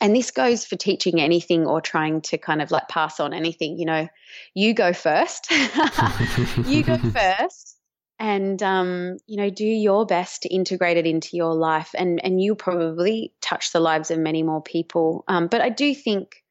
and 0.00 0.14
this 0.14 0.30
goes 0.30 0.64
for 0.64 0.76
teaching 0.76 1.20
anything 1.20 1.66
or 1.66 1.80
trying 1.80 2.20
to 2.22 2.38
kind 2.38 2.62
of 2.62 2.70
like 2.70 2.88
pass 2.88 3.20
on 3.20 3.34
anything 3.34 3.78
you 3.78 3.84
know 3.84 4.08
you 4.54 4.74
go 4.74 4.92
first. 4.92 5.50
You 6.66 6.82
go 6.82 6.96
first 7.14 7.76
and 8.18 8.62
um, 8.62 9.18
you 9.26 9.36
know 9.36 9.50
do 9.50 9.66
your 9.66 10.06
best 10.06 10.42
to 10.42 10.48
integrate 10.48 10.96
it 10.96 11.06
into 11.06 11.36
your 11.36 11.54
life. 11.54 11.90
And 11.96 12.24
and 12.24 12.40
you'll 12.40 12.56
probably 12.56 13.32
touch 13.40 13.72
the 13.72 13.80
lives 13.80 14.10
of 14.10 14.18
many 14.18 14.42
more 14.42 14.62
people. 14.62 15.24
Um, 15.28 15.48
but 15.48 15.60
i 15.60 15.68
do 15.68 15.94
think 15.94 16.42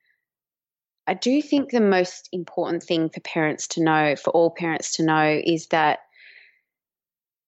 i 1.08 1.14
do 1.14 1.42
think 1.42 1.72
the 1.72 1.82
most 1.82 2.30
important 2.32 2.84
thing 2.84 3.10
for 3.10 3.20
parents 3.22 3.68
to 3.70 3.84
know 3.84 4.16
for 4.16 4.30
all 4.32 4.52
parents 4.52 4.96
to 4.96 5.04
know 5.04 5.42
is 5.44 5.68
that 5.68 6.00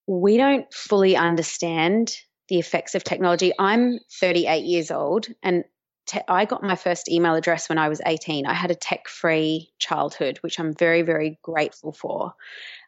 we 0.07 0.37
don't 0.37 0.71
fully 0.73 1.15
understand 1.15 2.15
the 2.47 2.59
effects 2.59 2.93
of 2.93 3.03
technology. 3.03 3.51
I'm 3.57 3.99
38 4.19 4.63
years 4.65 4.91
old 4.91 5.27
and 5.41 5.63
te- 6.05 6.21
I 6.27 6.45
got 6.45 6.63
my 6.63 6.75
first 6.75 7.09
email 7.09 7.35
address 7.35 7.69
when 7.69 7.77
I 7.77 7.89
was 7.89 8.01
18. 8.05 8.45
I 8.45 8.53
had 8.53 8.71
a 8.71 8.75
tech 8.75 9.07
free 9.07 9.71
childhood, 9.79 10.37
which 10.41 10.59
I'm 10.59 10.73
very, 10.73 11.01
very 11.01 11.39
grateful 11.41 11.91
for. 11.91 12.33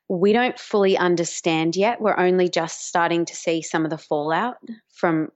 We 0.08 0.34
don't 0.34 0.58
fully 0.58 0.98
understand 0.98 1.76
yet. 1.76 2.00
We're 2.00 2.18
only 2.18 2.50
just 2.50 2.88
starting 2.88 3.26
to 3.26 3.36
see 3.36 3.62
some 3.62 3.84
of 3.84 3.92
the 3.92 3.98
fallout 3.98 4.58
from 4.94 5.32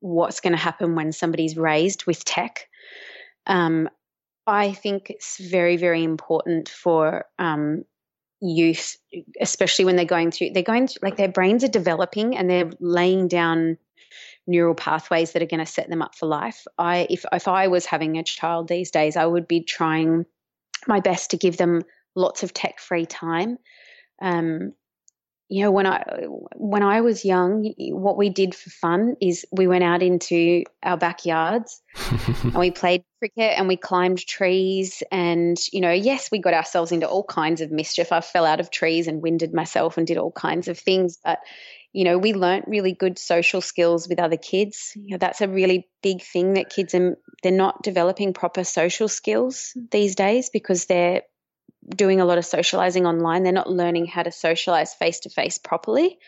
what's 0.00 0.40
going 0.40 0.52
to 0.52 0.58
happen 0.58 0.94
when 0.94 1.12
somebody's 1.12 1.56
raised 1.56 2.06
with 2.06 2.24
tech. 2.24 2.68
Um, 3.46 3.88
I 4.46 4.72
think 4.72 5.10
it's 5.10 5.38
very, 5.38 5.76
very 5.76 6.02
important 6.02 6.68
for 6.68 7.26
um, 7.38 7.84
youth, 8.40 8.96
especially 9.40 9.84
when 9.84 9.96
they're 9.96 10.04
going 10.04 10.30
through, 10.30 10.50
they're 10.50 10.62
going 10.62 10.86
through, 10.86 11.00
like 11.08 11.16
their 11.16 11.28
brains 11.28 11.62
are 11.62 11.68
developing 11.68 12.36
and 12.36 12.48
they're 12.48 12.70
laying 12.80 13.28
down 13.28 13.78
neural 14.46 14.74
pathways 14.74 15.32
that 15.32 15.42
are 15.42 15.46
going 15.46 15.64
to 15.64 15.66
set 15.66 15.88
them 15.88 16.02
up 16.02 16.14
for 16.14 16.26
life. 16.26 16.64
I 16.78 17.06
if 17.10 17.24
if 17.32 17.48
I 17.48 17.68
was 17.68 17.86
having 17.86 18.18
a 18.18 18.22
child 18.22 18.68
these 18.68 18.90
days, 18.90 19.16
I 19.16 19.26
would 19.26 19.48
be 19.48 19.62
trying 19.62 20.26
my 20.86 21.00
best 21.00 21.30
to 21.30 21.36
give 21.36 21.56
them 21.56 21.82
lots 22.14 22.42
of 22.42 22.52
tech 22.52 22.80
free 22.80 23.06
time. 23.06 23.58
Um, 24.20 24.72
you 25.50 25.64
know, 25.64 25.72
when 25.72 25.84
I 25.84 26.04
when 26.54 26.84
I 26.84 27.00
was 27.00 27.24
young, 27.24 27.74
what 27.76 28.16
we 28.16 28.30
did 28.30 28.54
for 28.54 28.70
fun 28.70 29.16
is 29.20 29.44
we 29.50 29.66
went 29.66 29.82
out 29.82 30.00
into 30.00 30.62
our 30.84 30.96
backyards 30.96 31.82
and 32.44 32.54
we 32.54 32.70
played 32.70 33.02
cricket 33.18 33.58
and 33.58 33.66
we 33.66 33.76
climbed 33.76 34.24
trees 34.24 35.02
and 35.10 35.58
you 35.72 35.80
know, 35.80 35.90
yes, 35.90 36.30
we 36.30 36.38
got 36.38 36.54
ourselves 36.54 36.92
into 36.92 37.08
all 37.08 37.24
kinds 37.24 37.60
of 37.60 37.72
mischief. 37.72 38.12
I 38.12 38.20
fell 38.20 38.46
out 38.46 38.60
of 38.60 38.70
trees 38.70 39.08
and 39.08 39.22
winded 39.22 39.52
myself 39.52 39.98
and 39.98 40.06
did 40.06 40.18
all 40.18 40.30
kinds 40.30 40.68
of 40.68 40.78
things, 40.78 41.18
but 41.24 41.40
you 41.92 42.04
know, 42.04 42.18
we 42.18 42.34
learnt 42.34 42.66
really 42.68 42.92
good 42.92 43.18
social 43.18 43.60
skills 43.60 44.08
with 44.08 44.20
other 44.20 44.36
kids. 44.36 44.92
You 44.94 45.12
know, 45.12 45.18
that's 45.18 45.40
a 45.40 45.48
really 45.48 45.88
big 46.02 46.22
thing 46.22 46.54
that 46.54 46.70
kids 46.70 46.94
are 46.94 47.18
they're 47.42 47.52
not 47.52 47.82
developing 47.82 48.32
proper 48.32 48.64
social 48.64 49.08
skills 49.08 49.72
these 49.90 50.14
days 50.14 50.50
because 50.50 50.86
they're 50.86 51.22
doing 51.88 52.20
a 52.20 52.24
lot 52.24 52.38
of 52.38 52.44
socializing 52.44 53.06
online. 53.06 53.42
They're 53.42 53.52
not 53.52 53.70
learning 53.70 54.06
how 54.06 54.22
to 54.22 54.30
socialize 54.30 54.94
face 54.94 55.20
to 55.20 55.30
face 55.30 55.58
properly, 55.58 56.18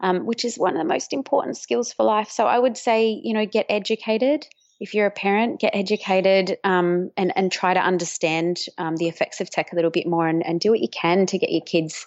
um, 0.00 0.24
which 0.24 0.44
is 0.44 0.58
one 0.58 0.72
of 0.72 0.78
the 0.78 0.88
most 0.88 1.12
important 1.12 1.58
skills 1.58 1.92
for 1.92 2.04
life. 2.04 2.30
So 2.30 2.46
I 2.46 2.58
would 2.58 2.78
say, 2.78 3.20
you 3.22 3.34
know, 3.34 3.44
get 3.44 3.66
educated. 3.68 4.46
If 4.80 4.94
you're 4.94 5.06
a 5.06 5.12
parent, 5.12 5.60
get 5.60 5.76
educated 5.76 6.56
um, 6.64 7.10
and 7.16 7.32
and 7.36 7.52
try 7.52 7.74
to 7.74 7.80
understand 7.80 8.58
um, 8.78 8.96
the 8.96 9.08
effects 9.08 9.40
of 9.40 9.50
tech 9.50 9.72
a 9.72 9.76
little 9.76 9.90
bit 9.90 10.06
more, 10.06 10.26
and, 10.26 10.44
and 10.44 10.58
do 10.58 10.70
what 10.70 10.80
you 10.80 10.88
can 10.88 11.26
to 11.26 11.38
get 11.38 11.52
your 11.52 11.60
kids 11.60 12.06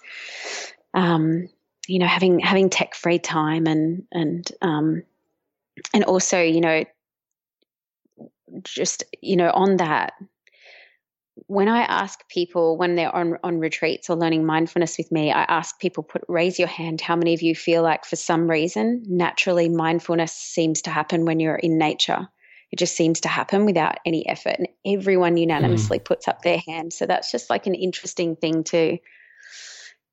um, 0.92 1.48
you 1.86 1.98
know 1.98 2.06
having 2.06 2.38
having 2.40 2.70
tech 2.70 2.94
free 2.94 3.18
time 3.18 3.66
and 3.66 4.04
and 4.12 4.48
um, 4.62 5.02
and 5.94 6.04
also 6.04 6.40
you 6.40 6.60
know 6.60 6.84
just 8.64 9.04
you 9.20 9.36
know 9.36 9.50
on 9.50 9.76
that 9.78 10.14
when 11.48 11.68
I 11.68 11.82
ask 11.82 12.26
people 12.28 12.76
when 12.76 12.94
they're 12.94 13.14
on 13.14 13.36
on 13.42 13.58
retreats 13.58 14.08
or 14.08 14.16
learning 14.16 14.46
mindfulness 14.46 14.96
with 14.98 15.12
me, 15.12 15.30
I 15.30 15.42
ask 15.42 15.78
people 15.78 16.02
put 16.02 16.24
raise 16.28 16.58
your 16.58 16.68
hand. 16.68 17.00
How 17.00 17.14
many 17.14 17.34
of 17.34 17.42
you 17.42 17.54
feel 17.54 17.82
like 17.82 18.04
for 18.04 18.16
some 18.16 18.48
reason 18.48 19.02
naturally 19.06 19.68
mindfulness 19.68 20.32
seems 20.32 20.82
to 20.82 20.90
happen 20.90 21.24
when 21.24 21.38
you're 21.38 21.56
in 21.56 21.78
nature? 21.78 22.28
It 22.72 22.78
just 22.78 22.96
seems 22.96 23.20
to 23.20 23.28
happen 23.28 23.64
without 23.64 23.98
any 24.04 24.28
effort, 24.28 24.56
and 24.58 24.68
everyone 24.84 25.36
unanimously 25.36 25.98
mm. 25.98 26.04
puts 26.04 26.26
up 26.26 26.42
their 26.42 26.58
hand. 26.66 26.92
So 26.92 27.06
that's 27.06 27.30
just 27.30 27.48
like 27.50 27.66
an 27.66 27.74
interesting 27.74 28.34
thing 28.34 28.64
to 28.64 28.98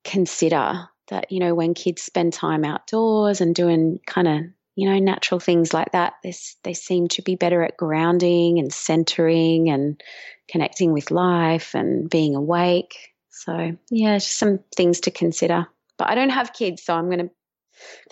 consider 0.03 0.87
that 1.07 1.31
you 1.31 1.39
know 1.39 1.53
when 1.53 1.73
kids 1.73 2.01
spend 2.01 2.33
time 2.33 2.63
outdoors 2.63 3.41
and 3.41 3.55
doing 3.55 3.99
kind 4.05 4.27
of 4.27 4.41
you 4.75 4.89
know 4.89 4.99
natural 4.99 5.39
things 5.39 5.73
like 5.73 5.91
that 5.91 6.13
they, 6.23 6.33
they 6.63 6.73
seem 6.73 7.07
to 7.09 7.21
be 7.21 7.35
better 7.35 7.61
at 7.63 7.77
grounding 7.77 8.59
and 8.59 8.73
centering 8.73 9.69
and 9.69 10.01
connecting 10.47 10.93
with 10.93 11.11
life 11.11 11.73
and 11.73 12.09
being 12.09 12.35
awake. 12.35 13.13
So 13.29 13.77
yeah 13.89 14.17
just 14.17 14.37
some 14.37 14.59
things 14.75 15.01
to 15.01 15.11
consider. 15.11 15.67
But 15.97 16.09
i 16.09 16.15
don't 16.15 16.29
have 16.29 16.53
kids 16.53 16.83
so 16.83 16.95
i'm 16.95 17.05
going 17.05 17.27
to 17.27 17.29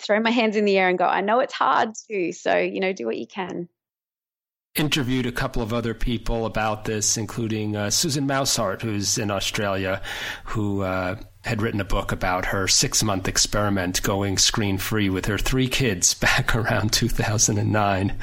throw 0.00 0.20
my 0.20 0.30
hands 0.38 0.56
in 0.56 0.64
the 0.64 0.78
air 0.78 0.88
and 0.88 0.98
go 0.98 1.04
i 1.04 1.20
know 1.20 1.40
it's 1.40 1.54
hard 1.54 1.90
too 2.08 2.32
so 2.32 2.56
you 2.56 2.80
know 2.80 2.92
do 2.92 3.06
what 3.06 3.16
you 3.16 3.26
can 3.26 3.68
interviewed 4.74 5.26
a 5.26 5.32
couple 5.32 5.62
of 5.62 5.72
other 5.72 5.94
people 5.94 6.46
about 6.46 6.84
this, 6.84 7.16
including 7.16 7.76
uh, 7.76 7.90
Susan 7.90 8.26
Maushart, 8.26 8.80
who's 8.80 9.18
in 9.18 9.30
Australia, 9.30 10.00
who 10.44 10.82
uh, 10.82 11.16
had 11.44 11.60
written 11.60 11.80
a 11.80 11.84
book 11.84 12.10
about 12.10 12.46
her 12.46 12.66
six 12.66 13.02
month 13.02 13.28
experiment 13.28 14.02
going 14.02 14.38
screen 14.38 14.78
free 14.78 15.10
with 15.10 15.26
her 15.26 15.36
three 15.36 15.68
kids 15.68 16.14
back 16.20 16.54
around 16.54 16.92
2009. 16.92 18.18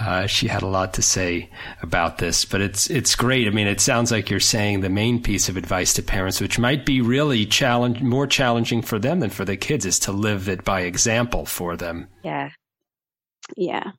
Uh, 0.00 0.26
she 0.26 0.48
had 0.48 0.62
a 0.62 0.66
lot 0.66 0.94
to 0.94 1.02
say 1.02 1.48
about 1.82 2.18
this, 2.18 2.44
but 2.44 2.60
it's 2.60 2.90
it's 2.90 3.14
great. 3.14 3.46
I 3.46 3.50
mean, 3.50 3.68
it 3.68 3.80
sounds 3.80 4.10
like 4.10 4.30
you're 4.30 4.40
saying 4.40 4.80
the 4.80 4.88
main 4.88 5.22
piece 5.22 5.48
of 5.48 5.56
advice 5.56 5.92
to 5.94 6.02
parents, 6.02 6.40
which 6.40 6.58
might 6.58 6.84
be 6.84 7.00
really 7.00 7.46
challenge 7.46 8.00
more 8.00 8.26
challenging 8.26 8.82
for 8.82 8.98
them 8.98 9.20
than 9.20 9.30
for 9.30 9.44
the 9.44 9.56
kids, 9.56 9.86
is 9.86 10.00
to 10.00 10.12
live 10.12 10.48
it 10.48 10.64
by 10.64 10.80
example 10.80 11.46
for 11.46 11.76
them. 11.76 12.08
Yeah, 12.24 12.50
yeah. 13.56 13.92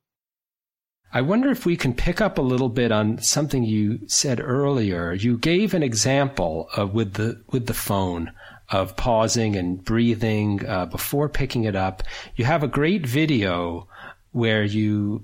I 1.15 1.21
wonder 1.21 1.49
if 1.49 1.65
we 1.65 1.77
can 1.77 1.93
pick 1.93 2.19
up 2.19 2.37
a 2.37 2.41
little 2.41 2.67
bit 2.67 2.91
on 2.91 3.21
something 3.21 3.63
you 3.63 4.01
said 4.05 4.41
earlier. 4.41 5.13
You 5.13 5.37
gave 5.37 5.73
an 5.73 5.81
example 5.81 6.67
of 6.75 6.93
with 6.93 7.13
the 7.13 7.41
with 7.47 7.67
the 7.67 7.73
phone 7.73 8.33
of 8.69 8.97
pausing 8.97 9.55
and 9.55 9.81
breathing 9.81 10.65
uh, 10.67 10.87
before 10.87 11.29
picking 11.29 11.63
it 11.63 11.73
up. 11.73 12.03
You 12.35 12.43
have 12.43 12.63
a 12.63 12.67
great 12.67 13.05
video 13.05 13.87
where 14.33 14.65
you 14.65 15.23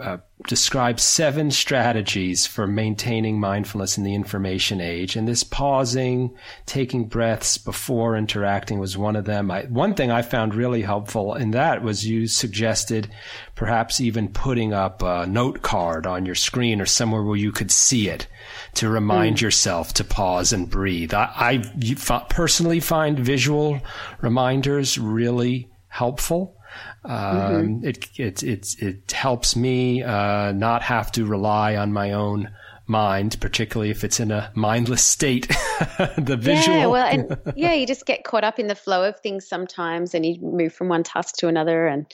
uh, 0.00 0.16
describes 0.48 1.04
seven 1.04 1.52
strategies 1.52 2.48
for 2.48 2.66
maintaining 2.66 3.38
mindfulness 3.38 3.96
in 3.96 4.02
the 4.02 4.14
information 4.14 4.80
age. 4.80 5.14
And 5.14 5.28
this 5.28 5.44
pausing, 5.44 6.36
taking 6.66 7.06
breaths 7.06 7.58
before 7.58 8.16
interacting 8.16 8.80
was 8.80 8.98
one 8.98 9.14
of 9.14 9.24
them. 9.24 9.52
I, 9.52 9.62
one 9.66 9.94
thing 9.94 10.10
I 10.10 10.22
found 10.22 10.52
really 10.52 10.82
helpful 10.82 11.34
in 11.34 11.52
that 11.52 11.84
was 11.84 12.04
you 12.04 12.26
suggested 12.26 13.08
perhaps 13.54 14.00
even 14.00 14.28
putting 14.28 14.72
up 14.72 15.00
a 15.00 15.26
note 15.28 15.62
card 15.62 16.08
on 16.08 16.26
your 16.26 16.34
screen 16.34 16.80
or 16.80 16.86
somewhere 16.86 17.22
where 17.22 17.36
you 17.36 17.52
could 17.52 17.70
see 17.70 18.08
it 18.08 18.26
to 18.74 18.88
remind 18.88 19.36
mm. 19.36 19.42
yourself 19.42 19.94
to 19.94 20.02
pause 20.02 20.52
and 20.52 20.68
breathe. 20.68 21.14
I, 21.14 21.30
I 21.36 22.24
personally 22.30 22.80
find 22.80 23.16
visual 23.16 23.80
reminders 24.20 24.98
really 24.98 25.70
helpful. 25.86 26.56
Um, 27.04 27.80
mm-hmm. 27.80 27.86
It 27.86 28.08
it 28.18 28.42
it 28.42 28.82
it 28.82 29.12
helps 29.12 29.56
me 29.56 30.02
uh, 30.02 30.52
not 30.52 30.82
have 30.82 31.12
to 31.12 31.26
rely 31.26 31.76
on 31.76 31.92
my 31.92 32.12
own 32.12 32.50
mind, 32.86 33.38
particularly 33.40 33.90
if 33.90 34.04
it's 34.04 34.20
in 34.20 34.30
a 34.30 34.50
mindless 34.54 35.02
state. 35.02 35.48
the 36.18 36.36
visual. 36.38 36.76
Yeah, 36.76 36.86
well, 36.86 37.06
and 37.06 37.38
yeah, 37.56 37.72
you 37.72 37.86
just 37.86 38.06
get 38.06 38.24
caught 38.24 38.44
up 38.44 38.58
in 38.58 38.68
the 38.68 38.74
flow 38.74 39.04
of 39.04 39.18
things 39.20 39.46
sometimes, 39.46 40.14
and 40.14 40.24
you 40.24 40.40
move 40.40 40.72
from 40.72 40.88
one 40.88 41.02
task 41.02 41.36
to 41.36 41.48
another, 41.48 41.86
and 41.86 42.06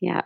yeah. 0.00 0.22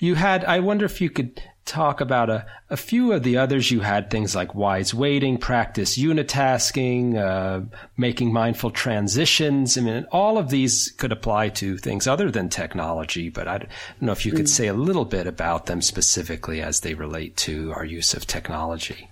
You 0.00 0.14
had. 0.14 0.44
I 0.44 0.60
wonder 0.60 0.84
if 0.84 1.00
you 1.00 1.10
could 1.10 1.42
talk 1.64 2.00
about 2.00 2.28
a, 2.28 2.44
a 2.70 2.76
few 2.76 3.12
of 3.12 3.22
the 3.22 3.36
others 3.36 3.70
you 3.70 3.80
had 3.80 4.10
things 4.10 4.34
like 4.34 4.52
wise 4.54 4.92
waiting 4.92 5.38
practice 5.38 5.96
unitasking 5.96 7.16
uh, 7.16 7.64
making 7.96 8.32
mindful 8.32 8.70
transitions 8.70 9.78
i 9.78 9.80
mean 9.80 10.04
all 10.10 10.38
of 10.38 10.50
these 10.50 10.92
could 10.98 11.12
apply 11.12 11.48
to 11.48 11.78
things 11.78 12.08
other 12.08 12.32
than 12.32 12.48
technology 12.48 13.28
but 13.28 13.46
i 13.46 13.58
don't 13.58 13.70
know 14.00 14.10
if 14.10 14.26
you 14.26 14.32
could 14.32 14.46
mm. 14.46 14.56
say 14.56 14.66
a 14.66 14.74
little 14.74 15.04
bit 15.04 15.26
about 15.26 15.66
them 15.66 15.80
specifically 15.80 16.60
as 16.60 16.80
they 16.80 16.94
relate 16.94 17.36
to 17.36 17.72
our 17.74 17.84
use 17.84 18.12
of 18.12 18.26
technology 18.26 19.08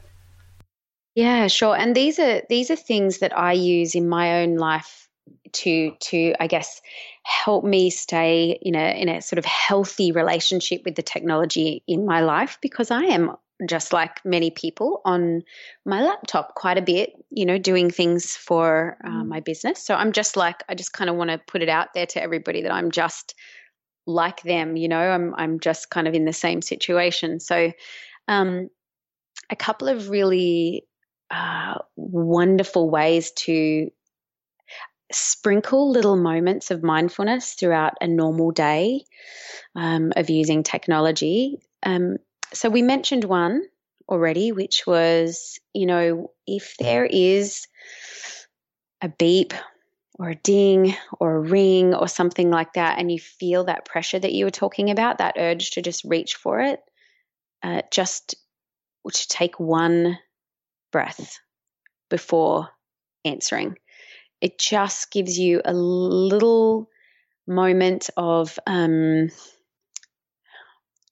yeah 1.15 1.47
sure 1.47 1.77
and 1.77 1.95
these 1.95 2.19
are 2.19 2.43
these 2.49 2.69
are 2.69 2.77
things 2.77 3.19
that 3.19 3.37
i 3.39 3.53
use 3.53 3.95
in 3.95 4.09
my 4.09 4.43
own 4.43 4.57
life 4.57 5.09
to 5.53 5.93
to 6.01 6.35
I 6.41 6.47
guess 6.47 6.81
help 7.23 7.65
me 7.65 7.91
stay 7.91 8.59
in 8.63 8.75
a 8.75 9.01
in 9.01 9.09
a 9.09 9.21
sort 9.21 9.39
of 9.39 9.45
healthy 9.45 10.13
relationship 10.13 10.83
with 10.85 10.95
the 10.95 11.03
technology 11.03 11.83
in 11.87 12.07
my 12.07 12.21
life 12.21 12.59
because 12.61 12.91
I 12.91 13.05
am 13.05 13.37
just 13.69 13.93
like 13.93 14.25
many 14.25 14.51
people 14.51 15.03
on 15.05 15.43
my 15.85 16.03
laptop 16.03 16.55
quite 16.55 16.79
a 16.79 16.83
bit, 16.83 17.13
you 17.29 17.45
know, 17.45 17.59
doing 17.59 17.91
things 17.91 18.35
for 18.35 18.97
uh, 19.05 19.11
mm. 19.11 19.29
my 19.29 19.41
business. 19.41 19.85
So 19.85 19.95
I'm 19.95 20.13
just 20.13 20.37
like 20.37 20.63
I 20.69 20.75
just 20.75 20.93
kind 20.93 21.11
of 21.11 21.17
want 21.17 21.31
to 21.31 21.39
put 21.39 21.63
it 21.63 21.69
out 21.69 21.89
there 21.95 22.07
to 22.07 22.23
everybody 22.23 22.63
that 22.63 22.73
I'm 22.73 22.91
just 22.91 23.35
like 24.07 24.43
them, 24.43 24.77
you 24.77 24.89
know, 24.89 24.99
I'm 24.99 25.35
I'm 25.37 25.61
just 25.61 25.91
kind 25.91 26.09
of 26.09 26.15
in 26.15 26.25
the 26.25 26.33
same 26.33 26.63
situation. 26.63 27.39
So 27.39 27.73
um 28.29 28.71
a 29.51 29.57
couple 29.57 29.89
of 29.89 30.09
really 30.09 30.87
uh, 31.31 31.79
wonderful 31.97 32.91
ways 32.91 33.31
to 33.33 33.91
sprinkle 35.13 35.91
little 35.91 36.17
moments 36.17 36.71
of 36.71 36.83
mindfulness 36.83 37.55
throughout 37.55 37.95
a 38.01 38.07
normal 38.07 38.51
day 38.51 39.05
um, 39.75 40.13
of 40.17 40.31
using 40.31 40.63
technology. 40.63 41.59
Um, 41.83 42.19
so 42.53 42.69
we 42.69 42.83
mentioned 42.83 43.25
one 43.25 43.63
already, 44.09 44.53
which 44.53 44.87
was, 44.87 45.59
you 45.73 45.87
know, 45.87 46.31
if 46.47 46.77
there 46.79 47.05
is 47.05 47.67
a 49.03 49.09
beep 49.09 49.55
or 50.19 50.31
a 50.31 50.35
ding 50.35 50.95
or 51.19 51.37
a 51.37 51.41
ring 51.41 51.95
or 51.95 52.07
something 52.07 52.51
like 52.51 52.75
that, 52.75 52.99
and 52.99 53.11
you 53.11 53.19
feel 53.19 53.65
that 53.65 53.85
pressure 53.85 54.19
that 54.19 54.33
you 54.33 54.45
were 54.45 54.51
talking 54.51 54.91
about, 54.91 55.19
that 55.19 55.37
urge 55.39 55.71
to 55.73 55.83
just 55.83 56.05
reach 56.05 56.35
for 56.35 56.61
it, 56.61 56.81
uh, 57.63 57.83
just 57.91 58.35
to 59.11 59.29
take 59.29 59.59
one 59.59 60.19
breath 60.93 61.39
before 62.11 62.69
answering 63.25 63.77
it 64.41 64.59
just 64.59 65.11
gives 65.11 65.39
you 65.39 65.61
a 65.65 65.75
little 65.75 66.89
moment 67.47 68.11
of 68.17 68.59
um, 68.67 69.29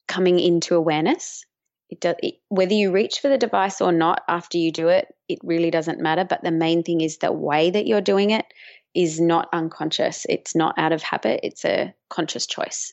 coming 0.06 0.38
into 0.40 0.74
awareness. 0.74 1.44
It 1.90 2.00
does, 2.00 2.16
it, 2.22 2.34
whether 2.48 2.74
you 2.74 2.90
reach 2.90 3.20
for 3.20 3.28
the 3.28 3.38
device 3.38 3.80
or 3.80 3.92
not 3.92 4.22
after 4.28 4.58
you 4.58 4.72
do 4.72 4.88
it, 4.88 5.08
it 5.28 5.38
really 5.42 5.70
doesn't 5.70 6.00
matter. 6.00 6.24
But 6.24 6.42
the 6.42 6.50
main 6.50 6.82
thing 6.82 7.00
is 7.00 7.18
the 7.18 7.32
way 7.32 7.70
that 7.70 7.86
you're 7.86 8.00
doing 8.00 8.30
it 8.30 8.46
is 8.94 9.20
not 9.20 9.48
unconscious. 9.52 10.26
It's 10.28 10.54
not 10.54 10.78
out 10.78 10.92
of 10.92 11.02
habit. 11.02 11.40
It's 11.42 11.64
a 11.64 11.94
conscious 12.10 12.46
choice. 12.46 12.92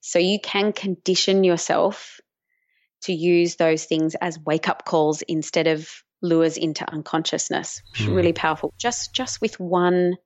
So 0.00 0.18
you 0.18 0.38
can 0.40 0.72
condition 0.72 1.44
yourself 1.44 2.20
to 3.02 3.12
use 3.12 3.56
those 3.56 3.84
things 3.84 4.14
as 4.20 4.38
wake 4.38 4.68
up 4.68 4.84
calls 4.84 5.22
instead 5.22 5.66
of 5.66 6.03
lures 6.24 6.56
into 6.56 6.90
unconsciousness. 6.90 7.82
Mm. 7.96 8.16
Really 8.16 8.32
powerful. 8.32 8.72
Just 8.78 9.14
just 9.14 9.40
with 9.40 9.60
one 9.60 10.16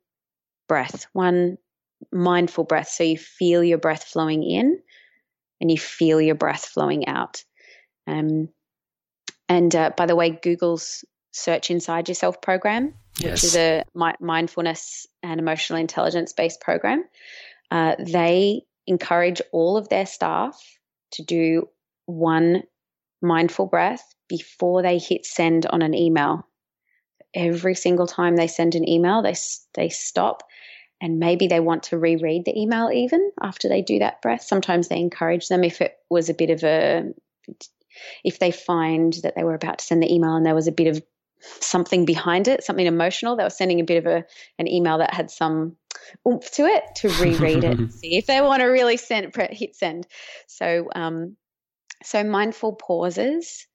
breath, 0.69 1.07
one 1.13 1.59
mindful 2.13 2.65
breath. 2.65 2.89
So 2.89 3.05
you 3.05 3.19
feel 3.19 3.65
your 3.65 3.79
breath 3.79 4.05
flowing 4.05 4.43
in 4.45 4.79
and 5.61 5.71
you 5.71 5.77
feel 5.77 6.21
your 6.21 6.37
breath 6.37 6.65
flowing 6.65 7.09
out. 7.09 7.43
Um, 8.07 8.49
and 9.49 9.75
uh, 9.75 9.91
by 9.97 10.07
the 10.07 10.17
way, 10.17 10.31
Google's 10.31 11.05
Search 11.33 11.71
Inside 11.71 12.09
Yourself 12.09 12.41
program, 12.41 12.95
yes. 13.19 13.31
which 13.31 13.45
is 13.45 13.57
a 13.57 13.85
mi- 13.95 14.13
mindfulness 14.21 15.07
and 15.23 15.41
emotional 15.41 15.81
intelligence 15.81 16.33
based 16.33 16.61
program, 16.61 17.05
uh, 17.71 17.97
they 17.99 18.63
encourage 18.87 19.43
all 19.53 19.77
of 19.77 19.89
their 19.89 20.07
staff 20.07 20.59
to 21.13 21.25
do 21.25 21.69
one 22.07 22.63
mindful 23.21 23.67
breath 23.67 24.15
before 24.29 24.83
they 24.83 24.99
hit 24.99 25.27
send 25.27 25.67
on 25.67 25.83
an 25.83 25.95
email. 25.95 26.47
Every 27.35 27.75
single 27.75 28.07
time 28.07 28.37
they 28.37 28.47
send 28.47 28.75
an 28.75 28.89
email, 28.89 29.23
they 29.23 29.35
they 29.75 29.89
stop 29.89 30.43
and 31.01 31.19
maybe 31.19 31.47
they 31.47 31.61
want 31.61 31.85
to 31.85 31.99
reread 31.99 32.45
the 32.45 32.59
email 32.59 32.91
even 32.93 33.31
after 33.41 33.69
they 33.69 33.83
do 33.83 34.01
that 34.01 34.21
breath. 34.21 34.43
Sometimes 34.43 34.89
they 34.89 34.99
encourage 34.99 35.49
them 35.49 35.63
if 35.63 35.81
it 35.81 35.97
was 36.11 36.29
a 36.29 36.35
bit 36.35 36.51
of 36.51 36.65
a 36.65 37.13
if 38.25 38.39
they 38.39 38.51
find 38.51 39.15
that 39.23 39.35
they 39.35 39.45
were 39.45 39.55
about 39.55 39.79
to 39.79 39.85
send 39.85 40.03
the 40.03 40.13
email 40.13 40.37
and 40.37 40.45
there 40.45 40.55
was 40.55 40.69
a 40.69 40.73
bit 40.73 40.87
of 40.89 41.03
something 41.41 42.05
behind 42.05 42.49
it, 42.49 42.65
something 42.65 42.87
emotional. 42.87 43.37
They 43.37 43.45
were 43.45 43.51
sending 43.51 43.81
a 43.81 43.85
bit 43.85 44.05
of 44.05 44.07
a 44.07 44.25
an 44.59 44.69
email 44.69 44.99
that 44.99 45.15
had 45.15 45.31
some 45.31 45.77
oomph 46.27 46.51
to 46.53 46.65
it 46.65 46.85
to 46.97 47.09
reread 47.21 47.65
it 47.65 47.65
and 47.79 47.93
see 47.93 48.17
if 48.17 48.27
they 48.27 48.41
want 48.41 48.61
to 48.61 48.67
really 48.67 48.97
send 48.97 49.35
hit 49.51 49.77
send. 49.77 50.07
So 50.47 50.89
um, 50.95 51.37
so 52.03 52.25
mindful 52.25 52.75
pauses. 52.75 53.67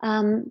Um, 0.00 0.50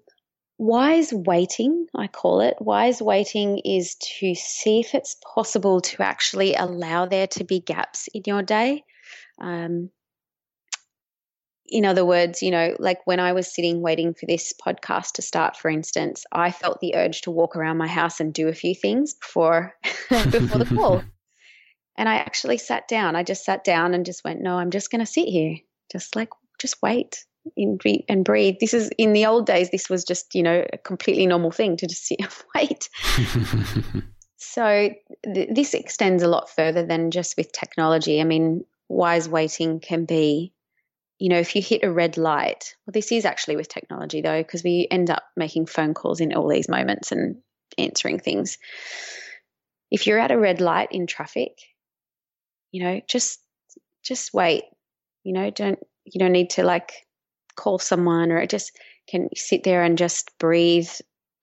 wise 0.58 1.14
waiting, 1.14 1.88
I 1.96 2.08
call 2.08 2.42
it. 2.42 2.58
Wise 2.60 3.02
waiting 3.02 3.60
is 3.60 3.96
to 4.20 4.36
see 4.36 4.80
if 4.80 4.96
it's 4.96 5.16
possible 5.34 5.82
to 5.82 6.04
actually 6.04 6.56
allow 6.56 7.06
there 7.06 7.28
to 7.28 7.44
be 7.44 7.60
gaps 7.60 8.08
in 8.14 8.24
your 8.26 8.44
day. 8.44 8.84
Um, 9.40 9.92
in 11.70 11.86
other 11.86 12.06
words, 12.06 12.42
you 12.42 12.52
know, 12.52 12.76
like 12.80 13.06
when 13.06 13.20
I 13.20 13.34
was 13.34 13.54
sitting 13.54 13.82
waiting 13.82 14.14
for 14.14 14.26
this 14.26 14.54
podcast 14.54 15.14
to 15.14 15.22
start, 15.22 15.58
for 15.58 15.70
instance, 15.70 16.26
I 16.32 16.52
felt 16.52 16.80
the 16.80 16.96
urge 16.96 17.22
to 17.22 17.32
walk 17.32 17.56
around 17.56 17.78
my 17.78 17.88
house 17.88 18.20
and 18.20 18.34
do 18.34 18.48
a 18.48 18.54
few 18.54 18.74
things 18.74 19.14
before 19.16 19.76
before 20.10 20.64
the 20.64 20.76
call. 20.76 21.04
And 22.00 22.08
I 22.08 22.18
actually 22.18 22.60
sat 22.60 22.88
down. 22.88 23.16
I 23.16 23.24
just 23.24 23.44
sat 23.44 23.64
down 23.64 23.96
and 23.96 24.06
just 24.06 24.24
went, 24.24 24.40
no, 24.40 24.56
I'm 24.56 24.70
just 24.70 24.92
going 24.92 25.00
to 25.00 25.12
sit 25.12 25.28
here, 25.28 25.58
just 25.92 26.16
like 26.16 26.30
just 26.60 26.80
wait 26.80 27.26
and 27.56 28.26
breathe. 28.26 28.56
This 28.60 28.74
is 28.74 28.90
in 28.98 29.14
the 29.14 29.26
old 29.26 29.46
days. 29.46 29.70
This 29.70 29.90
was 29.90 30.04
just 30.04 30.36
you 30.36 30.44
know 30.44 30.66
a 30.72 30.78
completely 30.78 31.26
normal 31.26 31.52
thing 31.52 31.78
to 31.78 31.88
just 31.88 32.06
sit 32.08 32.20
and 32.20 32.30
wait. 32.56 32.90
so 34.38 34.90
th- 35.34 35.50
this 35.52 35.74
extends 35.74 36.24
a 36.24 36.28
lot 36.28 36.50
further 36.50 36.86
than 36.86 37.12
just 37.12 37.38
with 37.38 37.52
technology. 37.52 38.22
I 38.22 38.24
mean, 38.24 38.66
wise 38.90 39.30
waiting 39.30 39.80
can 39.80 40.06
be 40.06 40.54
you 41.20 41.30
know, 41.30 41.40
if 41.40 41.56
you 41.56 41.62
hit 41.62 41.84
a 41.84 41.92
red 41.92 42.18
light, 42.18 42.76
well, 42.86 42.92
this 42.92 43.12
is 43.12 43.26
actually 43.26 43.56
with 43.56 43.68
technology 43.68 44.22
though, 44.22 44.42
because 44.42 44.64
we 44.64 44.88
end 44.92 45.10
up 45.10 45.24
making 45.36 45.66
phone 45.66 45.94
calls 45.94 46.20
in 46.20 46.34
all 46.34 46.48
these 46.48 46.70
moments 46.70 47.12
and 47.12 47.38
answering 47.78 48.20
things. 48.20 48.58
If 49.90 50.06
you're 50.06 50.20
at 50.20 50.32
a 50.32 50.38
red 50.38 50.62
light 50.62 50.90
in 50.92 51.08
traffic, 51.08 51.58
you 52.72 52.84
know, 52.84 53.02
just 53.08 53.40
just 54.04 54.34
wait. 54.34 54.66
You 55.24 55.34
know, 55.34 55.50
don't 55.50 55.80
you 56.06 56.20
don't 56.20 56.32
need 56.32 56.52
to 56.52 56.64
like 56.64 56.92
call 57.58 57.80
someone 57.80 58.32
or 58.32 58.38
it 58.38 58.50
just 58.50 58.78
can 59.10 59.30
sit 59.36 59.64
there 59.64 59.84
and 59.84 59.98
just 59.98 60.32
breathe 60.40 60.90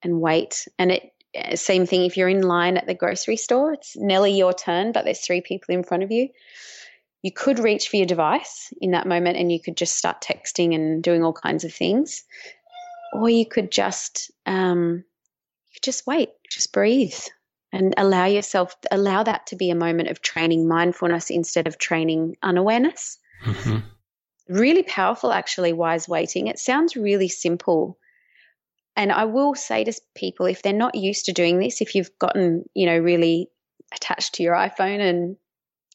and 0.01 0.19
wait. 0.19 0.67
And 0.79 0.91
it 0.91 1.11
same 1.55 1.85
thing 1.85 2.05
if 2.05 2.15
you're 2.15 2.29
in 2.29 2.41
line 2.41 2.77
at 2.77 2.87
the 2.87 2.93
grocery 2.93 3.35
store, 3.35 3.73
it's 3.73 3.95
nearly 3.97 4.37
your 4.37 4.53
turn, 4.53 4.93
but 4.93 5.03
there's 5.03 5.19
three 5.19 5.41
people 5.41 5.75
in 5.75 5.83
front 5.83 6.01
of 6.01 6.11
you 6.11 6.29
you 7.25 7.31
could 7.31 7.57
reach 7.57 7.89
for 7.89 7.95
your 7.95 8.05
device 8.05 8.71
in 8.79 8.91
that 8.91 9.07
moment 9.07 9.35
and 9.35 9.51
you 9.51 9.59
could 9.59 9.75
just 9.75 9.97
start 9.97 10.21
texting 10.21 10.75
and 10.75 11.01
doing 11.01 11.23
all 11.23 11.33
kinds 11.33 11.63
of 11.63 11.73
things. 11.73 12.23
Or 13.13 13.27
you 13.27 13.47
could 13.47 13.71
just 13.71 14.29
um, 14.45 14.97
you 14.97 15.73
could 15.73 15.81
just 15.81 16.05
wait, 16.05 16.29
just 16.47 16.71
breathe 16.71 17.17
and 17.73 17.95
allow 17.97 18.25
yourself 18.25 18.75
allow 18.91 19.23
that 19.23 19.47
to 19.47 19.55
be 19.55 19.71
a 19.71 19.75
moment 19.75 20.09
of 20.09 20.21
training 20.21 20.67
mindfulness 20.67 21.31
instead 21.31 21.65
of 21.65 21.79
training 21.79 22.37
unawareness. 22.43 23.17
Mm-hmm. 23.43 23.79
Really 24.47 24.83
powerful 24.83 25.31
actually 25.31 25.73
wise 25.73 26.07
waiting. 26.07 26.47
It 26.47 26.59
sounds 26.59 26.95
really 26.95 27.29
simple. 27.29 27.97
And 28.95 29.11
I 29.11 29.25
will 29.25 29.55
say 29.55 29.83
to 29.83 29.93
people 30.13 30.45
if 30.45 30.61
they're 30.61 30.73
not 30.73 30.95
used 30.95 31.25
to 31.25 31.33
doing 31.33 31.59
this, 31.59 31.81
if 31.81 31.95
you've 31.95 32.11
gotten, 32.19 32.65
you 32.73 32.85
know, 32.85 32.97
really 32.97 33.49
attached 33.93 34.35
to 34.35 34.43
your 34.43 34.55
iPhone 34.55 34.99
and 34.99 35.37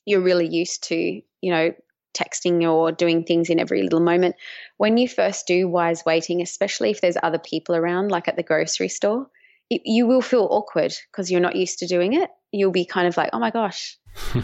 you're 0.04 0.20
really 0.20 0.48
used 0.48 0.84
to, 0.84 0.96
you 0.96 1.50
know, 1.50 1.72
texting 2.14 2.68
or 2.70 2.92
doing 2.92 3.24
things 3.24 3.50
in 3.50 3.60
every 3.60 3.82
little 3.82 4.00
moment. 4.00 4.36
When 4.76 4.96
you 4.96 5.08
first 5.08 5.46
do 5.46 5.68
wise 5.68 6.04
waiting, 6.04 6.42
especially 6.42 6.90
if 6.90 7.00
there's 7.00 7.16
other 7.22 7.38
people 7.38 7.74
around, 7.76 8.10
like 8.10 8.28
at 8.28 8.36
the 8.36 8.42
grocery 8.42 8.88
store, 8.88 9.28
it, 9.68 9.82
you 9.84 10.06
will 10.06 10.22
feel 10.22 10.48
awkward 10.50 10.92
because 11.10 11.30
you're 11.30 11.40
not 11.40 11.56
used 11.56 11.78
to 11.78 11.86
doing 11.86 12.14
it. 12.14 12.30
You'll 12.52 12.72
be 12.72 12.84
kind 12.84 13.06
of 13.06 13.16
like, 13.16 13.30
oh 13.32 13.38
my 13.38 13.50
gosh, 13.50 13.96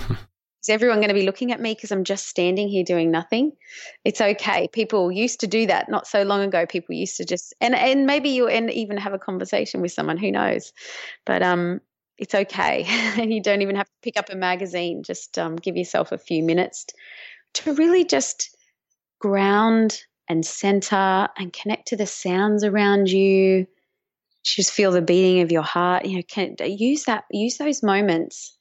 is 0.67 0.73
everyone 0.73 0.99
going 0.99 1.09
to 1.09 1.15
be 1.15 1.23
looking 1.23 1.53
at 1.53 1.61
me 1.61 1.75
because 1.75 1.93
I'm 1.93 2.03
just 2.03 2.27
standing 2.27 2.69
here 2.69 2.83
doing 2.83 3.13
nothing? 3.13 3.53
It's 4.05 4.21
okay. 4.21 4.67
People 4.73 5.13
used 5.13 5.39
to 5.41 5.47
do 5.47 5.65
that 5.67 5.89
not 5.89 6.09
so 6.09 6.25
long 6.25 6.41
ago. 6.43 6.67
People 6.67 6.97
used 6.97 7.19
to 7.19 7.25
just, 7.25 7.55
and, 7.61 7.73
and 7.73 8.05
maybe 8.05 8.31
you'll 8.31 8.51
even 8.51 8.97
have 8.97 9.13
a 9.13 9.19
conversation 9.19 9.81
with 9.81 9.93
someone, 9.93 10.17
who 10.19 10.33
knows? 10.33 10.73
But 11.25 11.45
um, 11.45 11.81
it's 12.19 12.35
okay. 12.35 12.85
and 13.17 13.33
you 13.33 13.41
don't 13.41 13.63
even 13.63 13.77
have 13.77 13.87
to 13.87 13.93
pick 14.03 14.17
up 14.17 14.29
a 14.29 14.35
magazine. 14.35 15.05
Just 15.05 15.39
um, 15.39 15.55
give 15.55 15.77
yourself 15.77 16.11
a 16.11 16.19
few 16.19 16.43
minutes 16.43 16.87
to 17.55 17.73
really 17.75 18.05
just 18.05 18.57
ground 19.21 20.03
and 20.29 20.45
center 20.45 21.29
and 21.39 21.53
connect 21.53 21.87
to 21.89 21.97
the 21.97 22.07
sounds 22.07 22.65
around 22.65 23.09
you. 23.09 23.69
Just 24.43 24.73
feel 24.73 24.91
the 24.91 25.01
beating 25.01 25.43
of 25.43 25.53
your 25.53 25.63
heart. 25.63 26.07
You 26.07 26.17
know, 26.17 26.23
can, 26.29 26.57
use 26.61 27.05
that. 27.05 27.23
Use 27.31 27.57
those 27.57 27.85
moments 27.85 28.56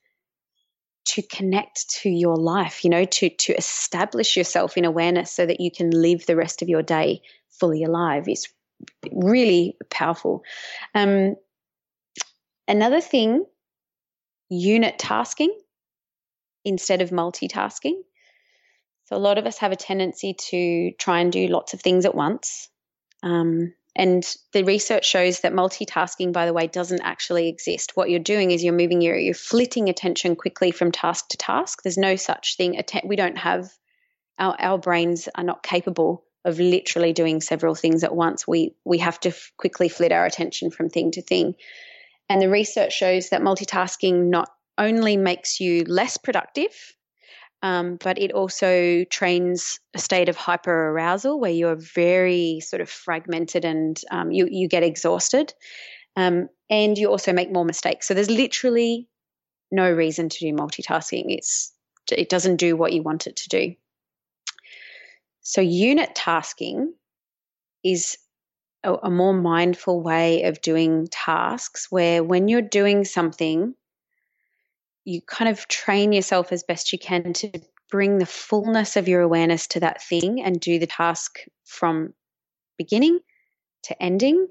to 1.06 1.22
connect 1.22 1.90
to 2.02 2.10
your 2.10 2.36
life. 2.36 2.84
You 2.84 2.90
know, 2.90 3.06
to 3.06 3.30
to 3.30 3.54
establish 3.54 4.38
yourself 4.38 4.78
in 4.78 4.86
awareness 4.86 5.32
so 5.32 5.46
that 5.46 5.60
you 5.60 5.72
can 5.72 5.90
live 5.92 6.26
the 6.26 6.36
rest 6.36 6.62
of 6.62 6.70
your 6.70 6.82
day 6.82 7.22
fully 7.60 7.84
alive. 7.84 8.26
It's 8.28 8.48
really 9.12 9.78
powerful. 9.90 10.44
Um, 10.94 11.36
Another 12.68 13.02
thing, 13.02 13.46
unit 14.50 14.98
tasking 14.98 15.56
instead 16.64 17.02
of 17.02 17.12
multitasking. 17.12 18.02
So, 19.06 19.16
a 19.16 19.20
lot 19.20 19.38
of 19.38 19.46
us 19.46 19.60
have 19.60 19.72
a 19.72 19.76
tendency 19.76 20.34
to 20.50 20.92
try 20.98 21.20
and 21.20 21.32
do 21.32 21.48
lots 21.48 21.74
of 21.74 21.82
things 21.82 22.06
at 22.06 22.16
once. 22.16 22.70
Um, 23.22 23.74
and 23.96 24.24
the 24.52 24.64
research 24.64 25.06
shows 25.06 25.40
that 25.42 25.54
multitasking, 25.54 26.34
by 26.34 26.46
the 26.46 26.54
way, 26.54 26.68
doesn't 26.68 27.02
actually 27.02 27.48
exist. 27.48 27.92
What 27.96 28.10
you're 28.10 28.20
doing 28.20 28.52
is 28.52 28.64
you're 28.64 28.74
moving 28.74 29.02
your, 29.02 29.16
you're 29.16 29.34
flitting 29.34 29.88
attention 29.88 30.36
quickly 30.36 30.72
from 30.72 30.92
task 30.92 31.30
to 31.30 31.38
task. 31.38 31.82
There's 31.82 31.98
no 31.98 32.18
such 32.18 32.58
thing. 32.58 32.82
We 33.06 33.16
don't 33.16 33.38
have, 33.38 33.72
our, 34.38 34.56
our 34.60 34.78
brains 34.78 35.30
are 35.34 35.46
not 35.46 35.64
capable 35.64 36.26
of 36.44 36.60
literally 36.60 37.14
doing 37.14 37.40
several 37.40 37.74
things 37.74 38.04
at 38.04 38.16
once. 38.16 38.46
We, 38.46 38.76
we 38.84 38.98
have 38.98 39.20
to 39.22 39.30
f- 39.30 39.52
quickly 39.58 39.88
flit 39.88 40.12
our 40.12 40.26
attention 40.26 40.72
from 40.72 40.90
thing 40.90 41.12
to 41.12 41.22
thing. 41.22 41.56
And 42.30 42.42
the 42.42 42.50
research 42.50 42.94
shows 42.94 43.30
that 43.30 43.42
multitasking 43.42 44.30
not 44.30 44.50
only 44.78 45.16
makes 45.16 45.60
you 45.62 45.86
less 45.86 46.18
productive, 46.18 46.72
um, 47.62 47.98
but 48.04 48.20
it 48.20 48.32
also 48.32 49.06
trains 49.06 49.80
a 49.94 50.00
state 50.00 50.30
of 50.30 50.36
hyper 50.36 50.90
arousal 50.90 51.40
where 51.40 51.52
you're 51.52 51.76
very 51.76 52.60
sort 52.60 52.82
of 52.82 52.90
fragmented 52.90 53.66
and 53.66 54.00
um, 54.12 54.32
you, 54.32 54.48
you 54.50 54.68
get 54.68 54.84
exhausted. 54.84 55.54
Um, 56.16 56.50
and 56.70 56.98
you 56.98 57.10
also 57.10 57.34
make 57.34 57.52
more 57.52 57.66
mistakes. 57.66 58.08
So 58.08 58.14
there's 58.14 58.30
literally 58.30 59.08
no 59.72 59.92
reason 59.92 60.30
to 60.30 60.40
do 60.40 60.54
multitasking. 60.54 61.26
It's 61.30 61.74
it 62.12 62.30
doesn't 62.30 62.58
do 62.58 62.76
what 62.76 62.94
you 62.94 63.02
want 63.02 63.28
it 63.28 63.36
to 63.38 63.50
do. 63.50 63.76
So 65.42 65.62
unit 65.62 66.16
tasking 66.16 66.94
is 67.84 68.18
a, 68.84 68.94
a 68.94 69.10
more 69.12 69.34
mindful 69.34 70.02
way 70.02 70.44
of 70.44 70.62
doing 70.62 71.08
tasks 71.12 71.88
where 71.90 72.24
when 72.24 72.48
you're 72.48 72.62
doing 72.62 73.06
something, 73.06 73.76
you 75.06 75.22
kind 75.22 75.50
of 75.50 75.68
train 75.68 76.12
yourself 76.12 76.52
as 76.52 76.64
best 76.64 76.92
you 76.92 77.00
can 77.00 77.34
to 77.34 77.52
bring 77.90 78.18
the 78.18 78.26
fullness 78.26 78.98
of 78.98 79.08
your 79.08 79.22
awareness 79.22 79.68
to 79.68 79.80
that 79.80 80.02
thing 80.02 80.42
and 80.42 80.60
do 80.60 80.80
the 80.80 80.88
task 80.88 81.40
from 81.64 82.14
beginning 82.78 83.20
to 83.84 84.02
ending 84.02 84.48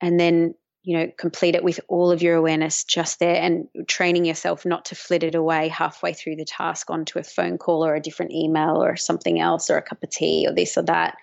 and 0.00 0.18
then 0.18 0.54
you 0.82 0.98
know 0.98 1.10
complete 1.16 1.54
it 1.54 1.64
with 1.64 1.80
all 1.88 2.10
of 2.10 2.20
your 2.20 2.34
awareness 2.34 2.84
just 2.84 3.20
there 3.20 3.40
and 3.40 3.68
training 3.86 4.24
yourself 4.24 4.66
not 4.66 4.84
to 4.84 4.94
flit 4.94 5.22
it 5.22 5.34
away 5.34 5.68
halfway 5.68 6.12
through 6.12 6.36
the 6.36 6.44
task 6.44 6.90
onto 6.90 7.18
a 7.18 7.22
phone 7.22 7.56
call 7.56 7.84
or 7.84 7.94
a 7.94 8.00
different 8.00 8.32
email 8.32 8.82
or 8.82 8.96
something 8.96 9.40
else 9.40 9.70
or 9.70 9.78
a 9.78 9.82
cup 9.82 10.02
of 10.02 10.10
tea 10.10 10.46
or 10.46 10.52
this 10.52 10.76
or 10.76 10.82
that 10.82 11.16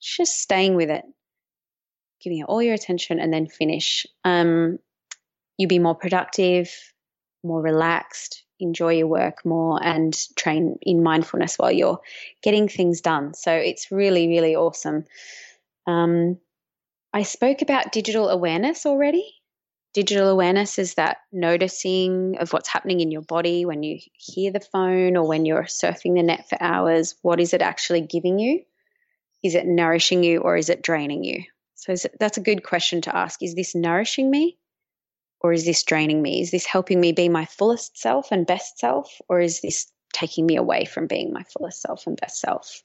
just 0.00 0.38
staying 0.40 0.76
with 0.76 0.90
it 0.90 1.04
giving 2.20 2.38
it 2.40 2.44
all 2.44 2.62
your 2.62 2.74
attention 2.74 3.20
and 3.20 3.32
then 3.32 3.46
finish. 3.46 4.06
Um, 4.24 4.78
you'll 5.58 5.68
be 5.68 5.78
more 5.78 5.94
productive, 5.94 6.70
more 7.46 7.62
relaxed, 7.62 8.44
enjoy 8.60 8.94
your 8.94 9.06
work 9.06 9.44
more, 9.44 9.82
and 9.82 10.16
train 10.36 10.78
in 10.82 11.02
mindfulness 11.02 11.56
while 11.58 11.72
you're 11.72 12.00
getting 12.42 12.68
things 12.68 13.00
done. 13.00 13.34
So 13.34 13.52
it's 13.52 13.90
really, 13.90 14.28
really 14.28 14.56
awesome. 14.56 15.04
Um, 15.86 16.38
I 17.12 17.22
spoke 17.22 17.62
about 17.62 17.92
digital 17.92 18.28
awareness 18.28 18.84
already. 18.86 19.24
digital 19.96 20.28
awareness 20.28 20.78
is 20.78 20.94
that 20.94 21.16
noticing 21.32 22.36
of 22.38 22.52
what's 22.52 22.68
happening 22.68 23.00
in 23.00 23.10
your 23.10 23.22
body 23.22 23.64
when 23.64 23.82
you 23.82 23.98
hear 24.12 24.52
the 24.52 24.60
phone 24.60 25.16
or 25.16 25.26
when 25.26 25.46
you're 25.46 25.64
surfing 25.64 26.14
the 26.16 26.22
net 26.22 26.46
for 26.50 26.62
hours. 26.62 27.14
What 27.22 27.40
is 27.40 27.54
it 27.54 27.62
actually 27.62 28.02
giving 28.02 28.38
you? 28.38 28.62
Is 29.42 29.54
it 29.54 29.66
nourishing 29.66 30.22
you 30.22 30.40
or 30.40 30.54
is 30.54 30.68
it 30.68 30.82
draining 30.82 31.24
you? 31.24 31.44
So 31.76 31.94
that's 32.20 32.36
a 32.36 32.42
good 32.42 32.62
question 32.62 33.00
to 33.02 33.16
ask. 33.16 33.42
Is 33.42 33.54
this 33.54 33.74
nourishing 33.74 34.30
me 34.30 34.58
or 35.40 35.52
is 35.52 35.64
this 35.64 35.82
draining 35.82 36.22
me? 36.22 36.40
Is 36.40 36.50
this 36.50 36.66
helping 36.66 37.00
me 37.00 37.12
be 37.12 37.28
my 37.28 37.44
fullest 37.44 37.98
self 37.98 38.32
and 38.32 38.46
best 38.46 38.78
self 38.78 39.20
or 39.28 39.40
is 39.40 39.60
this 39.60 39.90
taking 40.12 40.46
me 40.46 40.56
away 40.56 40.84
from 40.84 41.06
being 41.06 41.32
my 41.32 41.42
fullest 41.44 41.82
self 41.82 42.06
and 42.06 42.16
best 42.16 42.40
self? 42.40 42.82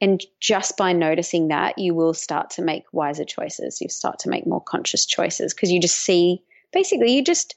And 0.00 0.22
just 0.40 0.76
by 0.76 0.92
noticing 0.92 1.48
that, 1.48 1.78
you 1.78 1.94
will 1.94 2.14
start 2.14 2.50
to 2.50 2.62
make 2.62 2.84
wiser 2.92 3.24
choices. 3.24 3.80
You 3.80 3.88
start 3.88 4.18
to 4.20 4.28
make 4.28 4.46
more 4.46 4.60
conscious 4.60 5.06
choices 5.06 5.54
because 5.54 5.70
you 5.70 5.80
just 5.80 5.98
see, 5.98 6.42
basically, 6.72 7.14
you 7.14 7.22
just, 7.22 7.54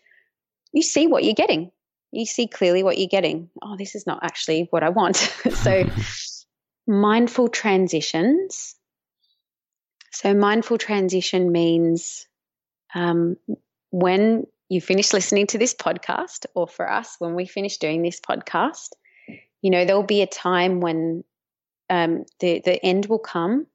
you 0.71 0.84
see 0.84 1.07
what 1.07 1.23
you're 1.23 1.34
getting. 1.34 1.71
You 2.11 2.25
see 2.25 2.47
clearly 2.47 2.84
what 2.84 2.97
you're 2.97 3.07
getting. 3.07 3.49
Oh, 3.61 3.75
this 3.78 3.95
is 3.95 4.05
not 4.05 4.19
actually 4.23 4.67
what 4.69 4.84
I 4.84 4.89
want. 4.89 5.15
so, 5.51 5.89
mindful 6.88 7.49
transitions. 7.49 8.75
So, 10.11 10.34
mindful 10.34 10.78
transition 10.78 11.51
means 11.51 12.28
um, 12.95 13.36
when 13.91 14.45
you 14.69 14.81
finish 14.81 15.13
listening 15.13 15.47
to 15.47 15.57
this 15.57 15.73
podcast, 15.73 16.45
or 16.53 16.67
for 16.67 16.89
us, 16.91 17.15
when 17.19 17.35
we 17.35 17.45
finish 17.45 17.77
doing 17.77 18.01
this 18.01 18.19
podcast, 18.19 18.89
you 19.61 19.71
know, 19.71 19.85
there'll 19.85 20.03
be 20.03 20.21
a 20.21 20.27
time 20.27 20.81
when 20.81 21.23
um, 21.89 22.25
the 22.39 22.61
the 22.63 22.83
end 22.85 23.05
will 23.05 23.19
come, 23.19 23.67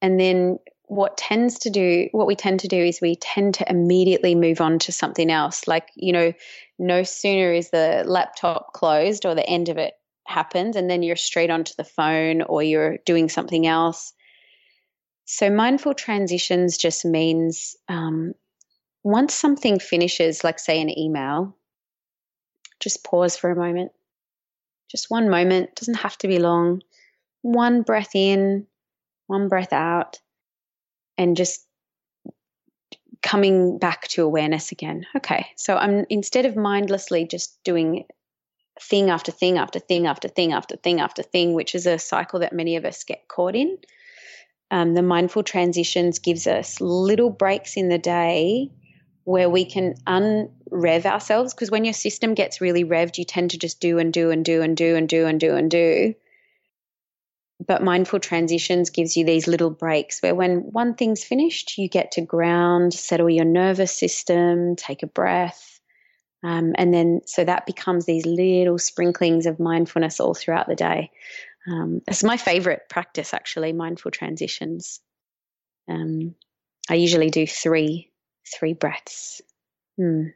and 0.00 0.18
then 0.18 0.58
what 0.86 1.16
tends 1.16 1.58
to 1.60 1.70
do 1.70 2.08
what 2.12 2.26
we 2.26 2.36
tend 2.36 2.60
to 2.60 2.68
do 2.68 2.76
is 2.76 3.00
we 3.00 3.16
tend 3.16 3.54
to 3.54 3.70
immediately 3.70 4.34
move 4.34 4.60
on 4.60 4.78
to 4.80 4.92
something 4.92 5.30
else. 5.30 5.66
Like 5.66 5.88
you 5.94 6.12
know, 6.12 6.32
no 6.78 7.02
sooner 7.02 7.52
is 7.52 7.70
the 7.70 8.04
laptop 8.06 8.72
closed 8.72 9.24
or 9.24 9.34
the 9.34 9.48
end 9.48 9.68
of 9.68 9.78
it 9.78 9.94
happens, 10.26 10.76
and 10.76 10.90
then 10.90 11.02
you're 11.02 11.16
straight 11.16 11.50
onto 11.50 11.72
the 11.76 11.84
phone 11.84 12.42
or 12.42 12.62
you're 12.62 12.98
doing 13.06 13.28
something 13.28 13.66
else. 13.66 14.12
So 15.24 15.48
mindful 15.48 15.94
transitions 15.94 16.76
just 16.76 17.04
means 17.04 17.76
um, 17.88 18.34
once 19.04 19.34
something 19.34 19.78
finishes, 19.78 20.44
like 20.44 20.58
say 20.58 20.80
an 20.80 20.96
email, 20.96 21.56
just 22.80 23.04
pause 23.04 23.36
for 23.36 23.50
a 23.50 23.56
moment. 23.56 23.92
Just 24.90 25.10
one 25.10 25.30
moment, 25.30 25.74
doesn't 25.74 25.94
have 25.94 26.18
to 26.18 26.28
be 26.28 26.38
long 26.38 26.82
one 27.42 27.82
breath 27.82 28.14
in, 28.14 28.66
one 29.26 29.48
breath 29.48 29.72
out, 29.72 30.20
and 31.18 31.36
just 31.36 31.66
coming 33.22 33.78
back 33.78 34.08
to 34.08 34.22
awareness 34.22 34.72
again. 34.72 35.06
Okay, 35.16 35.46
so 35.56 35.76
I'm 35.76 36.06
instead 36.08 36.46
of 36.46 36.56
mindlessly 36.56 37.26
just 37.26 37.62
doing 37.64 38.04
thing 38.80 39.10
after 39.10 39.30
thing 39.30 39.58
after 39.58 39.78
thing 39.78 40.06
after 40.06 40.28
thing 40.28 40.52
after 40.52 40.76
thing 40.76 41.00
after 41.00 41.22
thing, 41.22 41.52
which 41.52 41.74
is 41.74 41.86
a 41.86 41.98
cycle 41.98 42.40
that 42.40 42.52
many 42.52 42.76
of 42.76 42.84
us 42.84 43.04
get 43.04 43.28
caught 43.28 43.54
in. 43.54 43.76
Um, 44.70 44.94
the 44.94 45.02
mindful 45.02 45.42
transitions 45.42 46.18
gives 46.18 46.46
us 46.46 46.80
little 46.80 47.28
breaks 47.28 47.76
in 47.76 47.88
the 47.90 47.98
day 47.98 48.70
where 49.24 49.48
we 49.48 49.64
can 49.64 49.94
unrev 50.06 51.06
ourselves 51.06 51.54
because 51.54 51.70
when 51.70 51.84
your 51.84 51.94
system 51.94 52.34
gets 52.34 52.60
really 52.60 52.84
revved, 52.84 53.18
you 53.18 53.24
tend 53.24 53.50
to 53.52 53.58
just 53.58 53.80
do 53.80 53.98
and 53.98 54.12
do 54.12 54.30
and 54.30 54.44
do 54.44 54.62
and 54.62 54.76
do 54.76 54.96
and 54.96 55.08
do 55.08 55.26
and 55.26 55.40
do 55.40 55.54
and 55.54 55.70
do 55.70 56.14
but 57.66 57.82
mindful 57.82 58.20
transitions 58.20 58.90
gives 58.90 59.16
you 59.16 59.24
these 59.24 59.46
little 59.46 59.70
breaks 59.70 60.20
where 60.20 60.34
when 60.34 60.58
one 60.72 60.94
thing's 60.94 61.24
finished, 61.24 61.78
you 61.78 61.88
get 61.88 62.12
to 62.12 62.20
ground, 62.20 62.94
settle 62.94 63.30
your 63.30 63.44
nervous 63.44 63.96
system, 63.96 64.76
take 64.76 65.02
a 65.02 65.06
breath. 65.06 65.80
Um, 66.44 66.72
and 66.76 66.92
then, 66.92 67.20
so 67.26 67.44
that 67.44 67.66
becomes 67.66 68.04
these 68.04 68.26
little 68.26 68.78
sprinklings 68.78 69.46
of 69.46 69.60
mindfulness 69.60 70.18
all 70.18 70.34
throughout 70.34 70.66
the 70.66 70.74
day. 70.74 71.10
Um, 71.70 72.02
it's 72.08 72.24
my 72.24 72.36
favorite 72.36 72.88
practice, 72.88 73.32
actually, 73.32 73.72
mindful 73.72 74.10
transitions. 74.10 75.00
Um, 75.88 76.34
I 76.90 76.94
usually 76.94 77.30
do 77.30 77.46
three, 77.46 78.10
three 78.46 78.74
breaths. 78.74 79.40
Hmm. 79.96 80.28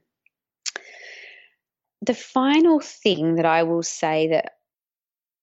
The 2.03 2.15
final 2.15 2.81
thing 2.81 3.37
that 3.37 3.47
I 3.47 3.63
will 3.63 3.83
say 3.83 4.29
that 4.29 4.53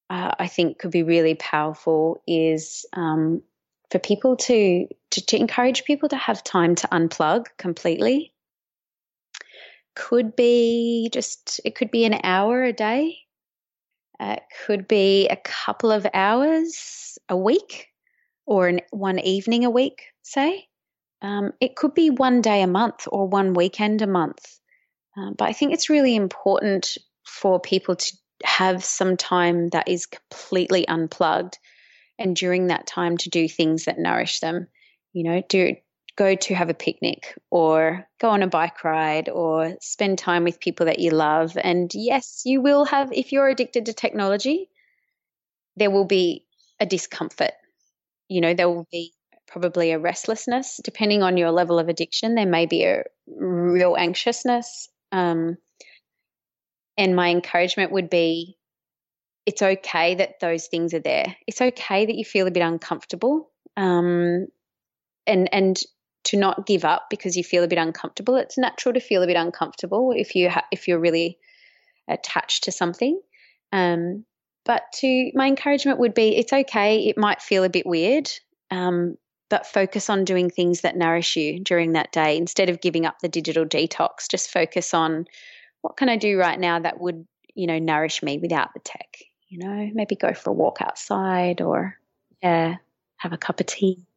uh, 0.09 0.35
I 0.37 0.47
think 0.47 0.79
could 0.79 0.91
be 0.91 1.03
really 1.03 1.35
powerful 1.35 2.21
is 2.27 2.85
um, 2.93 3.41
for 3.89 3.99
people 3.99 4.37
to, 4.37 4.87
to, 5.11 5.25
to 5.25 5.37
encourage 5.37 5.85
people 5.85 6.09
to 6.09 6.17
have 6.17 6.43
time 6.43 6.75
to 6.75 6.87
unplug 6.87 7.45
completely. 7.57 8.33
Could 9.95 10.35
be 10.35 11.09
just 11.11 11.61
it 11.65 11.75
could 11.75 11.91
be 11.91 12.05
an 12.05 12.19
hour 12.23 12.63
a 12.63 12.73
day. 12.73 13.17
Uh, 14.19 14.37
it 14.37 14.43
could 14.65 14.87
be 14.87 15.27
a 15.27 15.35
couple 15.35 15.91
of 15.91 16.07
hours 16.13 17.17
a 17.29 17.37
week, 17.37 17.87
or 18.45 18.67
an, 18.67 18.81
one 18.91 19.19
evening 19.19 19.65
a 19.65 19.69
week, 19.69 20.03
say. 20.21 20.67
Um, 21.23 21.53
it 21.61 21.75
could 21.75 21.93
be 21.93 22.09
one 22.09 22.41
day 22.41 22.61
a 22.61 22.67
month 22.67 23.07
or 23.07 23.27
one 23.27 23.53
weekend 23.53 24.01
a 24.01 24.07
month. 24.07 24.59
Uh, 25.17 25.31
but 25.37 25.47
I 25.47 25.53
think 25.53 25.73
it's 25.73 25.89
really 25.89 26.15
important 26.15 26.97
for 27.25 27.59
people 27.59 27.95
to 27.95 28.17
have 28.43 28.83
some 28.83 29.15
time 29.15 29.69
that 29.69 29.87
is 29.87 30.05
completely 30.05 30.85
unplugged 30.87 31.57
and 32.19 32.35
during 32.35 32.67
that 32.67 32.85
time 32.85 33.17
to 33.17 33.29
do 33.29 33.47
things 33.47 33.85
that 33.85 33.97
nourish 33.97 34.39
them. 34.39 34.67
You 35.13 35.23
know 35.23 35.43
do 35.47 35.75
go 36.15 36.35
to 36.35 36.53
have 36.53 36.69
a 36.69 36.75
picnic 36.75 37.37
or 37.49 38.07
go 38.19 38.29
on 38.29 38.43
a 38.43 38.47
bike 38.47 38.83
ride 38.83 39.29
or 39.29 39.75
spend 39.79 40.19
time 40.19 40.43
with 40.43 40.59
people 40.59 40.87
that 40.87 40.99
you 40.99 41.11
love. 41.11 41.57
And 41.61 41.89
yes 41.93 42.41
you 42.45 42.61
will 42.61 42.85
have 42.85 43.13
if 43.13 43.31
you're 43.31 43.47
addicted 43.47 43.85
to 43.85 43.93
technology 43.93 44.69
there 45.75 45.89
will 45.89 46.05
be 46.05 46.45
a 46.79 46.85
discomfort. 46.85 47.53
You 48.27 48.41
know 48.41 48.53
there 48.53 48.69
will 48.69 48.87
be 48.91 49.13
probably 49.53 49.91
a 49.91 49.99
restlessness 49.99 50.79
depending 50.83 51.23
on 51.23 51.37
your 51.37 51.51
level 51.51 51.79
of 51.79 51.87
addiction 51.87 52.35
there 52.35 52.45
may 52.45 52.65
be 52.65 52.83
a 52.83 53.03
real 53.27 53.95
anxiousness 53.95 54.89
um, 55.11 55.57
and 56.97 57.15
my 57.15 57.29
encouragement 57.29 57.91
would 57.91 58.09
be 58.09 58.57
it's 59.45 59.61
okay 59.61 60.15
that 60.15 60.39
those 60.39 60.67
things 60.67 60.93
are 60.93 60.99
there. 60.99 61.35
It's 61.47 61.61
okay 61.61 62.05
that 62.05 62.15
you 62.15 62.23
feel 62.23 62.47
a 62.47 62.51
bit 62.51 62.63
uncomfortable. 62.63 63.49
Um, 63.75 64.47
and 65.25 65.49
and 65.53 65.79
to 66.25 66.37
not 66.37 66.65
give 66.65 66.85
up 66.85 67.07
because 67.09 67.35
you 67.35 67.43
feel 67.43 67.63
a 67.63 67.67
bit 67.67 67.79
uncomfortable. 67.79 68.35
It's 68.35 68.57
natural 68.57 68.93
to 68.93 69.01
feel 69.01 69.23
a 69.23 69.27
bit 69.27 69.35
uncomfortable 69.35 70.13
if 70.15 70.35
you 70.35 70.49
ha- 70.49 70.67
if 70.71 70.87
you're 70.87 70.99
really 70.99 71.37
attached 72.07 72.65
to 72.65 72.71
something. 72.71 73.19
Um, 73.71 74.25
but 74.65 74.83
to 74.99 75.31
my 75.33 75.47
encouragement 75.47 75.99
would 75.99 76.13
be 76.13 76.37
it's 76.37 76.53
okay. 76.53 77.07
It 77.07 77.17
might 77.17 77.41
feel 77.41 77.63
a 77.63 77.69
bit 77.69 77.85
weird, 77.85 78.29
um, 78.71 79.17
but 79.53 79.67
focus 79.67 80.09
on 80.09 80.25
doing 80.25 80.49
things 80.49 80.81
that 80.81 80.97
nourish 80.97 81.35
you 81.35 81.59
during 81.59 81.91
that 81.91 82.11
day 82.11 82.35
instead 82.35 82.69
of 82.69 82.81
giving 82.81 83.05
up 83.05 83.19
the 83.19 83.29
digital 83.29 83.65
detox. 83.65 84.27
Just 84.27 84.49
focus 84.49 84.95
on 84.95 85.27
what 85.81 85.95
can 85.95 86.09
I 86.09 86.17
do 86.17 86.39
right 86.39 86.59
now 86.59 86.79
that 86.79 86.99
would, 86.99 87.27
you 87.53 87.67
know, 87.67 87.77
nourish 87.77 88.23
me 88.23 88.39
without 88.39 88.73
the 88.73 88.79
tech? 88.79 89.15
You 89.49 89.59
know, 89.59 89.91
maybe 89.93 90.15
go 90.15 90.33
for 90.33 90.49
a 90.49 90.53
walk 90.53 90.79
outside 90.81 91.61
or, 91.61 91.99
yeah, 92.41 92.77
have 93.17 93.31
a 93.31 93.37
cup 93.37 93.59
of 93.59 93.67
tea. 93.67 94.07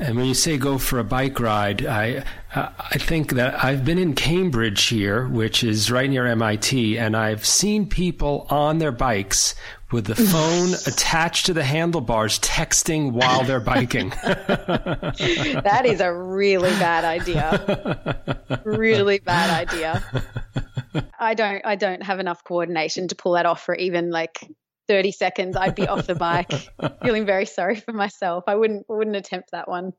And 0.00 0.16
when 0.16 0.26
you 0.26 0.34
say 0.34 0.58
go 0.58 0.76
for 0.76 0.98
a 0.98 1.04
bike 1.04 1.38
ride, 1.38 1.86
I 1.86 2.24
I 2.52 2.98
think 2.98 3.34
that 3.34 3.62
I've 3.62 3.84
been 3.84 3.98
in 3.98 4.14
Cambridge 4.14 4.86
here, 4.86 5.28
which 5.28 5.62
is 5.62 5.90
right 5.90 6.10
near 6.10 6.26
MIT, 6.26 6.98
and 6.98 7.16
I've 7.16 7.46
seen 7.46 7.86
people 7.86 8.46
on 8.50 8.78
their 8.78 8.92
bikes 8.92 9.54
with 9.92 10.06
the 10.06 10.14
phone 10.14 10.74
attached 10.86 11.46
to 11.46 11.52
the 11.52 11.64
handlebars 11.64 12.38
texting 12.40 13.12
while 13.12 13.44
they're 13.44 13.60
biking. 13.60 14.10
that 14.22 15.82
is 15.84 16.00
a 16.00 16.12
really 16.12 16.70
bad 16.70 17.04
idea. 17.04 18.62
Really 18.64 19.18
bad 19.18 19.68
idea. 19.68 20.02
I 21.18 21.34
don't 21.34 21.64
I 21.64 21.76
don't 21.76 22.02
have 22.02 22.20
enough 22.20 22.42
coordination 22.44 23.08
to 23.08 23.14
pull 23.14 23.32
that 23.32 23.46
off 23.46 23.62
for 23.62 23.74
even 23.74 24.10
like 24.10 24.46
30 24.88 25.12
seconds. 25.12 25.56
I'd 25.56 25.76
be 25.76 25.86
off 25.86 26.06
the 26.06 26.16
bike, 26.16 26.52
feeling 27.04 27.26
very 27.26 27.46
sorry 27.46 27.76
for 27.76 27.92
myself. 27.92 28.44
I 28.46 28.56
wouldn't 28.56 28.86
wouldn't 28.88 29.16
attempt 29.16 29.52
that 29.52 29.68
one. 29.68 29.92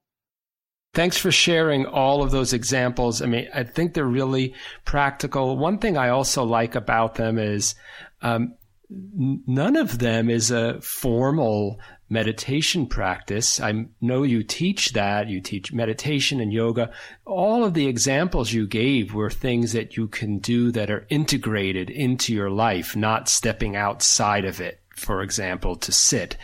Thanks 0.93 1.15
for 1.15 1.31
sharing 1.31 1.85
all 1.85 2.21
of 2.21 2.31
those 2.31 2.51
examples. 2.51 3.21
I 3.21 3.25
mean, 3.25 3.47
I 3.53 3.63
think 3.63 3.93
they're 3.93 4.03
really 4.03 4.53
practical. 4.83 5.57
One 5.57 5.77
thing 5.77 5.95
I 5.95 6.09
also 6.09 6.43
like 6.43 6.75
about 6.75 7.15
them 7.15 7.39
is 7.39 7.75
um, 8.21 8.55
none 8.91 9.77
of 9.77 9.99
them 9.99 10.29
is 10.29 10.51
a 10.51 10.81
formal 10.81 11.79
meditation 12.09 12.85
practice. 12.85 13.61
I 13.61 13.85
know 14.01 14.23
you 14.23 14.43
teach 14.43 14.91
that. 14.93 15.29
You 15.29 15.39
teach 15.39 15.71
meditation 15.71 16.41
and 16.41 16.51
yoga. 16.51 16.91
All 17.25 17.63
of 17.63 17.73
the 17.73 17.87
examples 17.87 18.51
you 18.51 18.67
gave 18.67 19.13
were 19.13 19.29
things 19.29 19.71
that 19.71 19.95
you 19.95 20.07
can 20.07 20.39
do 20.39 20.71
that 20.71 20.91
are 20.91 21.07
integrated 21.09 21.89
into 21.89 22.33
your 22.33 22.49
life, 22.49 22.95
not 22.95 23.29
stepping 23.29 23.77
outside 23.77 24.43
of 24.43 24.59
it 24.59 24.80
for 25.01 25.21
example, 25.21 25.75
to 25.77 25.91
sit, 25.91 26.37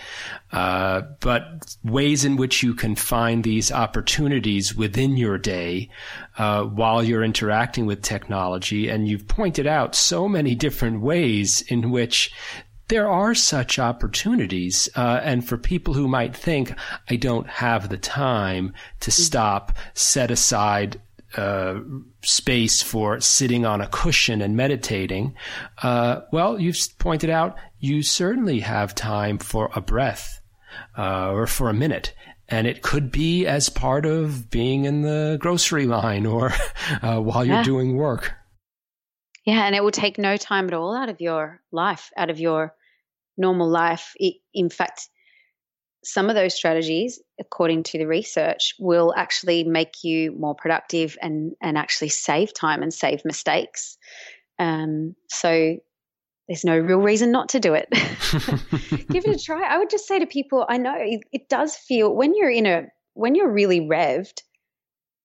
uh, 0.52 1.02
but 1.20 1.76
ways 1.84 2.26
in 2.26 2.36
which 2.36 2.64
you 2.64 2.74
can 2.74 2.96
find 2.96 3.44
these 3.44 3.72
opportunities 3.72 4.76
within 4.76 5.16
your 5.16 5.38
day 5.38 5.90
uh, 6.38 6.64
while 6.64 7.04
you're 7.04 7.24
interacting 7.24 7.86
with 7.86 8.02
technology. 8.02 8.90
And 8.90 9.08
you've 9.08 9.28
pointed 9.28 9.68
out 9.68 9.96
so 9.96 10.28
many 10.28 10.56
different 10.56 11.02
ways 11.02 11.62
in 11.62 11.92
which 11.92 12.32
there 12.88 13.10
are 13.10 13.36
such 13.36 13.80
opportunities. 13.80 14.90
Uh, 14.96 15.20
and 15.24 15.48
for 15.48 15.58
people 15.58 15.94
who 15.94 16.08
might 16.08 16.36
think, 16.36 16.74
I 17.10 17.18
don't 17.18 17.48
have 17.48 17.90
the 17.90 17.98
time 17.98 18.74
to 19.02 19.12
mm-hmm. 19.12 19.22
stop, 19.22 19.78
set 19.94 20.32
aside 20.32 21.00
uh, 21.36 21.80
space 22.22 22.82
for 22.82 23.20
sitting 23.20 23.66
on 23.66 23.82
a 23.82 23.88
cushion 23.88 24.42
and 24.42 24.56
meditating, 24.56 25.36
uh, 25.84 26.22
well, 26.32 26.60
you've 26.60 26.78
pointed 27.00 27.30
out 27.30 27.58
you 27.80 28.02
certainly 28.02 28.60
have 28.60 28.96
time 28.96 29.38
for 29.38 29.70
a 29.76 29.82
breath 29.82 30.42
uh, 30.98 31.32
or 31.32 31.48
for 31.48 31.70
a 31.70 31.74
minute. 31.74 32.14
And 32.50 32.66
it 32.66 32.82
could 32.82 33.12
be 33.12 33.46
as 33.46 33.70
part 33.70 34.06
of 34.06 34.50
being 34.50 34.86
in 34.86 35.02
the 35.02 35.38
grocery 35.40 35.86
line 35.86 36.26
or 36.26 36.54
uh, 37.02 37.20
while 37.20 37.44
you're 37.44 37.64
doing 37.64 37.96
work. 37.96 38.34
Yeah, 39.46 39.66
and 39.66 39.76
it 39.76 39.84
will 39.84 39.92
take 39.92 40.18
no 40.18 40.38
time 40.38 40.68
at 40.68 40.74
all 40.74 40.96
out 40.96 41.10
of 41.10 41.22
your 41.22 41.62
life, 41.72 42.12
out 42.18 42.30
of 42.30 42.40
your 42.40 42.74
normal 43.38 43.70
life. 43.70 44.14
It, 44.18 44.36
in 44.54 44.70
fact, 44.70 45.10
some 46.04 46.30
of 46.30 46.36
those 46.36 46.54
strategies, 46.54 47.22
according 47.40 47.84
to 47.84 47.98
the 47.98 48.08
research, 48.08 48.76
will 48.80 49.14
actually 49.16 49.64
make 49.64 50.04
you 50.04 50.32
more 50.34 50.56
productive 50.56 51.18
and, 51.22 51.54
and 51.62 51.78
actually 51.78 52.10
save 52.10 52.54
time 52.54 52.82
and 52.82 52.94
save 52.94 53.24
mistakes. 53.26 53.98
Um, 54.60 55.16
so 55.30 55.78
there's 56.48 56.64
no 56.64 56.78
real 56.78 57.00
reason 57.00 57.32
not 57.32 57.50
to 57.50 57.60
do 57.60 57.74
it. 57.74 57.88
Give 59.10 59.26
it 59.26 59.36
a 59.36 59.40
try. 59.44 59.64
I 59.64 59.78
would 59.78 59.90
just 59.90 60.08
say 60.08 60.20
to 60.20 60.26
people, 60.26 60.66
I 60.70 60.78
know 60.78 60.96
it, 60.98 61.22
it 61.34 61.50
does 61.50 61.76
feel 61.76 62.14
when 62.14 62.36
you're 62.36 62.50
in 62.50 62.66
a 62.66 62.88
when 63.16 63.36
you're 63.36 63.52
really 63.52 63.82
revved, 63.82 64.44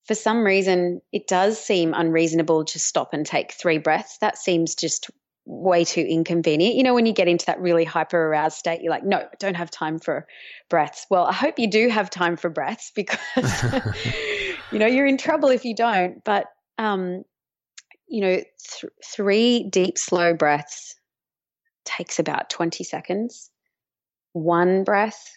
for 0.06 0.14
some 0.14 0.44
reason 0.44 1.00
it 1.12 1.28
does 1.28 1.62
seem 1.62 1.94
unreasonable 1.94 2.64
to 2.64 2.78
stop 2.78 3.10
and 3.12 3.24
take 3.24 3.52
three 3.52 3.78
breaths. 3.78 4.18
That 4.18 4.36
seems 4.36 4.74
just 4.74 5.10
way 5.44 5.84
too 5.84 6.00
inconvenient. 6.00 6.74
You 6.74 6.82
know, 6.82 6.94
when 6.94 7.06
you 7.06 7.12
get 7.12 7.28
into 7.28 7.46
that 7.46 7.60
really 7.60 7.84
hyper 7.84 8.28
aroused 8.28 8.56
state, 8.56 8.80
you're 8.82 8.92
like, 8.92 9.04
no, 9.04 9.18
I 9.18 9.28
don't 9.38 9.56
have 9.56 9.70
time 9.70 9.98
for 9.98 10.26
breaths. 10.68 11.06
Well, 11.08 11.26
I 11.26 11.32
hope 11.32 11.58
you 11.58 11.68
do 11.68 11.88
have 11.88 12.10
time 12.10 12.36
for 12.36 12.48
breaths 12.48 12.90
because, 12.96 13.18
you 14.72 14.78
know, 14.78 14.86
you're 14.86 15.06
in 15.06 15.18
trouble 15.18 15.50
if 15.50 15.64
you 15.64 15.74
don't. 15.74 16.22
But, 16.24 16.46
um, 16.78 17.22
you 18.08 18.20
know, 18.20 18.36
th- 18.36 18.92
three 19.04 19.68
deep, 19.70 19.98
slow 19.98 20.34
breaths 20.34 20.94
takes 21.84 22.18
about 22.18 22.50
20 22.50 22.84
seconds. 22.84 23.50
One 24.32 24.84
breath 24.84 25.36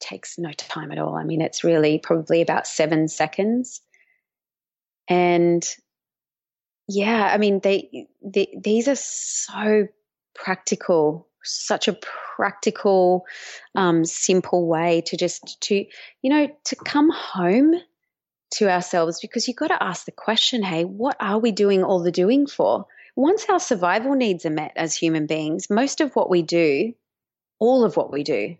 takes 0.00 0.38
no 0.38 0.52
time 0.52 0.92
at 0.92 0.98
all. 0.98 1.14
I 1.14 1.24
mean, 1.24 1.40
it's 1.40 1.64
really 1.64 1.98
probably 1.98 2.42
about 2.42 2.66
seven 2.66 3.08
seconds. 3.08 3.80
And 5.08 5.66
yeah, 6.88 7.30
I 7.32 7.38
mean, 7.38 7.60
they, 7.60 8.06
they 8.22 8.54
these 8.60 8.88
are 8.88 8.96
so 8.96 9.88
practical, 10.34 11.28
such 11.42 11.88
a 11.88 11.98
practical, 12.36 13.24
um, 13.74 14.04
simple 14.04 14.66
way 14.66 15.02
to 15.06 15.16
just 15.16 15.60
to 15.62 15.74
you 16.22 16.30
know 16.30 16.48
to 16.64 16.76
come 16.76 17.10
home 17.10 17.74
to 18.52 18.70
ourselves 18.70 19.20
because 19.20 19.48
you've 19.48 19.56
got 19.56 19.68
to 19.68 19.82
ask 19.82 20.04
the 20.04 20.12
question, 20.12 20.62
hey, 20.62 20.84
what 20.84 21.16
are 21.20 21.38
we 21.38 21.52
doing 21.52 21.82
all 21.82 22.02
the 22.02 22.12
doing 22.12 22.46
for? 22.46 22.86
Once 23.16 23.46
our 23.48 23.60
survival 23.60 24.14
needs 24.14 24.44
are 24.44 24.50
met 24.50 24.72
as 24.76 24.96
human 24.96 25.26
beings, 25.26 25.70
most 25.70 26.00
of 26.00 26.14
what 26.14 26.28
we 26.28 26.42
do, 26.42 26.92
all 27.58 27.84
of 27.84 27.96
what 27.96 28.12
we 28.12 28.24
do, 28.24 28.56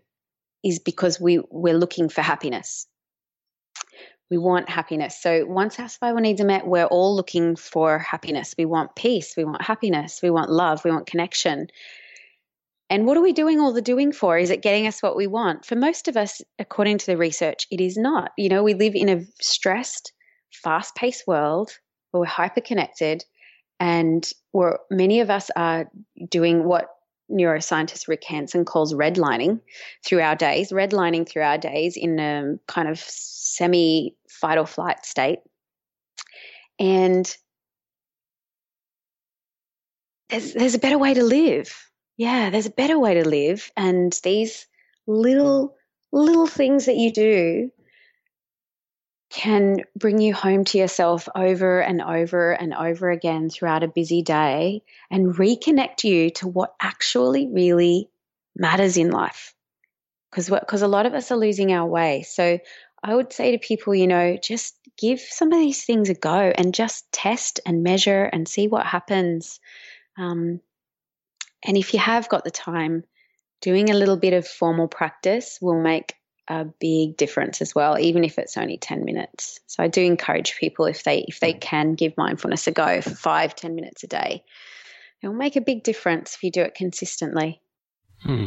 is 0.63 0.79
because 0.79 1.19
we 1.19 1.39
we're 1.51 1.77
looking 1.77 2.09
for 2.09 2.21
happiness 2.21 2.87
we 4.29 4.37
want 4.37 4.69
happiness. 4.69 5.21
So 5.21 5.45
once 5.45 5.79
our 5.79 5.87
survival 5.87 6.21
needs 6.21 6.41
are 6.41 6.45
met, 6.45 6.67
we're 6.67 6.85
all 6.85 7.15
looking 7.15 7.55
for 7.55 7.99
happiness. 7.99 8.55
We 8.57 8.65
want 8.65 8.95
peace. 8.95 9.35
We 9.37 9.45
want 9.45 9.61
happiness. 9.61 10.19
We 10.23 10.31
want 10.31 10.49
love. 10.49 10.83
We 10.83 10.91
want 10.91 11.07
connection. 11.07 11.67
And 12.89 13.05
what 13.05 13.17
are 13.17 13.21
we 13.21 13.33
doing 13.33 13.59
all 13.59 13.73
the 13.73 13.81
doing 13.81 14.11
for? 14.11 14.37
Is 14.37 14.49
it 14.49 14.61
getting 14.61 14.87
us 14.87 15.01
what 15.01 15.15
we 15.15 15.27
want? 15.27 15.65
For 15.65 15.75
most 15.75 16.07
of 16.07 16.17
us, 16.17 16.41
according 16.59 16.99
to 16.99 17.05
the 17.05 17.17
research, 17.17 17.67
it 17.71 17.81
is 17.81 17.97
not. 17.97 18.31
You 18.37 18.49
know, 18.49 18.63
we 18.63 18.73
live 18.73 18.95
in 18.95 19.09
a 19.09 19.25
stressed, 19.41 20.11
fast 20.51 20.95
paced 20.95 21.27
world 21.27 21.71
where 22.11 22.21
we're 22.21 22.27
hyper 22.27 22.61
connected 22.61 23.23
and 23.79 24.29
we're, 24.53 24.77
many 24.89 25.19
of 25.19 25.29
us 25.29 25.51
are 25.55 25.89
doing 26.29 26.63
what 26.63 26.89
neuroscientist 27.31 28.07
Rick 28.07 28.23
Hanson 28.23 28.65
calls 28.65 28.93
redlining 28.93 29.59
through 30.05 30.21
our 30.21 30.35
days, 30.35 30.71
redlining 30.71 31.27
through 31.27 31.43
our 31.43 31.57
days 31.57 31.97
in 31.97 32.19
a 32.19 32.57
kind 32.67 32.87
of 32.87 32.99
semi 32.99 34.15
fight 34.29 34.57
or 34.57 34.67
flight 34.67 35.05
state. 35.05 35.39
And 36.79 37.35
there's 40.29 40.53
there's 40.53 40.75
a 40.75 40.79
better 40.79 40.97
way 40.97 41.13
to 41.13 41.23
live. 41.23 41.89
Yeah, 42.17 42.49
there's 42.49 42.65
a 42.65 42.71
better 42.71 42.99
way 42.99 43.15
to 43.15 43.27
live. 43.27 43.71
And 43.75 44.17
these 44.23 44.67
little 45.07 45.75
little 46.11 46.47
things 46.47 46.85
that 46.85 46.95
you 46.95 47.11
do 47.11 47.71
can 49.35 49.81
bring 49.97 50.21
you 50.21 50.33
home 50.33 50.63
to 50.63 50.77
yourself 50.77 51.27
over 51.35 51.81
and 51.81 52.01
over 52.01 52.53
and 52.53 52.73
over 52.73 53.11
again 53.11 53.49
throughout 53.49 53.83
a 53.83 53.87
busy 53.89 54.21
day 54.21 54.81
and 55.11 55.35
reconnect 55.35 56.05
you 56.05 56.29
to 56.29 56.47
what 56.47 56.73
actually 56.79 57.49
really 57.49 58.09
matters 58.55 58.95
in 58.95 59.11
life. 59.11 59.53
Because 60.31 60.49
because 60.49 60.83
a 60.83 60.87
lot 60.87 61.05
of 61.05 61.13
us 61.13 61.31
are 61.31 61.37
losing 61.37 61.73
our 61.73 61.85
way. 61.85 62.23
So 62.23 62.59
I 63.03 63.13
would 63.13 63.33
say 63.33 63.51
to 63.51 63.57
people, 63.57 63.93
you 63.93 64.07
know, 64.07 64.37
just 64.41 64.77
give 64.97 65.19
some 65.19 65.51
of 65.51 65.59
these 65.59 65.83
things 65.83 66.09
a 66.09 66.13
go 66.13 66.53
and 66.55 66.73
just 66.73 67.11
test 67.11 67.59
and 67.65 67.83
measure 67.83 68.23
and 68.23 68.47
see 68.47 68.69
what 68.69 68.85
happens. 68.85 69.59
Um, 70.17 70.61
and 71.61 71.75
if 71.75 71.93
you 71.93 71.99
have 71.99 72.29
got 72.29 72.45
the 72.45 72.51
time, 72.51 73.03
doing 73.59 73.89
a 73.89 73.95
little 73.95 74.17
bit 74.17 74.31
of 74.31 74.47
formal 74.47 74.87
practice 74.87 75.59
will 75.61 75.81
make 75.81 76.15
a 76.47 76.65
big 76.65 77.17
difference 77.17 77.61
as 77.61 77.73
well, 77.73 77.97
even 77.97 78.23
if 78.23 78.37
it's 78.37 78.57
only 78.57 78.77
10 78.77 79.03
minutes. 79.03 79.59
So 79.67 79.83
I 79.83 79.87
do 79.87 80.01
encourage 80.01 80.57
people 80.57 80.85
if 80.85 81.03
they 81.03 81.25
if 81.27 81.39
they 81.39 81.53
can 81.53 81.95
give 81.95 82.17
mindfulness 82.17 82.67
a 82.67 82.71
go 82.71 83.01
for 83.01 83.11
five, 83.11 83.55
10 83.55 83.75
minutes 83.75 84.03
a 84.03 84.07
day. 84.07 84.43
It 85.21 85.27
will 85.27 85.35
make 85.35 85.55
a 85.55 85.61
big 85.61 85.83
difference 85.83 86.35
if 86.35 86.43
you 86.43 86.51
do 86.51 86.61
it 86.61 86.75
consistently. 86.75 87.61
Hmm. 88.21 88.45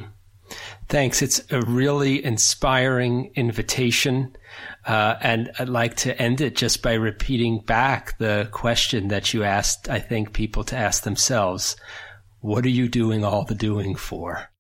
Thanks. 0.89 1.21
It's 1.21 1.43
a 1.51 1.61
really 1.63 2.25
inspiring 2.25 3.33
invitation. 3.35 4.37
Uh, 4.87 5.17
and 5.21 5.51
I'd 5.59 5.69
like 5.69 5.97
to 5.97 6.21
end 6.21 6.41
it 6.41 6.57
just 6.57 6.83
by 6.83 6.95
repeating 6.95 7.61
back 7.61 8.17
the 8.19 8.49
question 8.51 9.09
that 9.09 9.35
you 9.35 9.45
asked, 9.45 9.89
I 9.89 9.99
think, 9.99 10.33
people 10.33 10.65
to 10.65 10.77
ask 10.77 11.03
themselves 11.03 11.77
What 12.41 12.65
are 12.65 12.71
you 12.71 12.89
doing 12.89 13.25
all 13.25 13.45
the 13.45 13.55
doing 13.55 13.97
for? 13.97 14.51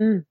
Mm. 0.00 0.26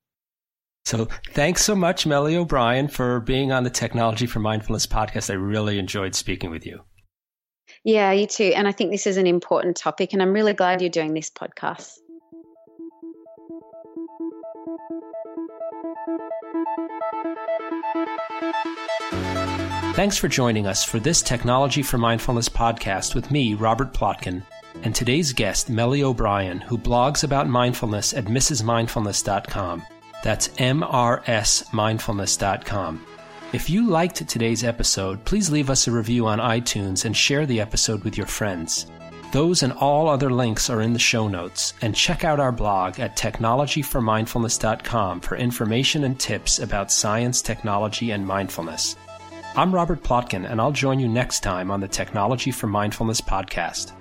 So 0.86 1.08
thanks 1.32 1.64
so 1.64 1.76
much, 1.76 2.06
Melli 2.06 2.36
O'Brien, 2.36 2.88
for 2.88 3.22
being 3.22 3.52
on 3.52 3.64
the 3.64 3.70
Technology 3.70 4.28
for 4.28 4.40
Mindfulness 4.40 4.86
podcast. 4.86 5.30
I 5.30 5.36
really 5.36 5.80
enjoyed 5.80 6.14
speaking 6.14 6.52
with 6.52 6.66
you. 6.66 6.82
Yeah, 7.86 8.12
you 8.12 8.28
too. 8.28 8.52
And 8.56 8.68
I 8.68 8.74
think 8.74 8.92
this 8.92 9.08
is 9.08 9.18
an 9.18 9.28
important 9.28 9.78
topic, 9.78 10.14
and 10.14 10.22
I'm 10.22 10.34
really 10.34 10.54
glad 10.54 10.82
you're 10.82 10.90
doing 10.90 11.14
this 11.14 11.30
podcast. 11.30 11.98
Thanks 19.96 20.18
for 20.18 20.28
joining 20.28 20.66
us 20.68 20.84
for 20.84 21.00
this 21.00 21.22
Technology 21.22 21.84
for 21.84 21.98
Mindfulness 21.98 22.50
podcast 22.50 23.16
with 23.16 23.32
me, 23.32 23.54
Robert 23.54 23.94
Plotkin, 23.94 24.44
and 24.82 24.94
today's 24.94 25.32
guest, 25.34 25.72
Melli 25.72 26.02
O'Brien, 26.02 26.60
who 26.60 26.78
blogs 26.78 27.24
about 27.24 27.48
mindfulness 27.48 28.14
at 28.14 28.26
mrsmindfulness.com. 28.26 29.84
That's 30.24 30.48
mrsmindfulness.com. 30.48 33.06
If 33.52 33.70
you 33.70 33.88
liked 33.88 34.28
today's 34.28 34.64
episode, 34.64 35.24
please 35.26 35.52
leave 35.52 35.70
us 35.70 35.88
a 35.88 35.92
review 35.92 36.26
on 36.26 36.40
iTunes 36.40 37.06
and 37.06 37.16
share 37.16 37.46
the 37.46 37.62
episode 37.62 38.04
with 38.04 38.18
your 38.18 38.26
friends. 38.26 38.88
Those 39.32 39.62
and 39.62 39.74
all 39.74 40.10
other 40.10 40.32
links 40.32 40.70
are 40.70 40.82
in 40.82 40.94
the 40.94 41.00
show 41.00 41.28
notes, 41.28 41.74
and 41.82 41.96
check 41.96 42.24
out 42.24 42.40
our 42.40 42.52
blog 42.52 43.00
at 43.00 43.18
technologyformindfulness.com 43.18 45.22
for 45.22 45.36
information 45.36 46.04
and 46.04 46.20
tips 46.20 46.60
about 46.60 46.92
science, 46.92 47.42
technology, 47.42 48.12
and 48.12 48.26
mindfulness. 48.26 48.96
I'm 49.56 49.74
Robert 49.74 50.04
Plotkin, 50.04 50.50
and 50.50 50.62
I'll 50.62 50.72
join 50.72 51.00
you 51.00 51.08
next 51.08 51.42
time 51.42 51.70
on 51.70 51.80
the 51.80 51.88
Technology 51.88 52.52
for 52.52 52.68
Mindfulness 52.68 53.22
podcast. 53.22 53.92